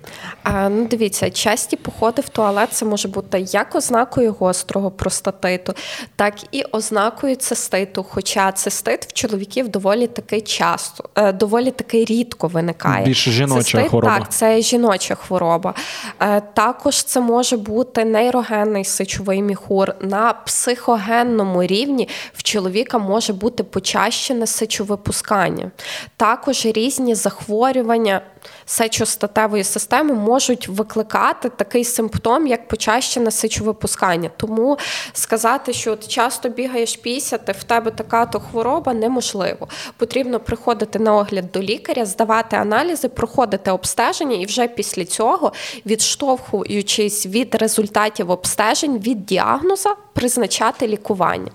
[0.43, 5.73] А, ну, дивіться, часті походи в туалет це може бути як ознакою гострого простатиту,
[6.15, 8.05] так і ознакою циститу.
[8.09, 13.05] Хоча цистит в чоловіків доволі таки часто, е, доволі таки рідко виникає.
[13.05, 14.19] Більш жіноча Цистит, хвороба.
[14.19, 15.73] Так, це жіноча хвороба.
[16.19, 19.93] Е, Також це може бути нейрогенний сечовий міхур.
[20.01, 25.71] На психогенному рівні в чоловіка може бути почащене сечовипускання.
[26.17, 28.21] Також різні захворювання
[28.65, 34.29] сечостатевої системи можуть викликати такий симптом, як почащене сечовипускання.
[34.37, 34.77] Тому
[35.13, 39.67] сказати, що от часто бігаєш пісяти, в тебе така то хвороба, неможливо.
[39.97, 45.53] Потрібно приходити на огляд до лікаря, здавати аналізи, проходити обстеження, і вже після цього,
[45.85, 51.51] відштовхуючись від результатів обстежень, від діагноза, призначати лікування.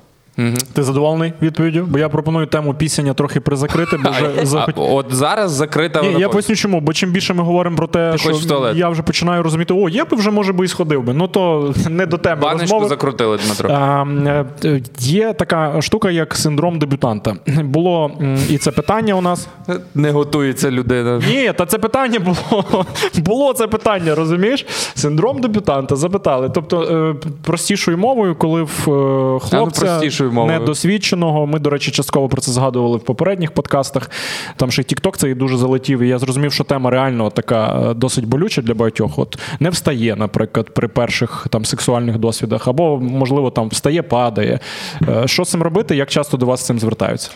[0.72, 1.86] Ти задоволений відповіддю?
[1.88, 4.74] Бо я пропоную тему пісення трохи призакрити, бо вже А, захот...
[4.78, 8.18] от зараз закрита Ні, я поясню чому, бо чим більше ми говоримо про те, Ти
[8.18, 11.12] що я вже починаю розуміти, о, я би вже може би і сходив би.
[11.14, 12.88] Ну то не до теми Баночку розмови.
[12.88, 13.70] закрутили, Дмитро.
[13.70, 14.04] А,
[14.64, 17.36] е, Є така штука, як синдром дебютанта.
[17.62, 18.10] Було
[18.50, 19.48] і це питання у нас.
[19.94, 21.22] Не готується людина.
[21.28, 22.86] Ні, та це питання було.
[23.18, 24.66] Було це питання, розумієш?
[24.94, 26.50] Синдром дебютанта запитали.
[26.54, 30.60] Тобто, е, простішою мовою, коли в е, хлопця простішою мовою.
[30.60, 34.10] недосвідченого, ми, до речі, частково про це згадували в попередніх подкастах.
[34.56, 36.00] Там ще й TikTok це і дуже залетів.
[36.00, 39.18] І я зрозумів, що тема реально така е, досить болюча для багатьох.
[39.18, 44.58] От не встає, наприклад, при перших там сексуальних досвідах, або, можливо, там встає, падає.
[45.08, 45.96] Е, Що з цим робити?
[45.96, 47.30] Як часто до вас з цим звертаються?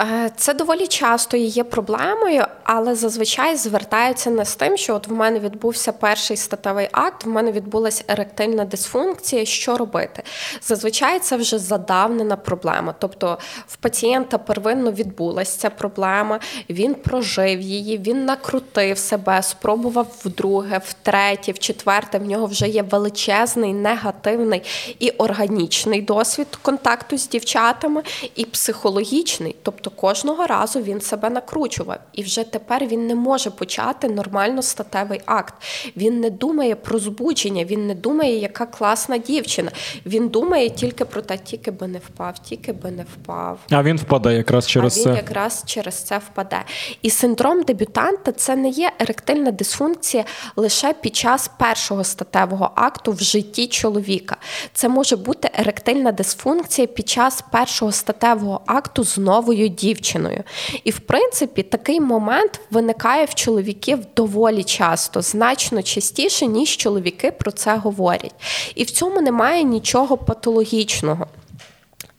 [0.00, 5.12] Е, Це доволі часто є проблемою, але зазвичай звертаються не з тим, що от в
[5.12, 9.44] мене відбувся перший статевий акт, в мене відбулася еректильна дисфункція.
[9.44, 10.22] Що робити?
[10.62, 12.94] Зазвичай це вже задавнена проблема.
[12.98, 16.40] Тобто в пацієнта первинно відбулася ця проблема,
[16.70, 22.18] він прожив її, він накрутив себе, спробував вдруге, втретє, в четверте.
[22.18, 24.62] В нього вже є величезний негативний
[24.98, 28.02] і органічний досвід контакту з дівчатами,
[28.34, 29.56] і психологічний.
[29.62, 35.20] Тобто кожного разу він себе накручував, і вже тепер він не може почати нормально статевий
[35.26, 35.54] акт.
[35.96, 39.70] Він не думає про збудження, він не думає, яка класна дівчина.
[40.06, 43.58] Він думає тільки про те, тільки би не впав, тільки би не впав.
[43.70, 45.14] А він впаде якраз через а він це.
[45.14, 46.62] якраз через це впаде.
[47.02, 50.24] І синдром дебютанта це не є еректильна дисфункція
[50.56, 54.36] лише під час першого статевого акту в житті чоловіка.
[54.72, 60.42] Це може бути еректильна дисфункція під час першого статевого акту з новою дівчиною.
[60.84, 67.52] І в принципі такий момент виникає в чоловіків доволі часто, значно частіше, ніж чоловіки про
[67.52, 68.34] це говорять.
[68.74, 71.26] І в цьому немає нічого патологічного.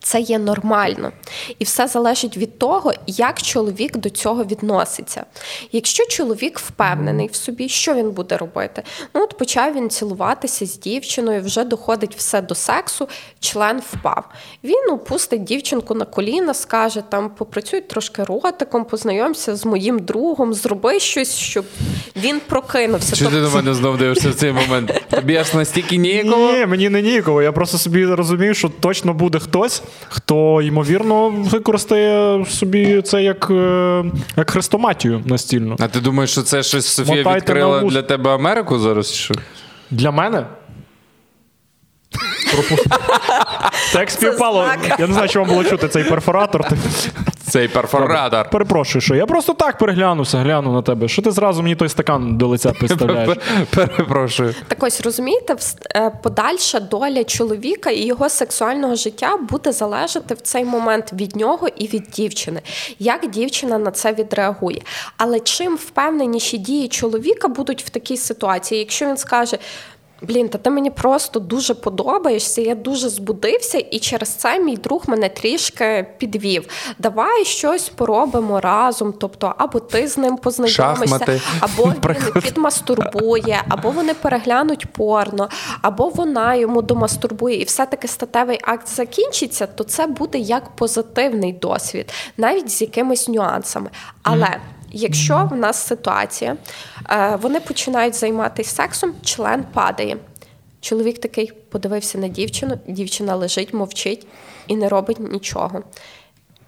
[0.05, 1.11] Це є нормально.
[1.59, 5.25] І все залежить від того, як чоловік до цього відноситься.
[5.71, 8.83] Якщо чоловік впевнений в собі, що він буде робити?
[9.15, 13.07] Ну, от почав він цілуватися з дівчиною, вже доходить все до сексу,
[13.39, 14.29] член впав.
[14.63, 20.99] Він опустить дівчинку на коліна, скаже: там попрацюй трошки ротиком, познайомся з моїм другом, зроби
[20.99, 21.65] щось, щоб
[22.15, 23.15] він прокинувся.
[23.15, 25.01] Чи ти до мене знов дивишся в цей момент?
[25.09, 26.51] Тобі аж настільки ніяково?
[26.51, 27.41] Ні, мені не ніяково.
[27.41, 34.03] Я просто собі розумію, що точно буде хтось, хто ймовірно використає собі це як, е,
[34.37, 35.75] як хрестоматію настільну.
[35.79, 39.13] А ти думаєш, що це щось Софія Мотайте відкрила для тебе Америку зараз?
[39.13, 39.33] Що?
[39.91, 40.45] Для мене.
[43.95, 44.65] Так співпало.
[44.99, 46.67] Я не знаю, чи вам було чути цей перфоратор.
[47.47, 48.49] Цей перфоратор.
[48.49, 51.07] Перепрошую, що я просто так переглянувся, глянув на тебе.
[51.07, 53.37] Що ти зразу мені той стакан до лиця підставляєш?
[53.75, 54.55] Перепрошую.
[54.67, 55.55] Так ось розумієте,
[55.95, 61.67] е, подальша доля чоловіка і його сексуального життя буде залежати в цей момент від нього
[61.77, 62.61] і від дівчини.
[62.99, 64.81] Як дівчина на це відреагує?
[65.17, 69.57] Але чим впевненіші дії чоловіка будуть в такій ситуації, якщо він скаже.
[70.21, 72.61] Блін, та ти мені просто дуже подобаєшся.
[72.61, 76.67] Я дуже збудився, і через це мій друг мене трішки підвів.
[76.99, 79.13] Давай щось поробимо разом.
[79.19, 81.41] Тобто, або ти з ним познайомишся, Шахмати.
[81.59, 85.49] або він підмастурбує, або вони переглянуть порно,
[85.81, 92.11] або вона йому домастурбує, і все-таки статевий акт закінчиться, то це буде як позитивний досвід,
[92.37, 93.89] навіть з якимись нюансами.
[94.23, 94.59] Але.
[94.97, 96.57] Якщо в нас ситуація,
[97.09, 100.17] е, вони починають займатися сексом, член падає.
[100.81, 104.27] Чоловік такий подивився на дівчину, дівчина лежить, мовчить
[104.67, 105.83] і не робить нічого.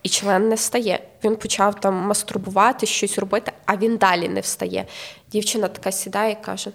[0.04, 1.00] І член не стає.
[1.24, 4.86] Він почав там мастурбувати, щось робити, а він далі не встає.
[5.32, 6.72] Дівчина така сідає і каже: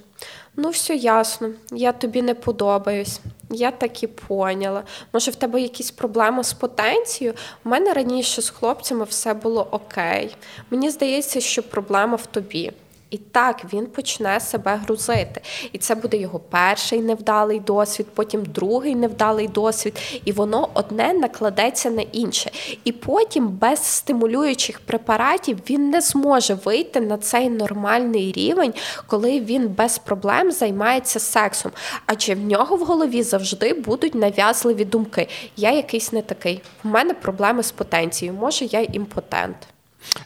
[0.57, 3.20] Ну, все ясно, я тобі не подобаюсь.
[3.51, 4.83] Я так і поняла.
[5.12, 7.37] Може, в тебе якісь проблеми з потенцією?
[7.65, 10.37] У мене раніше з хлопцями все було окей.
[10.70, 12.73] Мені здається, що проблема в тобі.
[13.12, 15.40] І так він почне себе грузити.
[15.72, 21.90] І це буде його перший невдалий досвід, потім другий невдалий досвід, і воно одне накладеться
[21.90, 22.51] на інше.
[22.84, 28.74] І потім без стимулюючих препаратів він не зможе вийти на цей нормальний рівень,
[29.06, 31.72] коли він без проблем займається сексом.
[32.06, 35.28] Адже в нього в голові завжди будуть нав'язливі думки.
[35.56, 36.62] Я якийсь не такий.
[36.84, 38.39] В мене проблеми з потенцією.
[38.39, 39.72] Може, я імпотент.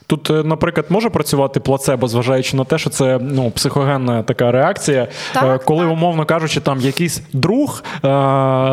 [0.07, 5.07] Тут, е, наприклад, може працювати плацебо, зважаючи на те, що це ну, психогенна така реакція,
[5.33, 5.93] Так, Е, коли, так.
[5.93, 7.99] умовно кажучи, там якийсь друг, е,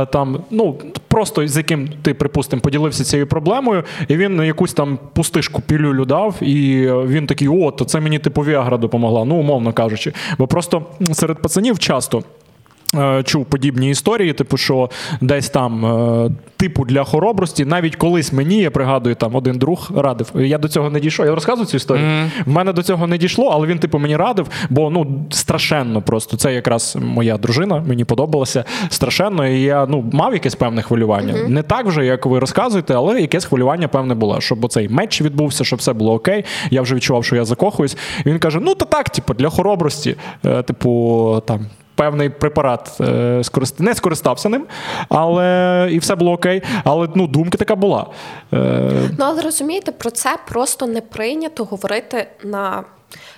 [0.06, 0.76] там, ну,
[1.08, 6.42] просто з яким ти, припустимо, поділився цією проблемою, і він якусь там пустишку пілюлю дав,
[6.42, 10.12] і він такий: о, то це мені типу Віагра допомогла, ну, умовно кажучи.
[10.38, 10.82] Бо просто
[11.12, 12.22] серед пацанів часто.
[12.94, 14.90] Е, Чув подібні історії, типу, що
[15.20, 20.30] десь там, е, типу, для хоробрості, навіть колись мені, я пригадую, там один друг радив.
[20.34, 21.26] Я до цього не дійшов.
[21.26, 22.30] Я розказую цю історію.
[22.46, 26.36] В мене до цього не дійшло, але він, типу, мені радив, бо ну страшенно просто.
[26.36, 29.46] Це якраз моя дружина, мені подобалося страшенно.
[29.46, 31.48] І я ну мав якесь певне хвилювання.
[31.48, 35.64] Не так вже, як ви розказуєте, але якесь хвилювання певне було, щоб оцей матч відбувся,
[35.64, 36.44] щоб все було окей.
[36.70, 37.96] Я вже відчував, що я закохуюсь.
[38.24, 41.66] І він каже: ну то так, типу, для хоробрості, е, типу, там.
[41.96, 43.04] Певний препарат е,
[43.42, 44.66] скорист- не скористався ним,
[45.08, 46.62] але і все було окей.
[46.84, 48.06] Але ну, думка така була.
[48.52, 52.84] Е, Ну, але розумієте, про це просто не прийнято говорити на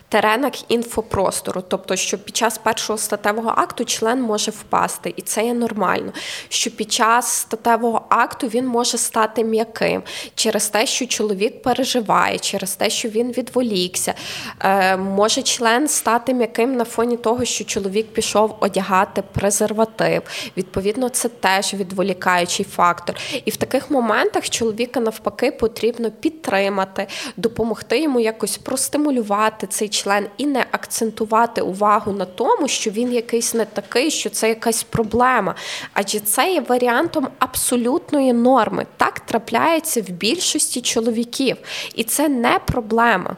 [0.08, 1.62] теренах інфопростору.
[1.68, 6.12] Тобто, що під час першого статевого акту член може впасти, і це є нормально.
[6.48, 10.02] Що під час статевого акту він може стати м'яким
[10.34, 14.14] через те, що чоловік переживає, через те, що він відволікся.
[14.60, 20.22] Е, може член стати м'яким на фоні того, що чоловік пішов одягати презерватив.
[20.56, 23.16] Відповідно, це теж відволікаючий фактор.
[23.44, 30.46] І в таких моментах чоловіка навпаки потрібно підтримати, допомогти йому якось простимулювати цей член і
[30.46, 35.54] не акцентувати увагу на тому, що він якийсь не такий, що це якась проблема.
[35.92, 38.86] Адже це є варіантом абсолютної норми.
[38.96, 41.56] Так трапляється в більшості чоловіків,
[41.94, 43.36] і це не проблема.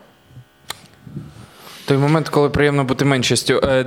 [1.89, 3.60] Той момент, коли приємно бути меншістю.
[3.65, 3.85] Е,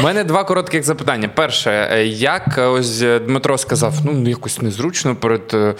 [0.00, 1.30] У мене два коротких запитання.
[1.34, 5.76] Перше, е, як е, ось Дмитро сказав, ну якось незручно перед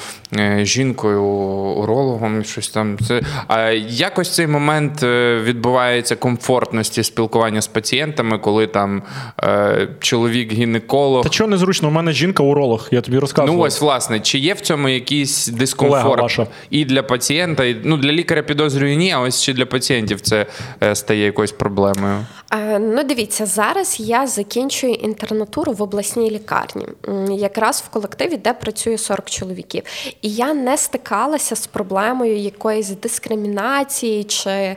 [0.66, 2.98] жінкою, урологом, щось там.
[3.08, 5.02] Це а якось цей момент
[5.42, 9.02] відбувається комфортності спілкування з пацієнтами, коли там
[9.42, 11.22] е, чоловік-гінеколог.
[11.22, 13.56] та чого незручно, у мене жінка уролог, я тобі розказував.
[13.56, 16.40] Ну ось власне, чи є в цьому якийсь дискомфорт
[16.70, 20.46] і для пацієнта, і ну для лікаря підозрюю ні, а ось чи для пацієнтів це
[20.94, 22.26] стає якоюсь проблемою.
[22.52, 26.86] Е, ну, дивіться, зараз я закінчую інтернатуру в обласній лікарні,
[27.30, 29.82] якраз в колективі, де працює 40 чоловіків.
[30.22, 34.76] І я не стикалася з проблемою якоїсь дискримінації чи е,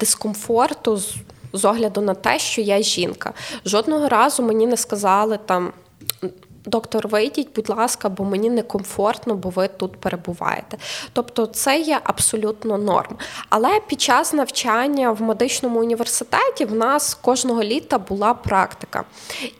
[0.00, 1.00] дискомфорту
[1.52, 3.32] з огляду на те, що я жінка.
[3.66, 5.72] Жодного разу мені не сказали там
[6.64, 10.76] доктор, вийдіть, будь ласка, бо мені некомфортно, бо ви тут перебуваєте.
[11.12, 13.16] Тобто, це є абсолютно норм.
[13.48, 19.04] Але під час навчання в медичному університеті в нас кожного літа була практика.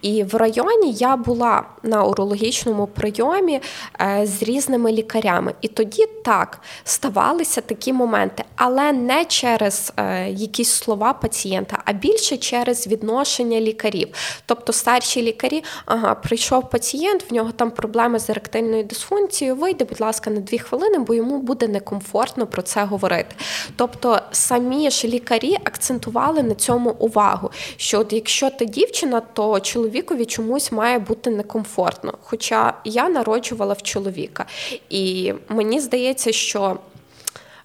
[0.03, 3.61] І в районі я була на урологічному прийомі
[4.01, 5.55] е, з різними лікарями.
[5.61, 12.37] І тоді так ставалися такі моменти, але не через е, якісь слова пацієнта, а більше
[12.37, 14.09] через відношення лікарів.
[14.47, 19.85] Тобто старші лікарі, ага, прийшов пацієнт пацієнт, в нього там проблеми з еректильною дисфункцією, вийде,
[19.85, 23.37] будь ласка, на дві хвилини, бо йому буде некомфортно про це говорити.
[23.77, 30.25] Тобто самі ж лікарі акцентували на цьому увагу, що от якщо ти дівчина, то чоловікові
[30.25, 32.15] чомусь має бути некомфортно.
[32.23, 34.47] Хоча я народжувала в чоловіка,
[34.91, 36.79] і мені здається, що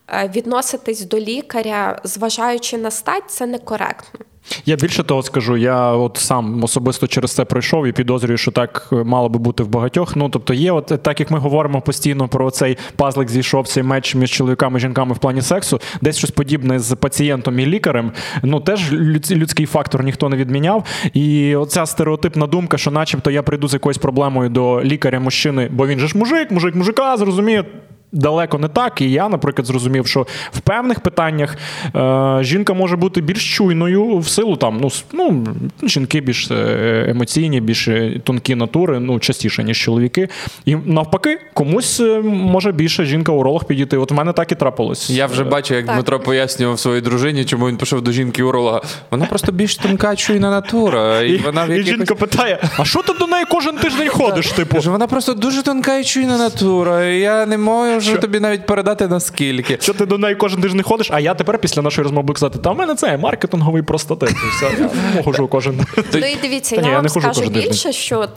[0.08, 4.26] е, відноситись до лікаря, зважаючи на стать, це некоректно.
[4.66, 8.90] Я більше того скажу, я от сам особисто через це пройшов і підозрюю, що так
[8.92, 10.16] мало би бути в багатьох.
[10.16, 14.16] Ну тобто, є, от так як ми говоримо постійно про цей пазлик зійшов цей меч
[14.16, 18.12] між чоловіками і жінками в плані сексу, десь щось подібне з пацієнтом і лікарем.
[18.44, 18.94] Ну теж
[19.32, 20.86] людський фактор ніхто не відміняв.
[21.14, 26.00] І оця стереотипна думка, що, начебто, я прийду з якоюсь проблемою до лікаря-мужчини, бо він
[26.00, 27.66] же ж мужик, мужик, мужика, зрозуміє
[28.14, 29.02] далеко не так.
[29.02, 31.58] І я, наприклад, зрозумів, що в певних питаннях
[31.96, 35.46] е, жінка може бути більш чуйною в силу там, ну, ну
[35.84, 40.28] жінки більш е, емоційні, більш е, тонкі натури, ну частіше, ніж чоловіки.
[40.66, 43.98] І навпаки, комусь е, може більше жінка-уролог підійти.
[43.98, 45.10] От в мене так і трапилось.
[45.10, 45.96] Я вже бачу, як так.
[45.96, 48.82] Дмитро пояснював своїй дружині, чому він пішов до жінки-уролога.
[49.12, 51.22] Вона просто більш тонка, чуйна натура.
[51.22, 51.88] І, і вона в якихось...
[51.88, 54.52] і жінка питає: а що ти до неї кожен тиждень ходиш?
[54.52, 57.04] Типу, вона просто дуже тонка і чуйна натура.
[57.06, 59.78] Я не можу можу тобі навіть передати наскільки.
[59.82, 62.60] Що ти до неї кожен тиждень ходиш, а я тепер після нашої розмови буду казати,
[62.60, 64.30] та в мене це маркетинговий простатит.
[64.30, 65.82] Все, я хожу кожен
[66.14, 68.28] Ну і дивіться, я вам скажу більше, що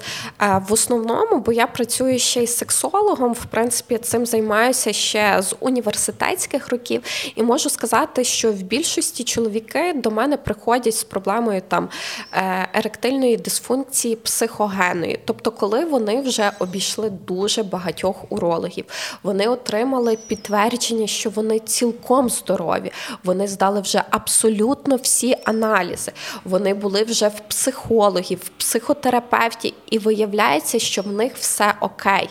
[0.43, 5.57] е, в основному, бо я працюю ще й сексологом, в принципі, цим займаюся ще з
[5.61, 7.03] університетських років,
[7.35, 11.89] і можу сказати, що в більшості чоловіки до мене приходять з проблемою там
[12.33, 18.85] е, еректильної дисфункції психогенної, тобто, коли вони вже обійшли дуже багатьох урологів,
[19.23, 22.93] вони отримали підтвердження, що вони цілком здорові.
[23.25, 26.13] Вони здали вже абсолютно всі аналізи.
[26.45, 32.29] Вони були вже в психологів, в психотерапевті, і виявляється, що в них все окей.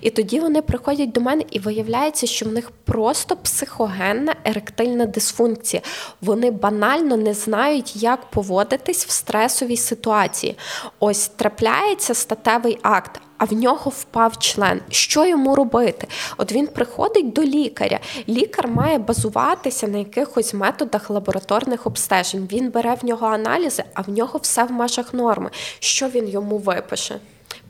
[0.00, 5.82] І тоді вони приходять до мене і виявляється, що в них просто психогенна еректильна дисфункція.
[6.20, 10.56] Вони банально не знають, як поводитись в стресовій ситуації.
[10.98, 14.80] Ось трапляється статевий акт а в нього впав член.
[14.90, 16.08] Що йому робити?
[16.36, 17.98] От він приходить до лікаря.
[18.28, 22.48] Лікар має базуватися на якихось методах лабораторних обстежень.
[22.52, 25.50] Він бере в нього аналізи, а в нього все в межах норми.
[25.78, 27.20] Що він йому випише?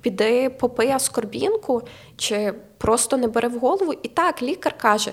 [0.00, 1.82] Піди попий аскорбінку,
[2.16, 3.92] чи просто не бери в голову.
[4.02, 5.12] І так лікар каже: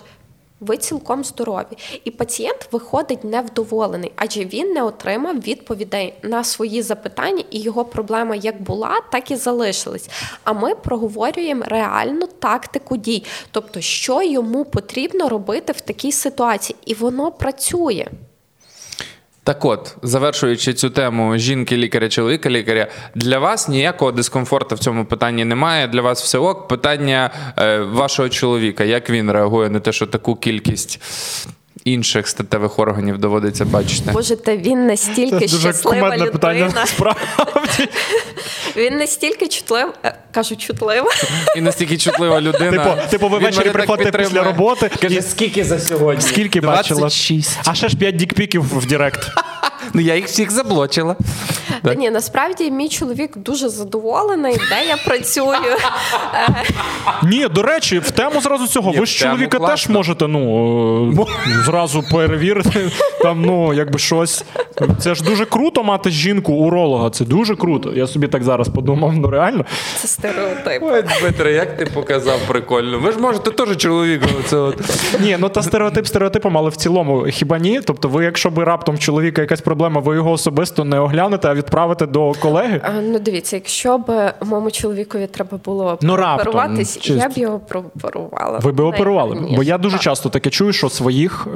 [0.59, 7.43] ви цілком здорові, і пацієнт виходить невдоволений, адже він не отримав відповідей на свої запитання,
[7.51, 10.09] і його проблема як була, так і залишилась.
[10.43, 16.93] А ми проговорюємо реальну тактику дій, тобто, що йому потрібно робити в такій ситуації, і
[16.93, 18.07] воно працює.
[19.47, 25.87] Так от, завершуючи цю тему жінки-лікаря, чоловіка-лікаря, для вас ніякого дискомфорту в цьому питанні немає.
[25.87, 26.67] Для вас все ок.
[26.67, 31.01] Питання е, вашого чоловіка, як він реагує на те, що таку кількість
[31.91, 34.11] інших статевих органів доводиться бачити?
[34.11, 36.31] Боже, та він настільки Це щаслива людина.
[36.31, 37.21] питання, справді.
[38.77, 41.11] Він настільки чутлив, е, кажу, чутлива.
[41.55, 42.71] І настільки чутлива людина.
[42.71, 44.91] Типу, типу ви ввечері приходите після роботи.
[45.01, 46.21] Каже, скільки за сьогодні?
[46.21, 47.01] Скільки 26.
[47.01, 47.63] бачила?
[47.65, 49.27] А ще ж 5 дікпіків в Директ.
[49.93, 51.15] Ну я їх всіх заблочила.
[51.83, 55.77] Та ні, насправді мій чоловік дуже задоволений, де я працюю.
[57.23, 58.91] Ні, до речі, в тему зразу цього.
[58.91, 61.27] Ви ж чоловіка теж можете ну,
[61.65, 61.76] зразу
[62.11, 62.91] перевірити.
[63.21, 64.45] Там, ну, якби щось.
[64.99, 67.09] Це ж дуже круто мати жінку, уролога.
[67.09, 67.93] Це дуже круто.
[67.95, 69.65] Я собі так зараз подумав, ну реально.
[69.95, 70.81] Це стереотип.
[70.83, 72.99] Ой, Дмитре, як ти показав прикольно.
[72.99, 74.21] Ви ж можете теж чоловік.
[75.21, 77.81] Ні, ну та стереотип стереотипом, але в цілому хіба ні?
[77.85, 80.01] Тобто, ви, якщо би раптом чоловіка якась проблема?
[80.01, 82.81] Ви його особисто не оглянете, а відправите до колеги?
[82.83, 88.59] А, Ну, дивіться, якщо б моєму чоловікові треба було Ну, раптом, я б його прооперувала.
[88.59, 89.37] Ви би оперували?
[89.55, 91.47] Бо я дуже часто таке чую, що своїх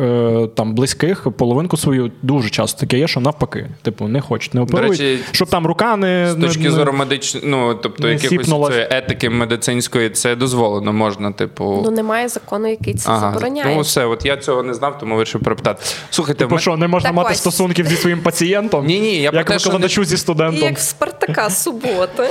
[0.55, 3.69] там близьких, половинку свою дуже часто таке є, що навпаки.
[3.81, 6.93] Типу, не хочуть, не оперують, речі, щоб там рука не З точки не, не- зору
[6.93, 11.81] медичної, ну тобто якихось цієї етики медицинської, це дозволено, можна, типу.
[11.85, 13.75] Ну немає закону, який це Ага, забороняє.
[13.75, 15.83] ну все, от я цього не знав, тому вирішив перепитати.
[16.09, 17.37] Слухайте, Типу, ми- що не можна Так мати ось.
[17.37, 18.85] стосунків зі своїм пацієнтом?
[18.85, 20.63] Ні, ні, я про те, що викладачу зі студентом.
[20.63, 22.23] Як в Спартака суботи.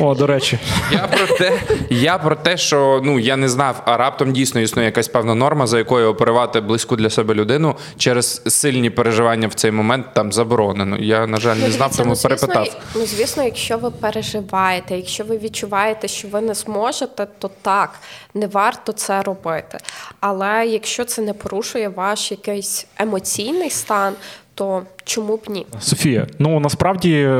[0.00, 0.58] О, до речі.
[0.92, 1.52] Я про те,
[1.90, 5.66] я про те, що ну я не знав, а раптом дійсно існує якась певна норма,
[5.66, 10.96] за якою оперувати близьку для себе людину через сильні переживання в цей момент там заборонено.
[10.98, 12.76] Я на жаль не Ну, знав, тому ну, перепитав.
[12.94, 17.90] Ну, звісно, якщо ви переживаєте, якщо ви відчуваєте, що ви не зможете, то так,
[18.34, 19.78] не варто це робити.
[20.20, 24.14] Але якщо це не порушує ваш якийсь емоційний стан,
[24.58, 25.66] то чому б ні?
[25.80, 27.30] Софія, ну насправді е,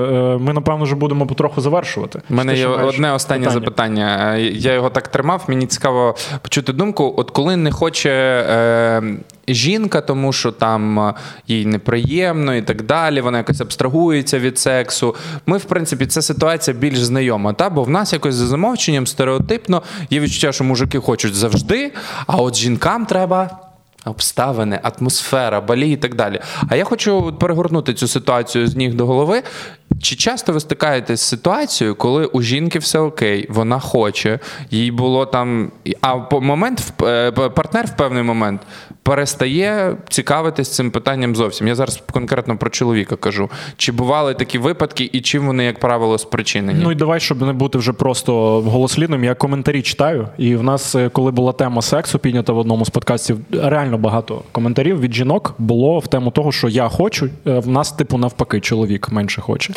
[0.40, 2.22] ми напевно вже будемо потроху завершувати.
[2.30, 3.60] У мене є одне останнє питання?
[3.60, 4.34] запитання.
[4.36, 5.44] Е, Я його так тримав.
[5.48, 7.14] Мені цікаво почути думку.
[7.16, 9.02] От коли не хоче е,
[9.48, 11.14] жінка, тому що там е,
[11.48, 15.14] їй неприємно і так далі, вона якось абстрагується від сексу.
[15.46, 17.70] Ми, в принципі, ця ситуація більш знайома, та?
[17.70, 21.92] бо в нас якось за замовченням стереотипно є відчуття, що мужики хочуть завжди,
[22.26, 23.67] а от жінкам треба.
[24.04, 26.40] Обставини, атмосфера, балі і так далі.
[26.68, 29.42] А я хочу перегорнути цю ситуацію з ніг до голови.
[30.02, 34.38] Чи часто ви стикаєтесь з ситуацією, коли у жінки все окей, вона хоче,
[34.70, 35.70] їй було там.
[36.00, 38.60] А момент е, партнер в певний момент
[39.02, 41.68] перестає цікавитись цим питанням зовсім.
[41.68, 43.50] Я зараз конкретно про чоловіка кажу.
[43.76, 46.80] Чи бували такі випадки, і чим вони, як правило, спричинені?
[46.82, 50.28] Ну і давай, щоб не бути вже просто голослівним, я коментарі читаю.
[50.38, 54.42] І в нас, е, коли була тема сексу піднята в одному з подкастів, реально багато
[54.52, 57.30] коментарів від жінок було в тему того, що я хочу.
[57.46, 59.72] е, В нас, типу, навпаки, чоловік менше хоче.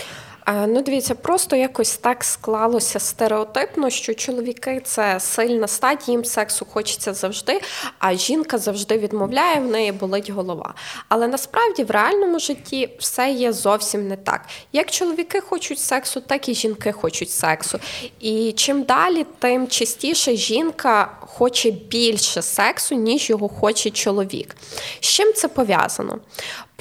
[0.47, 7.13] Ну, дивіться, просто якось так склалося стереотипно, що чоловіки це сильна стать, їм сексу хочеться
[7.13, 7.61] завжди,
[7.99, 10.73] а жінка завжди відмовляє, в неї болить голова.
[11.09, 14.45] Але насправді в реальному житті все є зовсім не так.
[14.73, 17.80] Як чоловіки хочуть сексу, так і жінки хочуть сексу.
[18.19, 24.55] І чим далі, тим частіше жінка хоче більше сексу, ніж його хоче чоловік.
[24.99, 26.19] З чим це пов'язано?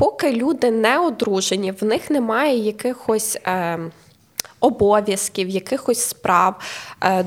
[0.01, 3.39] Поки люди не одружені, в них немає якихось.
[3.47, 3.79] Е,
[4.61, 6.55] Обов'язків, якихось справ,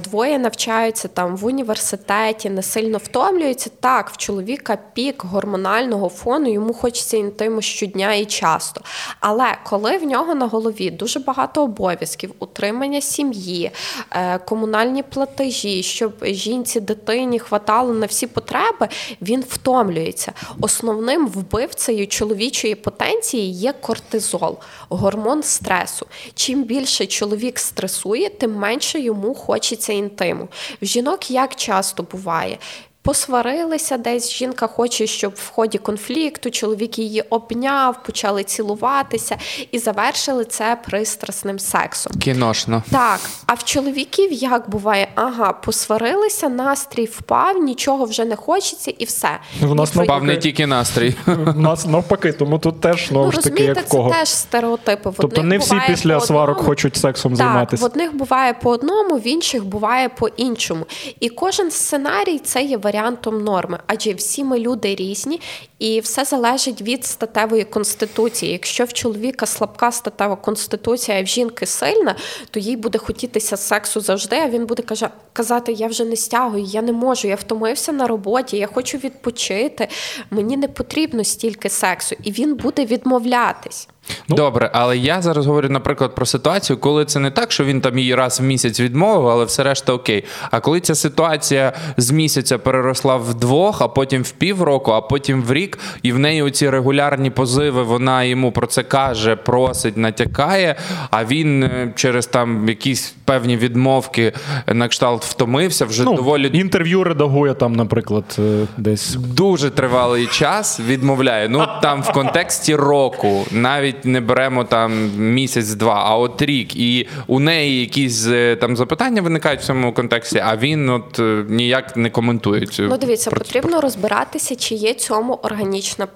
[0.04, 3.70] двоє навчаються там в університеті, не сильно втомлюються.
[3.80, 8.82] Так, в чоловіка пік гормонального фону, йому хочеться інтиму щодня і часто.
[9.20, 13.72] Але коли в нього на голові дуже багато обов'язків, утримання сім'ї,
[14.12, 18.88] е, комунальні платежі, щоб жінці, дитині хватало на всі потреби,
[19.22, 20.32] він втомлюється.
[20.62, 24.58] Основним вбивцею чоловічої потенції є кортизол,
[24.90, 26.08] гормон стресу.
[26.36, 29.63] Чим більше чоловік стресує, тим менше йому хочеться
[29.94, 30.48] інтиму.
[30.82, 32.58] В жінок як часто буває.
[33.04, 39.38] Посварилися десь, жінка хоче, щоб в ході конфлікту чоловік її обняв, почали цілуватися
[39.72, 42.14] і завершили це пристрасним сексом.
[42.20, 42.84] Кіношно.
[42.92, 45.08] Так, а в чоловіків як буває?
[45.16, 49.30] Ага, посварилися, настрій впав, нічого вже не хочеться, і все.
[49.62, 51.16] В нас про- Впав не тільки настрій.
[51.28, 54.10] У нас навпаки, тому тут теж Ну, знову ж таки, як в кого.
[54.12, 55.10] це теж стереотипи.
[55.10, 56.70] В Тобто не всі після сварок одному.
[56.70, 57.84] хочуть сексом Так, займатися.
[57.84, 60.86] в одних буває по одному, в інших буває по іншому.
[61.20, 65.42] І кожен сценарій це є варіантом норми, адже всі ми люди різні,
[65.80, 68.52] і все залежить від статевої конституції.
[68.52, 72.16] Якщо в чоловіка слабка статева конституція, а в жінки сильна,
[72.52, 74.36] то їй буде хотітися сексу завжди.
[74.36, 78.08] А він буде кажа- казати: Я вже не стягую, я не можу, я втомився на
[78.08, 79.88] роботі, я хочу відпочити.
[80.30, 83.88] Мені не потрібно стільки сексу, і він буде відмовлятись.
[84.28, 84.36] Ну.
[84.36, 87.98] Добре, але я зараз говорю, наприклад, про ситуацію, коли це не так, що він там
[88.00, 90.24] її раз в місяць відмовив, але все решта окей.
[90.52, 95.44] А коли ця ситуація з місяця переросла в двох, а потім в півроку, а потім
[95.44, 100.76] в рік, і в неї оці регулярні позиви, вона йому про це каже, просить, натякає,
[101.12, 104.34] а він е, через там якісь певні відмовки
[104.68, 109.16] на кшталт втомився, вже Ну, доволі Інтерв'ю редагує там, наприклад, е, десь.
[109.16, 111.50] дуже тривалий час відмовляє.
[111.50, 116.76] Ну там в контексті року, навіть не беремо там місяць-два, а от рік.
[116.76, 121.46] І у неї якісь е, там запитання виникають в цьому контексті, а він от е,
[121.50, 122.84] ніяк не коментує цю.
[122.84, 126.08] Ну, дивіться, про- потрібно розбиратися, чи є цьому органічна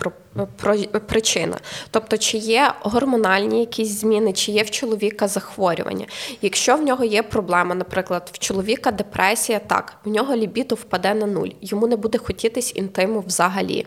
[1.07, 1.57] причина.
[1.91, 6.05] Тобто, чи є гормональні якісь зміни, чи є в чоловіка захворювання.
[6.41, 11.25] Якщо в нього є проблема, наприклад, в чоловіка депресія, так, в нього лібідо впаде на
[11.25, 13.85] нуль, йому не буде хотітись інтиму взагалі.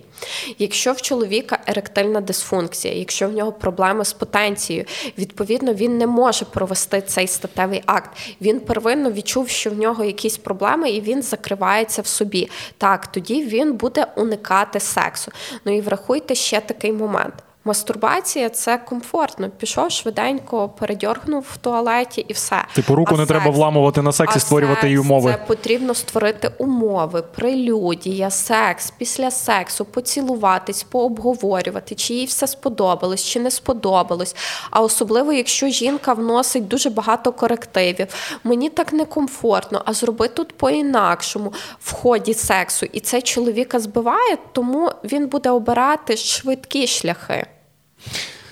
[0.59, 4.85] Якщо в чоловіка еректильна дисфункція, якщо в нього проблема проблеми з потенцією.
[5.19, 8.11] Відповідно, він не може провести цей статевий акт.
[8.41, 12.51] Він первинно відчув, що в нього якісь проблеми, і він закривається в собі.
[12.79, 15.33] Так, тоді він буде уникати сексу.
[15.65, 17.35] Ну і врахуйте ще такий момент.
[17.65, 19.51] Мастурбація це комфортно.
[19.51, 22.65] Пішов швиденько, передьоргнув в туалеті і все.
[22.75, 25.33] Типу, руку А не треба вламувати на секс і створювати секс умови.
[25.33, 33.41] Це потрібно створити умови, прелюдія, секс, після сексу, поцілуватись, пообговорювати, чи їй все сподобалось, чи
[33.41, 34.37] не сподобалось.
[34.71, 38.07] А особливо, якщо жінка вносить дуже багато корективів,
[38.45, 42.87] мені так некомфортно, а зроби тут по-інакшому в ході сексу.
[42.93, 47.47] І це чоловіка збиває, тому він буде обирати швидкі шляхи.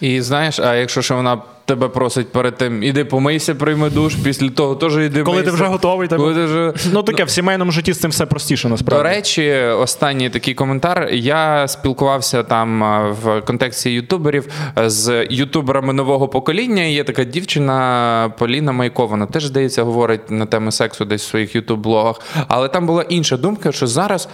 [0.01, 4.51] І знаєш, а якщо ще вона тебе просить перед тим, іди помийся, прийми душ, після
[4.51, 6.73] того теж іди Коли ти вже готовий, так Коли ти вже...
[6.93, 9.03] ну таке в сімейному житті з цим все простіше насправді.
[9.03, 11.09] До речі, останній такий коментар.
[11.13, 12.83] Я спілкувався там
[13.23, 16.83] в контексті ютуберів з ютуберами нового покоління.
[16.83, 21.57] Є така дівчина Поліна Майко, вона теж здається говорить на теми сексу десь в своїх
[21.57, 22.21] ютуб-блогах.
[22.49, 24.29] Але там була інша думка, що зараз.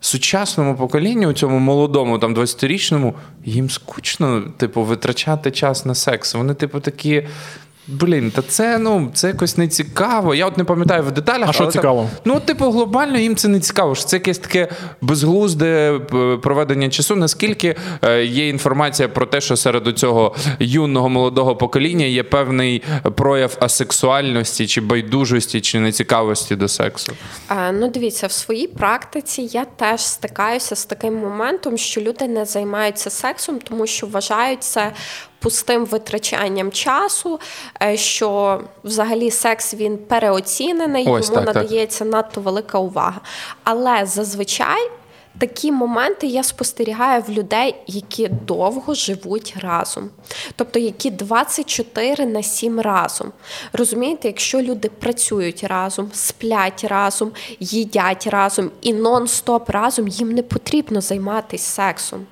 [0.00, 3.14] Сучасному поколінню, цьому молодому, там 20-річному,
[3.44, 6.34] їм скучно, типу, витрачати час на секс.
[6.34, 7.28] Вони, типу, такі.
[7.88, 10.34] Блін, та це ну це якось не цікаво.
[10.34, 11.48] Я от не пам'ятаю в деталях.
[11.48, 12.10] А що цікаво?
[12.24, 13.94] Ну, типу, глобально їм це не цікаво.
[13.94, 14.68] що Це якесь таке
[15.00, 17.16] безглузде е, проведення часу.
[17.16, 22.82] Наскільки е, є інформація про те, що серед цього юного молодого покоління є певний
[23.14, 27.12] прояв асексуальності чи байдужості, чи нецікавості до сексу?
[27.50, 32.44] Е, Ну, дивіться, в своїй практиці я теж стикаюся з таким моментом, що люди не
[32.44, 34.92] займаються сексом, тому що вважають це
[35.38, 37.40] пустим витрачанням часу,
[37.82, 41.54] е, що взагалі секс він переоцінений, Ось йому так, так.
[41.54, 43.20] надається надто велика увага.
[43.64, 44.90] Але зазвичай.
[45.38, 50.10] Такі моменти я спостерігаю в людей, які довго живуть разом,
[50.56, 53.32] тобто які 24 на 7 разом.
[53.72, 61.00] Розумієте, якщо люди працюють разом, сплять разом, їдять разом і нон-стоп разом, їм не потрібно
[61.00, 62.26] займатися сексом.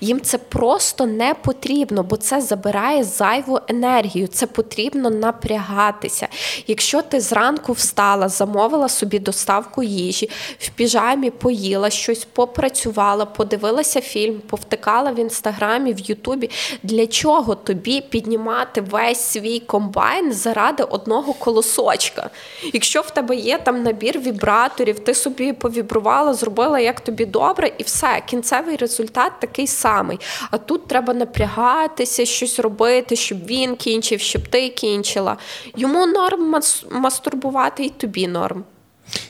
[0.00, 4.28] Їм це просто не потрібно, бо це забирає зайву енергію.
[4.28, 6.28] Це потрібно напрягатися.
[6.66, 14.40] Якщо ти зранку встала, замовила собі доставку їжі, в піжамі поїла щось, попрацювала, подивилася фільм,
[14.46, 16.50] повтикала в інстаграмі, в Ютубі.
[16.82, 22.30] Для чого тобі піднімати весь свій комбайн заради одного колосочка?
[22.72, 27.82] Якщо в тебе є там набір вібраторів, ти собі повібрувала, зробила як тобі добре, і
[27.82, 30.20] все, кінцевий результат такий самий.
[30.50, 35.36] А тут треба напрягатися, щось робити, щоб він кінчив, щоб ти кінчила.
[35.76, 38.64] Йому норм мас- мастурбувати, і тобі норм.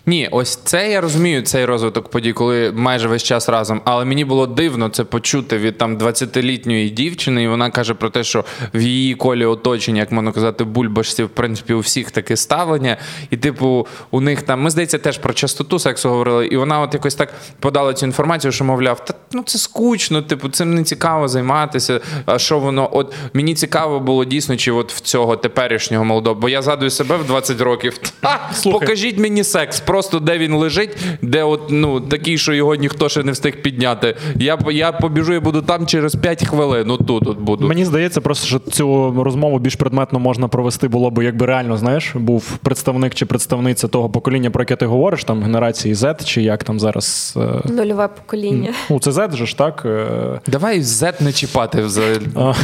[0.06, 3.80] Ні, ось це я розумію, цей розвиток подій, коли майже весь час разом.
[3.84, 8.24] Але мені було дивно це почути від там 20-літньої дівчини, і вона каже про те,
[8.24, 8.44] що
[8.74, 12.96] в її колі оточення, як можна казати, бульбашці, в принципі, у всіх таке ставлення.
[13.30, 16.94] І, типу, у них там, ми здається, теж про частоту сексу говорили, і вона от
[16.94, 21.28] якось так подала цю інформацію, що мовляв, та ну це скучно, типу, цим не цікаво
[21.28, 22.00] займатися.
[22.26, 22.88] А що воно?
[22.92, 27.16] От мені цікаво було дійсно, чи от в цього теперішнього молодого, бо я згадую себе
[27.16, 27.98] в 20 років.
[28.20, 33.08] Та, покажіть мені секс, просто де він лежить, де от ну такий, що його ніхто
[33.08, 34.16] ще не встиг підняти.
[34.36, 36.84] Я я побіжу і буду там через 5 хвилин.
[36.86, 37.66] Ну тут от буду.
[37.68, 42.12] Мені здається, просто що цю розмову більш предметно можна провести було б, якби реально знаєш,
[42.14, 46.64] був представник чи представниця того покоління, про яке ти говориш, там генерації Z, чи як
[46.64, 47.34] там зараз.
[47.66, 48.70] е, Нульове покоління.
[48.90, 49.82] Ну, це Z же ж так.
[49.86, 50.06] е,
[50.46, 52.20] Давай Z не чіпати взагалі.
[52.36, 52.52] а,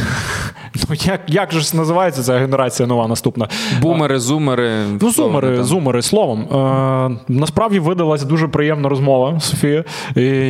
[0.88, 3.48] Ну, як, як же ж називається ця генерація нова наступна?
[3.80, 4.72] Бумери, зумери.
[5.00, 6.48] Ну, зумери, зумери, словом.
[6.94, 9.84] Е, насправді видалася дуже приємна розмова, Софія.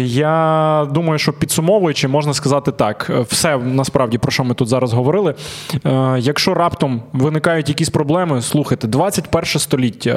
[0.05, 4.93] Я думаю, що підсумовуючи, можна сказати так: е, все насправді про що ми тут зараз
[4.93, 5.35] говорили.
[5.87, 10.15] Е, якщо раптом виникають якісь проблеми, слухайте, 21 століття,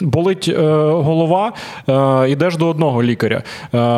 [0.00, 0.54] болить
[0.90, 1.52] голова,
[2.28, 3.42] йдеш до одного лікаря,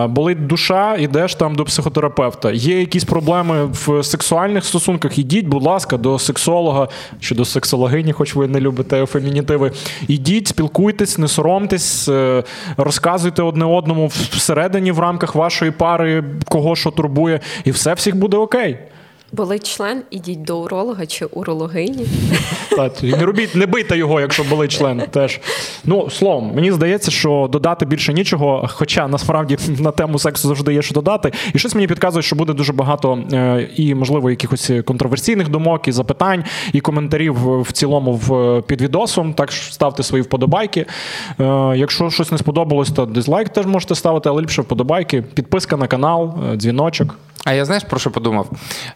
[0.08, 2.52] болить душа, йдеш там до психотерапевта.
[2.52, 6.88] Є якісь проблеми в сексуальних стосунках, ідіть, будь ласка, до сексолога
[7.20, 9.72] чи до сексологині, хоч ви не любите фемінітиви.
[10.08, 12.42] Ідіть, спілкуйтесь, не соромтесь, е,
[12.76, 18.36] розказуйте одне одному всередині в рамках вашої пари, кого що турбує, і все всіх буде
[18.36, 18.78] окей.
[19.32, 22.06] Болить член, ідіть до уролога чи урологині.
[22.70, 25.02] Так, не робіть, не бийте його, якщо були член.
[25.10, 25.40] Теж
[25.84, 28.68] ну словом, мені здається, що додати більше нічого.
[28.72, 31.32] Хоча насправді на тему сексу завжди є що додати.
[31.54, 35.92] І щось мені підказує, що буде дуже багато е, і, можливо, якихось контроверсійних думок, і
[35.92, 39.34] запитань, і коментарів в цілому в під відосом.
[39.34, 40.86] Так що ставте свої вподобайки.
[41.40, 45.22] Е, Якщо щось не сподобалось, то дизлайк теж можете ставити, але ліпше вподобайки.
[45.22, 47.16] Підписка на канал, е, дзвіночок.
[47.46, 48.50] А я знаєш про що подумав?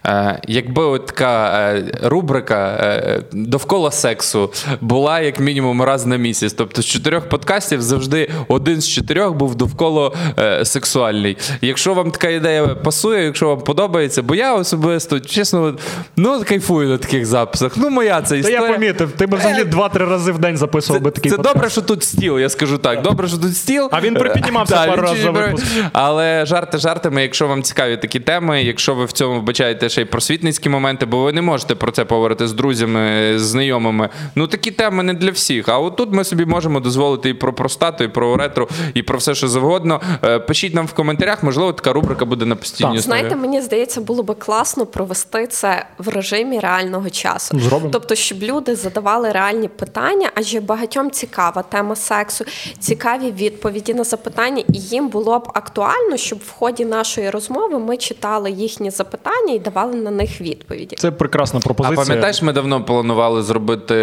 [0.05, 6.53] Е, Якби от така е, рубрика е, довкола сексу була як мінімум раз на місяць.
[6.53, 11.37] Тобто з чотирьох подкастів завжди один з чотирьох був довкола е, сексуальний.
[11.61, 15.77] Якщо вам така ідея пасує, якщо вам подобається, бо я особисто, чесно,
[16.17, 17.73] ну кайфую на таких записах.
[17.75, 21.11] Ну, моя це Та я помітив, ти б взагалі два-три рази в день записував би
[21.11, 21.55] такий це подкаст.
[21.55, 23.01] добре, що тут стіл, я скажу так.
[23.01, 23.89] Добре, що тут стіл.
[23.91, 25.65] А він припіднімався пару разів за випуск.
[25.93, 30.05] Але жарти жартами, якщо вам цікаві такі теми, якщо ви в цьому вбачаєте ще й
[30.05, 34.09] просвітницькі моменти, бо ви не можете про це поговорити з друзями, з знайомими.
[34.35, 35.69] Ну такі теми не для всіх.
[35.69, 39.17] А от тут ми собі можемо дозволити і про простату, і про ретро, і про
[39.17, 40.01] все, що завгодно.
[40.23, 43.19] Е, Пишіть нам в коментарях, можливо, така рубрика буде на постійній основі.
[43.19, 47.59] Знаєте, мені здається, було би класно провести це в режимі реального часу.
[47.59, 47.89] Зробимо.
[47.93, 52.45] Тобто, щоб люди задавали реальні питання, адже багатьом цікава тема сексу,
[52.79, 57.97] цікаві відповіді на запитання, і їм було б актуально, щоб в ході нашої розмови ми
[57.97, 60.95] читали їхні запитання і давали на них відповіді.
[60.99, 62.05] Це прекрасна А пропозиція.
[62.05, 63.95] пам'ятаєш, ми давно планували зробити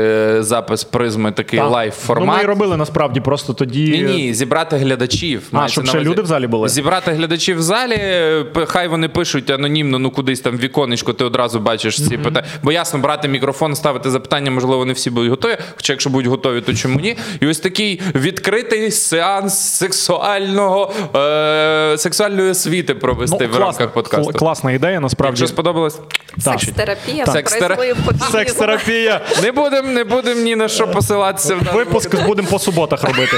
[0.43, 1.71] запис призми такий Так.
[1.71, 3.91] live Ну, ми і робили насправді, просто тоді.
[3.91, 5.43] Ні, ні, зібрати глядачів.
[5.53, 6.69] Мається щоб ще люди в залі були?
[6.69, 7.99] Зібрати глядачів в залі,
[8.67, 12.47] хай вони пишуть анонімно, ну кудись там в віконечко, ти одразу бачиш ці питання.
[12.63, 15.57] Бо ясно, брати мікрофон, ставити запитання, можливо, не всі будуть готові.
[15.77, 17.17] Хоча, якщо будуть готові, то чому ні?
[17.41, 24.18] І ось такий відкритий сеанс сексуального е- сексуальної освіти провести в класна, рамках подкасту.
[24.21, 25.41] Кл- класна ідея, насправді.
[25.41, 26.01] Якщо сподобалось,
[26.45, 26.61] Так.
[26.61, 27.95] Секс-терапія призмою.
[28.33, 29.21] Секс-терапія.
[29.43, 31.55] не будемо не будем ні на що посилатися.
[31.55, 33.37] в Випуск будемо по суботах робити.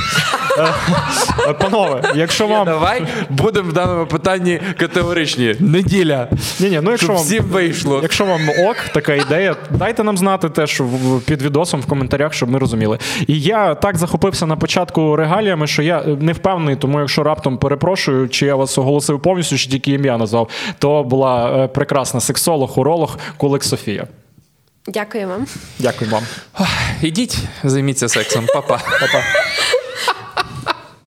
[1.48, 2.64] Е, Панове, якщо вам.
[2.66, 5.54] Давай будемо в даному питанні категоричні.
[5.60, 6.28] Неділя.
[6.60, 7.98] Ні, ні, ну якщо вам, всім вийшло.
[8.02, 12.50] якщо вам ок, така ідея, дайте нам знати теж в- під відосом в коментарях, щоб
[12.50, 12.98] ми розуміли.
[13.26, 17.58] І я так захопився на початку регаліями, що я е, не впевнений, тому якщо раптом
[17.58, 22.78] перепрошую, чи я вас оголосив повністю, чи тільки ім'я назвав, то була е, прекрасна сексолог,
[22.78, 24.06] уролог Кулик Софія.
[24.88, 25.46] Дякую вам.
[25.78, 26.22] Дякую вам.
[27.02, 28.76] Ідіть, займіться сексом, Па-па.
[29.00, 29.22] Па-па.